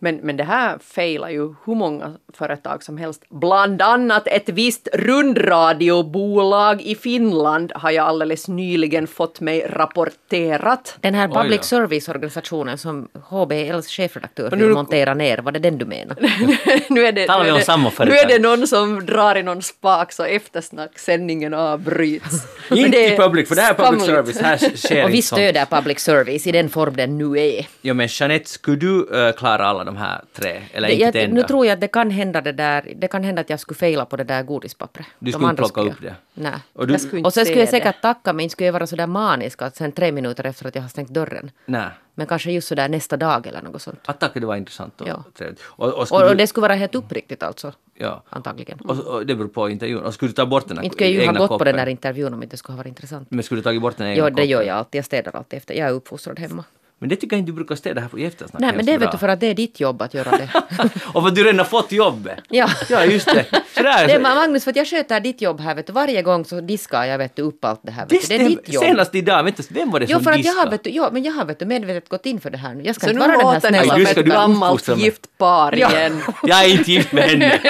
Men, 0.00 0.16
men 0.16 0.36
det 0.36 0.44
här 0.44 0.78
failar 0.78 1.28
ju 1.30 1.54
hur 1.64 1.74
många 1.74 2.12
företag 2.32 2.82
som 2.82 2.98
helst. 2.98 3.24
Bland 3.28 3.82
annat 3.82 4.26
ett 4.26 4.48
visst 4.48 4.88
rundradiobolag 4.92 6.82
i 6.82 6.94
Finland 6.94 7.72
har 7.74 7.90
jag 7.90 8.06
alldeles 8.06 8.48
nyligen 8.48 9.06
fått 9.06 9.40
mig 9.40 9.66
rapporterat. 9.70 10.96
Den 11.00 11.14
här 11.14 11.28
public 11.28 11.64
service-organisationen 11.64 12.78
som 12.78 13.08
HBLs 13.28 13.88
chefredaktör 13.88 14.50
nu- 14.50 14.56
vill 14.64 14.74
montera 14.74 15.14
ner, 15.14 15.38
var 15.38 15.52
det 15.52 15.58
den 15.58 15.78
du 15.78 15.84
menar? 15.84 16.16
nu 16.88 17.06
är 17.06 17.12
det, 17.12 17.20
nu 17.20 17.44
vi 17.44 17.48
är 17.48 17.52
om 17.52 17.58
det, 17.58 17.64
samma 17.64 17.88
nu 17.88 17.94
företag? 17.94 18.18
är 18.18 18.26
det 18.26 18.38
någon 18.38 18.66
som 18.66 19.06
drar 19.06 19.36
i 19.36 19.42
någon 19.42 19.62
spak 19.62 20.12
så 20.12 20.24
eftersnacksändningen 20.24 21.54
avbryts. 21.54 22.46
Inte 22.70 22.98
i 22.98 23.16
public, 23.16 23.48
för 23.48 23.54
det 23.54 23.62
här 23.62 23.70
är 23.70 23.74
public 23.74 24.04
skamligt. 24.04 24.36
service, 24.36 24.60
här 24.62 24.76
sker 24.76 25.04
Och 25.04 25.14
vi 25.14 25.22
stöder 25.22 25.64
public 25.64 26.00
service 26.00 26.46
i 26.46 26.52
den 26.52 26.68
form 26.68 26.96
den 26.96 27.18
nu 27.18 27.40
är. 27.40 27.66
Ja 27.82 27.94
men 27.94 28.08
Jeanette, 28.10 28.48
skulle 28.48 28.76
du 28.76 29.26
äh, 29.26 29.32
klara 29.32 29.66
alla 29.66 29.84
de 29.88 29.96
här 29.96 30.24
tre? 30.32 30.62
Eller 30.72 30.88
Det, 30.88 30.94
inte 30.94 31.18
jag, 31.18 31.24
enda? 31.24 31.34
nu 31.40 31.42
tror 31.42 31.66
jag 31.66 31.72
att 31.74 31.80
det 31.80 31.88
kan 31.88 32.10
hända 32.10 32.40
det 32.40 32.52
där, 32.52 32.92
det 32.96 33.08
kan 33.08 33.24
hända 33.24 33.40
att 33.40 33.50
jag 33.50 33.60
skulle 33.60 33.78
faila 33.78 34.04
på 34.04 34.16
det 34.16 34.24
där 34.24 34.42
godispappret. 34.42 35.06
Du 35.18 35.26
De 35.26 35.32
skulle 35.32 35.50
inte 35.50 35.56
plocka 35.62 35.80
skulle 35.80 35.90
upp 35.90 36.02
jag- 36.02 36.12
det? 36.12 36.42
Nej. 36.42 36.52
Och 36.72 36.86
du, 36.86 36.92
Jag 36.94 37.00
skulle 37.00 37.18
inte 37.18 37.26
Och 37.26 37.32
sen 37.34 37.44
skulle 37.44 37.60
jag 37.60 37.68
säkert 37.68 38.02
tacka 38.02 38.32
men 38.32 38.40
inte 38.40 38.52
skulle 38.52 38.66
jag 38.66 38.72
vara 38.72 38.86
sådär 38.86 39.06
manisk 39.06 39.62
att 39.62 39.76
sen 39.76 39.92
tre 39.92 40.12
minuter 40.12 40.46
efter 40.46 40.66
att 40.68 40.74
jag 40.74 40.82
har 40.82 40.88
stängt 40.88 41.10
dörren. 41.10 41.50
nej. 41.66 41.88
Men 42.18 42.26
kanske 42.26 42.50
just 42.52 42.68
sådär 42.68 42.88
nästa 42.88 43.16
dag 43.16 43.46
eller 43.46 43.62
något 43.62 43.82
sånt. 43.82 44.00
Attack, 44.06 44.30
det 44.34 44.46
var 44.46 44.56
intressant 44.56 45.00
och 45.00 45.08
Ja. 45.08 45.24
trevligt. 45.38 45.60
Och, 45.64 45.94
och, 45.94 46.06
skulle 46.08 46.24
Och, 46.24 46.30
och 46.30 46.36
det 46.36 46.46
skulle 46.46 46.62
vara 46.62 46.74
helt 46.74 46.94
uppriktigt 46.94 47.42
alltså, 47.42 47.72
ja. 47.94 48.22
antagligen. 48.30 48.78
och, 48.80 48.98
och 48.98 49.26
det 49.26 49.34
beror 49.34 49.48
på 49.48 49.68
intervjun. 49.70 50.02
Och 50.02 50.14
skulle 50.14 50.28
du 50.28 50.34
ta 50.34 50.46
bort 50.46 50.68
den 50.68 50.76
här 50.76 50.84
Inte 50.84 50.94
skulle 50.94 51.10
jag 51.10 51.22
ju 51.22 51.26
ha 51.26 51.32
gått 51.38 51.48
på 51.48 51.54
koppen? 51.58 51.66
den 51.66 51.76
där 51.76 51.86
intervjun 51.86 52.34
om 52.34 52.42
inte 52.42 52.52
det 52.52 52.58
skulle 52.58 52.74
ha 52.74 52.76
varit 52.76 52.88
intressant. 52.88 53.30
Men 53.30 53.42
skulle 53.42 53.58
du 53.58 53.62
tagit 53.62 53.82
bort 53.82 53.96
den 53.96 54.06
egna 54.06 54.28
Jo, 54.28 54.34
det 54.34 54.44
gör 54.44 54.58
koppen? 54.58 54.68
jag 54.68 54.76
alltid. 54.78 54.98
Jag 54.98 55.04
städar 55.04 55.36
alltid 55.36 55.56
efter. 55.56 55.74
Jag 55.74 55.88
är 55.88 55.92
uppfostrad 55.92 56.38
hemma. 56.38 56.64
Men 57.00 57.08
det 57.08 57.16
tycker 57.16 57.36
jag 57.36 57.38
inte 57.38 57.50
du 57.50 57.54
brukar 57.54 57.74
städa 57.74 58.00
här 58.00 58.08
på 58.08 58.18
i 58.18 58.24
eftersnack. 58.24 58.60
Nej, 58.60 58.72
men 58.76 58.86
det 58.86 58.92
är 58.92 58.98
vet 58.98 59.12
du 59.12 59.18
för 59.18 59.28
att 59.28 59.40
det 59.40 59.46
är 59.46 59.54
ditt 59.54 59.80
jobb 59.80 60.02
att 60.02 60.14
göra 60.14 60.30
det. 60.30 60.48
och 61.06 61.22
för 61.22 61.28
att 61.28 61.34
du 61.34 61.44
redan 61.44 61.58
har 61.58 61.64
fått 61.64 61.92
jobbet. 61.92 62.38
Ja. 62.48 62.68
Ja, 62.88 63.04
just 63.04 63.26
det. 63.34 63.44
Så 63.76 63.82
där, 63.82 64.06
Det 64.06 64.12
är 64.12 64.20
Magnus, 64.20 64.64
för 64.64 64.70
att 64.70 64.76
jag 64.76 64.86
sköter 64.86 65.20
ditt 65.20 65.40
jobb 65.42 65.60
här, 65.60 65.74
vet 65.74 65.86
du. 65.86 65.92
Varje 65.92 66.22
gång 66.22 66.44
så 66.44 66.60
diskar 66.60 67.04
jag 67.04 67.18
vet 67.18 67.36
du, 67.36 67.42
upp 67.42 67.64
allt 67.64 67.80
det 67.82 67.92
här. 67.92 68.06
Vet 68.06 68.28
du. 68.28 68.38
Det 68.38 68.44
är 68.44 68.48
ditt 68.48 68.72
jobb. 68.74 68.84
senast 68.84 69.14
idag, 69.14 69.44
vänta, 69.44 69.62
vem 69.70 69.90
var 69.90 70.00
det 70.00 70.06
Jo, 70.08 70.16
som 70.16 70.24
för 70.24 70.30
att 70.32 70.44
jag 70.44 70.52
har, 70.52 70.54
diskade? 70.54 70.70
vet 70.70 70.84
du, 70.84 70.90
jo, 70.90 71.08
men 71.12 71.22
jag 71.22 71.32
har 71.32 71.44
vet 71.44 71.58
du, 71.58 71.66
medvetet 71.66 72.08
gått 72.08 72.26
in 72.26 72.40
för 72.40 72.50
det 72.50 72.58
här 72.58 72.74
nu. 72.74 72.82
Jag 72.84 72.94
ska 72.94 73.06
Så 73.06 73.12
inte 73.12 73.26
nu 73.26 73.36
vara 73.36 73.38
den 73.38 73.46
här 73.46 73.54
låter 73.54 73.70
ni 73.70 73.78
snälla. 73.78 73.94
Nej, 73.94 74.04
du 74.04 74.12
som 74.12 74.20
ett 74.20 74.24
du 74.26 74.30
gammalt 74.32 74.88
gift 74.98 75.38
par 75.38 75.72
Ja. 75.76 75.90
igen. 75.90 76.22
Jag 76.42 76.64
är 76.64 76.68
inte 76.68 76.92
gift 76.92 77.12
med 77.12 77.24
henne. 77.24 77.60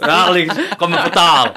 Jag 0.00 0.78
kommit 0.78 1.00
på 1.02 1.08
tal. 1.08 1.48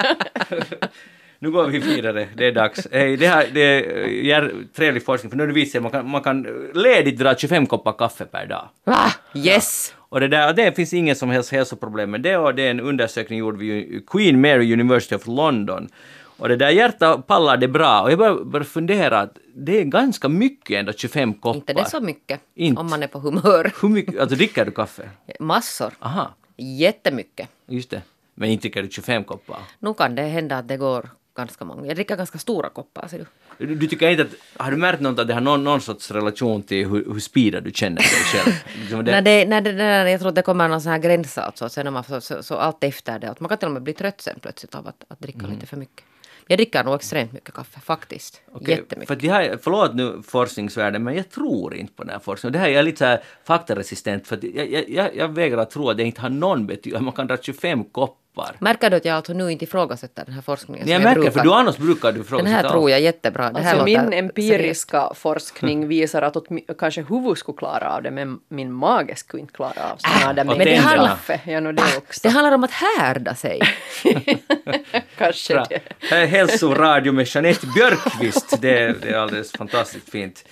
Nu 1.42 1.52
går 1.52 1.68
vi 1.68 1.80
vidare, 1.80 2.28
det 2.38 2.46
är 2.48 2.52
dags. 2.52 2.88
Hej, 2.92 3.18
det, 3.18 3.28
här, 3.28 3.48
det 3.54 3.62
är 3.62 4.08
jär- 4.08 4.68
trevlig 4.76 5.06
forskning, 5.06 5.30
för 5.30 5.38
nu 5.38 5.64
att 5.78 5.82
man 5.84 5.92
kan, 5.92 6.10
man 6.10 6.22
kan 6.22 6.42
ledigt 6.74 7.20
dra 7.20 7.36
25 7.36 7.68
koppar 7.68 7.94
kaffe 7.94 8.26
per 8.26 8.46
dag. 8.46 8.70
Va? 8.84 9.12
Yes! 9.34 9.96
Och 9.98 10.20
det, 10.20 10.28
där, 10.28 10.54
det 10.54 10.76
finns 10.76 10.94
ingen 10.94 11.16
som 11.16 11.30
helst 11.30 11.52
hälsoproblem 11.52 12.12
med 12.12 12.22
det 12.22 12.38
och 12.38 12.56
det 12.56 12.64
är 12.68 12.72
en 12.72 12.80
undersökning 12.80 13.40
gjord 13.40 13.58
vid 13.58 14.10
Queen 14.10 14.42
Mary 14.42 14.74
University 14.74 15.16
of 15.16 15.28
London. 15.28 15.90
Och 16.38 16.50
det 16.50 16.56
där 16.56 16.70
hjärta 16.70 17.18
pallar 17.18 17.58
det 17.58 17.68
bra 17.68 18.02
och 18.02 18.12
jag 18.12 18.48
börjar 18.48 18.64
fundera 18.64 19.20
att 19.20 19.38
det 19.56 19.80
är 19.80 19.84
ganska 19.84 20.30
mycket 20.30 20.80
ändå 20.80 20.94
25 20.94 21.34
koppar. 21.34 21.56
Inte 21.58 21.74
det 21.74 21.90
så 21.90 22.00
mycket. 22.02 22.42
Inte. 22.56 22.80
Om 22.82 22.90
man 22.90 23.04
är 23.04 23.08
på 23.08 23.20
humör. 23.20 23.72
Hur 23.82 23.90
mycket, 23.90 24.20
alltså 24.20 24.36
dricker 24.36 24.66
du 24.66 24.72
kaffe? 24.72 25.10
Massor. 25.40 25.94
Aha, 26.00 26.36
Jättemycket. 26.58 27.50
just 27.68 27.90
det. 27.90 28.02
Men 28.36 28.50
inte 28.50 28.62
dricker 28.62 28.84
du 28.84 28.90
25 28.90 29.24
koppar? 29.24 29.58
Nu 29.80 29.94
kan 29.94 30.16
det 30.16 30.22
hända 30.22 30.58
att 30.58 30.68
det 30.68 30.78
går 30.78 31.10
ganska 31.46 31.66
många. 31.66 31.88
Jag 31.88 31.96
dricker 31.96 32.16
ganska 32.16 32.38
stora 32.38 32.70
koppar, 32.70 33.08
ser 33.08 33.18
du. 33.18 33.26
Du, 33.66 33.76
du 33.76 33.88
tycker 33.88 34.10
inte 34.10 34.24
att, 34.24 34.64
har 34.66 34.72
du 34.72 34.78
märkt 34.78 35.02
något 35.02 35.20
att 35.20 35.28
det 35.28 35.34
har 35.34 35.42
någon, 35.42 35.64
någon 35.64 35.82
sorts 35.82 36.12
relation 36.12 36.64
till 36.64 36.88
hur, 36.88 37.14
hur 37.14 37.20
speedad 37.20 37.64
du 37.64 37.72
känner 37.72 37.98
dig 37.98 38.06
själv? 38.06 38.54
Liksom 38.82 39.06
det, 39.06 39.12
När 39.12 39.22
det, 39.22 39.46
när 39.46 39.62
det, 39.62 39.72
när 39.74 40.06
jag 40.06 40.20
tror 40.20 40.30
att 40.30 40.36
det 40.36 40.42
kommer 40.42 40.68
någon 40.68 40.82
sån 40.82 40.92
här 40.92 41.00
gräns 41.00 41.38
alltså. 41.38 41.70
Sen 41.70 41.88
om 41.88 41.94
man 41.94 42.04
så, 42.04 42.22
så, 42.22 42.44
så 42.44 42.56
allt 42.56 42.84
efter 42.84 43.20
det. 43.20 43.30
Att 43.32 43.40
man 43.40 43.50
kan 43.50 43.58
till 43.58 43.68
och 43.68 43.74
med 43.74 43.82
bli 43.84 43.94
trött 43.94 44.22
sen 44.22 44.40
plötsligt 44.42 44.76
av 44.76 44.88
att, 44.88 45.04
att 45.08 45.20
dricka 45.20 45.40
Mm. 45.40 45.52
lite 45.52 45.66
för 45.66 45.78
mycket. 45.78 46.06
Jag 46.48 46.58
dricker 46.58 46.84
nog 46.84 46.96
extremt 46.96 47.34
mycket 47.34 47.54
kaffe, 47.54 47.80
faktiskt. 47.80 48.42
Okej, 48.52 48.76
Jättemycket. 48.76 49.08
För 49.08 49.16
det 49.16 49.30
här, 49.30 49.58
förlåt 49.62 49.94
nu 49.96 50.22
forskningsvärlden, 50.28 51.04
men 51.04 51.16
jag 51.16 51.30
tror 51.30 51.76
inte 51.76 51.94
på 51.94 52.04
den 52.04 52.12
här 52.12 52.20
forskningen. 52.20 52.54
Det 52.54 52.60
här 52.60 52.68
är 52.68 52.74
jag 52.74 52.86
lite 52.86 52.98
så 52.98 53.06
här 53.06 53.24
faktaresistent, 53.44 54.28
för 54.28 54.40
jag, 54.58 54.90
jag, 54.90 55.16
jag 55.16 55.28
vägrar 55.28 55.66
tro 55.66 55.90
att 55.90 55.98
det 55.98 56.04
inte 56.04 56.22
har 56.22 56.30
någon 56.30 56.68
betydelse. 56.68 57.04
Man 57.04 57.14
kan 57.14 57.28
dra 57.28 57.38
25 57.38 57.84
koppar. 57.84 58.16
Märker 58.60 58.90
du 58.90 58.96
att 58.98 59.06
jag 59.06 59.16
alltså 59.16 59.34
nu 59.34 59.52
inte 59.52 59.64
ifrågasätter 59.66 60.26
den 60.26 60.34
här 60.34 60.42
forskningen? 60.42 60.86
som 60.86 60.92
Jag 60.94 61.02
märker, 61.02 61.22
brukar? 61.22 61.32
för 61.32 61.40
du 61.44 61.54
annars 61.54 61.78
brukar 61.78 62.12
du 62.12 62.18
Den 62.18 62.26
fråga 62.26 62.44
här 62.50 62.70
tror 62.70 62.90
jag 62.92 63.02
jättebra. 63.02 63.52
Det 63.52 63.62
här 63.62 63.72
Alltså 63.72 63.86
låter 63.86 64.02
min 64.02 64.12
seriöst. 64.12 64.20
empiriska 64.30 65.12
forskning 65.16 65.88
visar 65.88 66.22
att 66.22 66.36
åtmi- 66.36 66.74
kanske 66.80 67.02
huvudet 67.10 67.38
skulle 67.38 67.58
klara 67.58 67.96
av 67.96 68.04
det 68.04 68.12
men 68.12 68.40
min 68.50 68.72
mage 68.74 69.16
skulle 69.16 69.42
inte 69.42 69.54
klara 69.54 69.92
av 69.94 69.98
sådana 69.98 70.34
där 70.34 70.42
och 70.52 70.58
mängder 70.58 70.76
tänderna. 70.82 71.08
kaffe. 71.08 71.40
Ja, 71.46 71.60
nog 71.60 71.76
det 71.76 71.84
också. 71.98 72.20
Det 72.24 72.30
handlar 72.30 72.52
om 72.56 72.64
att 72.64 72.72
härda 72.72 73.36
sig. 73.36 73.60
kanske 75.18 75.54
Bra. 75.54 75.66
det. 76.10 76.16
Hälsoradio 76.26 77.12
med 77.12 77.28
Jeanette 77.28 77.68
Björkqvist. 77.68 78.62
Det, 78.62 79.02
det 79.02 79.10
är 79.10 79.18
alldeles 79.18 79.52
fantastiskt 79.52 80.10
fint. 80.10 80.46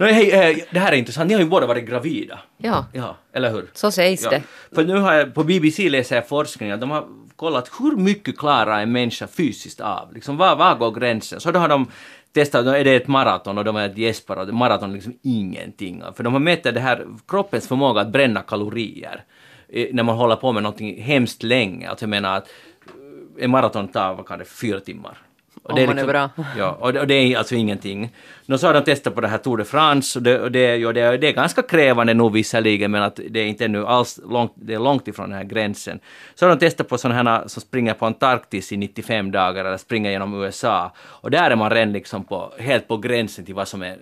No, 0.00 0.04
hej, 0.06 0.30
eh, 0.30 0.56
det 0.70 0.78
här 0.80 0.92
är 0.92 0.96
intressant, 0.96 1.28
ni 1.28 1.34
har 1.34 1.40
ju 1.40 1.48
båda 1.48 1.66
varit 1.66 1.84
gravida. 1.88 2.38
Ja, 2.58 2.86
Ja, 2.92 3.16
eller 3.32 3.50
hur? 3.50 3.70
så 3.72 3.90
sägs 3.90 4.22
Ja. 4.24 4.30
det. 4.30 4.42
För 4.74 4.84
nu 4.84 4.96
har 4.96 5.12
jag, 5.14 5.34
på 5.34 5.44
BBC 5.44 5.88
läser 5.90 6.16
jag 6.16 6.28
forskning 6.28 6.70
att 6.70 6.80
de 6.80 6.90
har 6.90 7.04
kollat 7.36 7.70
hur 7.80 7.96
mycket 7.96 8.38
klarar 8.38 8.80
en 8.80 8.92
människa 8.92 9.26
fysiskt 9.26 9.80
av? 9.80 10.14
Liksom, 10.14 10.36
var, 10.36 10.56
var 10.56 10.74
går 10.74 10.90
gränsen? 10.90 11.40
Så 11.40 11.50
då 11.50 11.58
har 11.60 11.68
de 11.68 11.86
testat, 12.32 12.66
är 12.66 12.84
det 12.84 12.94
ett 12.94 13.08
maraton 13.08 13.58
och 13.58 13.64
de 13.64 13.76
är 13.76 13.88
ett 13.88 13.98
gäspar 13.98 14.36
och 14.36 14.54
maraton 14.54 14.90
är 14.90 14.94
liksom 14.94 15.18
ingenting. 15.22 16.02
För 16.16 16.22
de 16.24 16.32
har 16.32 16.40
mätt 16.40 16.62
det 16.62 16.80
här 16.80 17.06
kroppens 17.28 17.68
förmåga 17.68 18.00
att 18.00 18.12
bränna 18.12 18.42
kalorier 18.42 19.24
eh, 19.68 19.86
när 19.92 20.02
man 20.02 20.16
håller 20.16 20.36
på 20.36 20.52
med 20.52 20.62
någonting 20.62 21.02
hemskt 21.02 21.42
länge. 21.42 21.88
Alltså 21.90 22.02
jag 22.02 22.10
menar 22.10 22.36
att 22.36 22.48
en 23.38 23.50
maraton 23.50 23.88
tar, 23.88 24.14
vad 24.14 24.26
kan 24.26 24.38
det, 24.38 24.44
fyra 24.44 24.80
timmar. 24.80 25.18
Och 25.62 25.78
Om 25.78 25.86
man 25.86 25.98
är 25.98 26.06
bra. 26.06 26.30
Ja, 26.58 26.76
och 26.80 26.92
det, 26.92 27.00
och 27.00 27.06
det 27.06 27.14
är 27.14 27.38
alltså 27.38 27.54
ingenting. 27.54 28.12
Nå 28.46 28.58
så 28.58 28.66
har 28.66 28.74
de 28.74 28.80
testat 28.84 29.14
på 29.14 29.20
det 29.20 29.28
här 29.28 29.38
Tour 29.38 29.56
de 29.56 29.64
France 29.64 30.18
och 30.18 30.22
det, 30.22 30.40
och 30.40 30.52
det, 30.52 30.76
ja, 30.76 30.92
det, 30.92 31.00
är- 31.00 31.18
det 31.18 31.28
är 31.28 31.32
ganska 31.32 31.62
krävande 31.62 32.14
nog 32.14 32.32
visserligen 32.32 32.90
men 32.90 33.02
att 33.02 33.20
det 33.30 33.40
är 33.40 33.46
inte 33.46 33.64
ännu 33.64 33.86
alls 33.86 34.20
långt, 34.30 34.52
det 34.54 34.74
är 34.74 34.78
långt 34.78 35.08
ifrån 35.08 35.28
den 35.30 35.38
här 35.38 35.44
gränsen. 35.44 36.00
Så 36.34 36.46
har 36.46 36.50
de 36.56 36.58
testat 36.58 36.88
på 36.88 36.98
sådana 36.98 37.30
här 37.30 37.48
som 37.48 37.62
springer 37.62 37.94
på 37.94 38.06
Antarktis 38.06 38.72
i 38.72 38.76
95 38.76 39.30
dagar 39.30 39.64
eller 39.64 39.76
springer 39.76 40.10
genom 40.10 40.42
USA 40.42 40.92
och 40.98 41.30
där 41.30 41.50
är 41.50 41.56
man 41.56 41.70
redan 41.70 41.92
liksom 41.92 42.24
på, 42.24 42.52
helt 42.58 42.88
på 42.88 42.96
gränsen 42.96 43.44
till 43.44 43.54
vad 43.54 43.68
som 43.68 43.82
är 43.82 43.96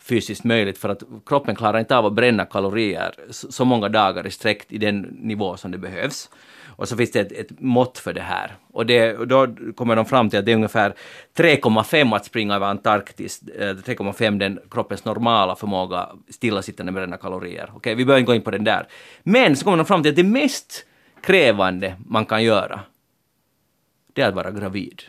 fysiskt 0.00 0.44
möjligt 0.44 0.78
för 0.78 0.88
att 0.88 1.02
kroppen 1.26 1.56
klarar 1.56 1.78
inte 1.78 1.96
av 1.96 2.06
att 2.06 2.12
bränna 2.12 2.44
kalorier 2.44 3.14
så, 3.30 3.52
så 3.52 3.64
många 3.64 3.88
dagar 3.88 4.26
i 4.26 4.30
sträck 4.30 4.66
i 4.68 4.78
den 4.78 5.00
nivå 5.20 5.56
som 5.56 5.70
det 5.70 5.78
behövs. 5.78 6.30
Och 6.76 6.88
så 6.88 6.96
finns 6.96 7.10
det 7.10 7.20
ett, 7.20 7.32
ett 7.32 7.60
mått 7.60 7.98
för 7.98 8.12
det 8.12 8.20
här. 8.20 8.56
Och, 8.72 8.86
det, 8.86 9.16
och 9.16 9.28
då 9.28 9.48
kommer 9.76 9.96
de 9.96 10.06
fram 10.06 10.30
till 10.30 10.38
att 10.38 10.44
det 10.44 10.52
är 10.52 10.56
ungefär 10.56 10.94
3,5 11.36 12.16
att 12.16 12.24
springa 12.24 12.54
över 12.54 12.66
Antarktis, 12.66 13.42
eh, 13.42 13.74
3,5 13.74 14.38
den 14.38 14.60
kroppens 14.70 15.04
normala 15.04 15.56
förmåga 15.56 16.08
stillasittande 16.28 16.92
bränna 16.92 17.16
kalorier. 17.16 17.70
Okej, 17.74 17.94
vi 17.94 18.04
behöver 18.04 18.20
inte 18.20 18.30
gå 18.30 18.34
in 18.34 18.42
på 18.42 18.50
den 18.50 18.64
där. 18.64 18.86
Men 19.22 19.56
så 19.56 19.64
kommer 19.64 19.76
de 19.76 19.86
fram 19.86 20.02
till 20.02 20.10
att 20.10 20.16
det 20.16 20.24
mest 20.24 20.86
krävande 21.22 21.96
man 22.06 22.26
kan 22.26 22.44
göra, 22.44 22.80
det 24.12 24.22
är 24.22 24.28
att 24.28 24.34
vara 24.34 24.50
gravid. 24.50 25.02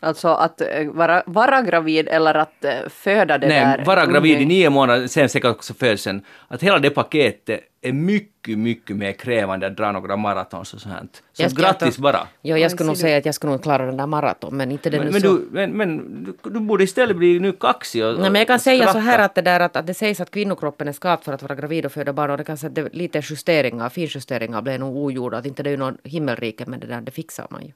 Alltså 0.00 0.28
att 0.28 0.60
eh, 0.60 0.66
vara, 0.86 1.22
vara 1.26 1.62
gravid 1.62 2.08
eller 2.08 2.34
att 2.34 2.64
eh, 2.64 2.88
föda 2.88 3.38
det 3.38 3.48
Nej, 3.48 3.60
där. 3.60 3.84
vara 3.84 4.06
gravid 4.06 4.40
i 4.40 4.44
nio 4.44 4.70
månader, 4.70 5.06
sen 5.06 5.28
säkert 5.28 5.50
också 5.50 5.74
födseln. 5.74 6.22
Att 6.48 6.62
hela 6.62 6.78
det 6.78 6.90
paketet 6.90 7.60
är 7.82 7.92
mycket, 7.92 8.58
mycket 8.58 8.96
mer 8.96 9.12
krävande 9.12 9.66
att 9.66 9.76
dra 9.76 9.92
några 9.92 10.16
maratons 10.16 10.74
och 10.74 10.80
sånt. 10.80 11.22
Så 11.32 11.42
Jag 11.42 11.52
grattis 11.52 11.96
ta- 11.96 12.02
bara. 12.02 12.26
Jo, 12.42 12.56
jag 12.56 12.70
skulle 12.70 12.86
nog 12.86 12.96
säga 12.96 13.18
att 13.18 13.26
jag 13.26 13.34
skulle 13.34 13.52
nog 13.52 13.62
klara 13.62 13.86
den 13.86 13.96
där 13.96 14.06
maraton, 14.06 14.56
men 14.56 14.72
inte 14.72 14.90
den 14.90 15.00
Men, 15.04 15.12
men, 15.12 15.20
så... 15.20 15.28
du, 15.28 15.48
men, 15.50 15.70
men 15.70 16.24
du, 16.24 16.50
du 16.50 16.60
borde 16.60 16.84
istället 16.84 17.16
bli 17.16 17.40
nu 17.40 17.52
kaxig 17.52 18.04
och, 18.04 18.20
Nej, 18.20 18.30
men 18.30 18.38
jag 18.38 18.46
kan 18.46 18.60
säga 18.60 18.92
så 18.92 18.98
här 18.98 19.18
att 19.18 19.34
det, 19.34 19.42
där, 19.42 19.60
att, 19.60 19.76
att 19.76 19.86
det 19.86 19.94
sägs 19.94 20.20
att 20.20 20.30
kvinnokroppen 20.30 20.88
är 20.88 20.92
skapt 20.92 21.24
för 21.24 21.32
att 21.32 21.42
vara 21.42 21.54
gravid 21.54 21.86
och 21.86 21.92
föda 21.92 22.12
barn 22.12 22.30
och 22.30 22.38
det 22.38 22.44
kan 22.44 22.56
säga 22.58 22.68
att 22.68 22.74
det, 22.74 22.88
lite 22.92 23.20
justeringar, 23.24 23.88
finjusteringar 23.88 24.62
blev 24.62 24.80
nog 24.80 24.96
ogjorda. 24.96 25.38
Att 25.38 25.46
inte 25.46 25.62
det 25.62 25.68
är 25.68 25.72
ju 25.72 25.76
någon 25.76 25.98
himmelrike 26.04 26.64
men 26.66 26.80
det 26.80 26.86
där 26.86 27.00
det 27.00 27.10
fixar 27.10 27.46
man 27.50 27.62
ju. 27.62 27.72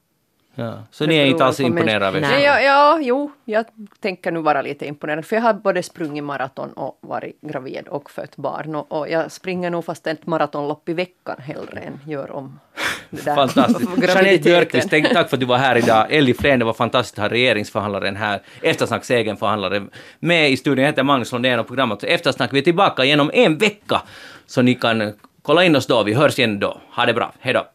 Ja, 0.55 0.83
så 0.91 1.05
ni 1.05 1.17
är 1.17 1.25
inte 1.25 1.45
alls 1.45 1.59
imponerade 1.59 2.07
av 2.07 2.15
er. 2.15 2.21
Ja, 2.21 2.61
ja, 2.61 2.99
jo, 3.01 3.31
jag 3.45 3.65
tänker 3.99 4.31
nu 4.31 4.41
vara 4.41 4.61
lite 4.61 4.85
imponerad. 4.85 5.25
För 5.25 5.35
jag 5.35 5.43
har 5.43 5.53
både 5.53 5.83
sprungit 5.83 6.23
maraton 6.23 6.73
och 6.73 6.97
varit 7.01 7.41
gravid 7.41 7.87
och 7.87 8.11
fött 8.11 8.35
barn. 8.35 8.75
Och, 8.75 8.91
och 8.91 9.09
jag 9.09 9.31
springer 9.31 9.69
nog 9.69 9.85
fast 9.85 10.07
ett 10.07 10.27
maratonlopp 10.27 10.89
i 10.89 10.93
veckan 10.93 11.35
hellre 11.39 11.79
än 11.79 11.99
gör 12.07 12.31
om 12.31 12.59
det 13.09 13.25
där 13.25 13.35
Fantastiskt. 13.47 13.89
Jeanette. 14.01 14.43
Björkqvist, 14.43 14.89
tack 14.89 15.29
för 15.29 15.37
att 15.37 15.39
du 15.39 15.45
var 15.45 15.57
här 15.57 15.77
idag. 15.77 16.07
Elli 16.09 16.33
Flen, 16.33 16.59
det 16.59 16.65
var 16.65 16.73
fantastiskt 16.73 17.19
att 17.19 17.23
ha 17.23 17.29
regeringsförhandlaren 17.29 18.15
här. 18.15 18.41
Eftersnacks 18.61 19.11
egen 19.11 19.37
förhandlare 19.37 19.83
med 20.19 20.51
i 20.51 20.57
studion. 20.57 20.83
Jag 20.83 20.91
heter 20.91 21.03
Magnus 21.03 21.31
Lundén 21.31 21.59
och 21.59 21.67
programmet 21.67 22.03
Eftersnack. 22.03 22.53
Vi 22.53 22.59
är 22.59 22.63
tillbaka 22.63 23.03
igenom 23.03 23.31
en 23.33 23.57
vecka. 23.57 24.01
Så 24.45 24.61
ni 24.61 24.75
kan 24.75 25.13
kolla 25.41 25.63
in 25.63 25.75
oss 25.75 25.87
då. 25.87 26.03
Vi 26.03 26.13
hörs 26.13 26.39
igen 26.39 26.59
då. 26.59 26.81
Ha 26.95 27.05
det 27.05 27.13
bra. 27.13 27.33
Hej 27.39 27.53
då. 27.53 27.65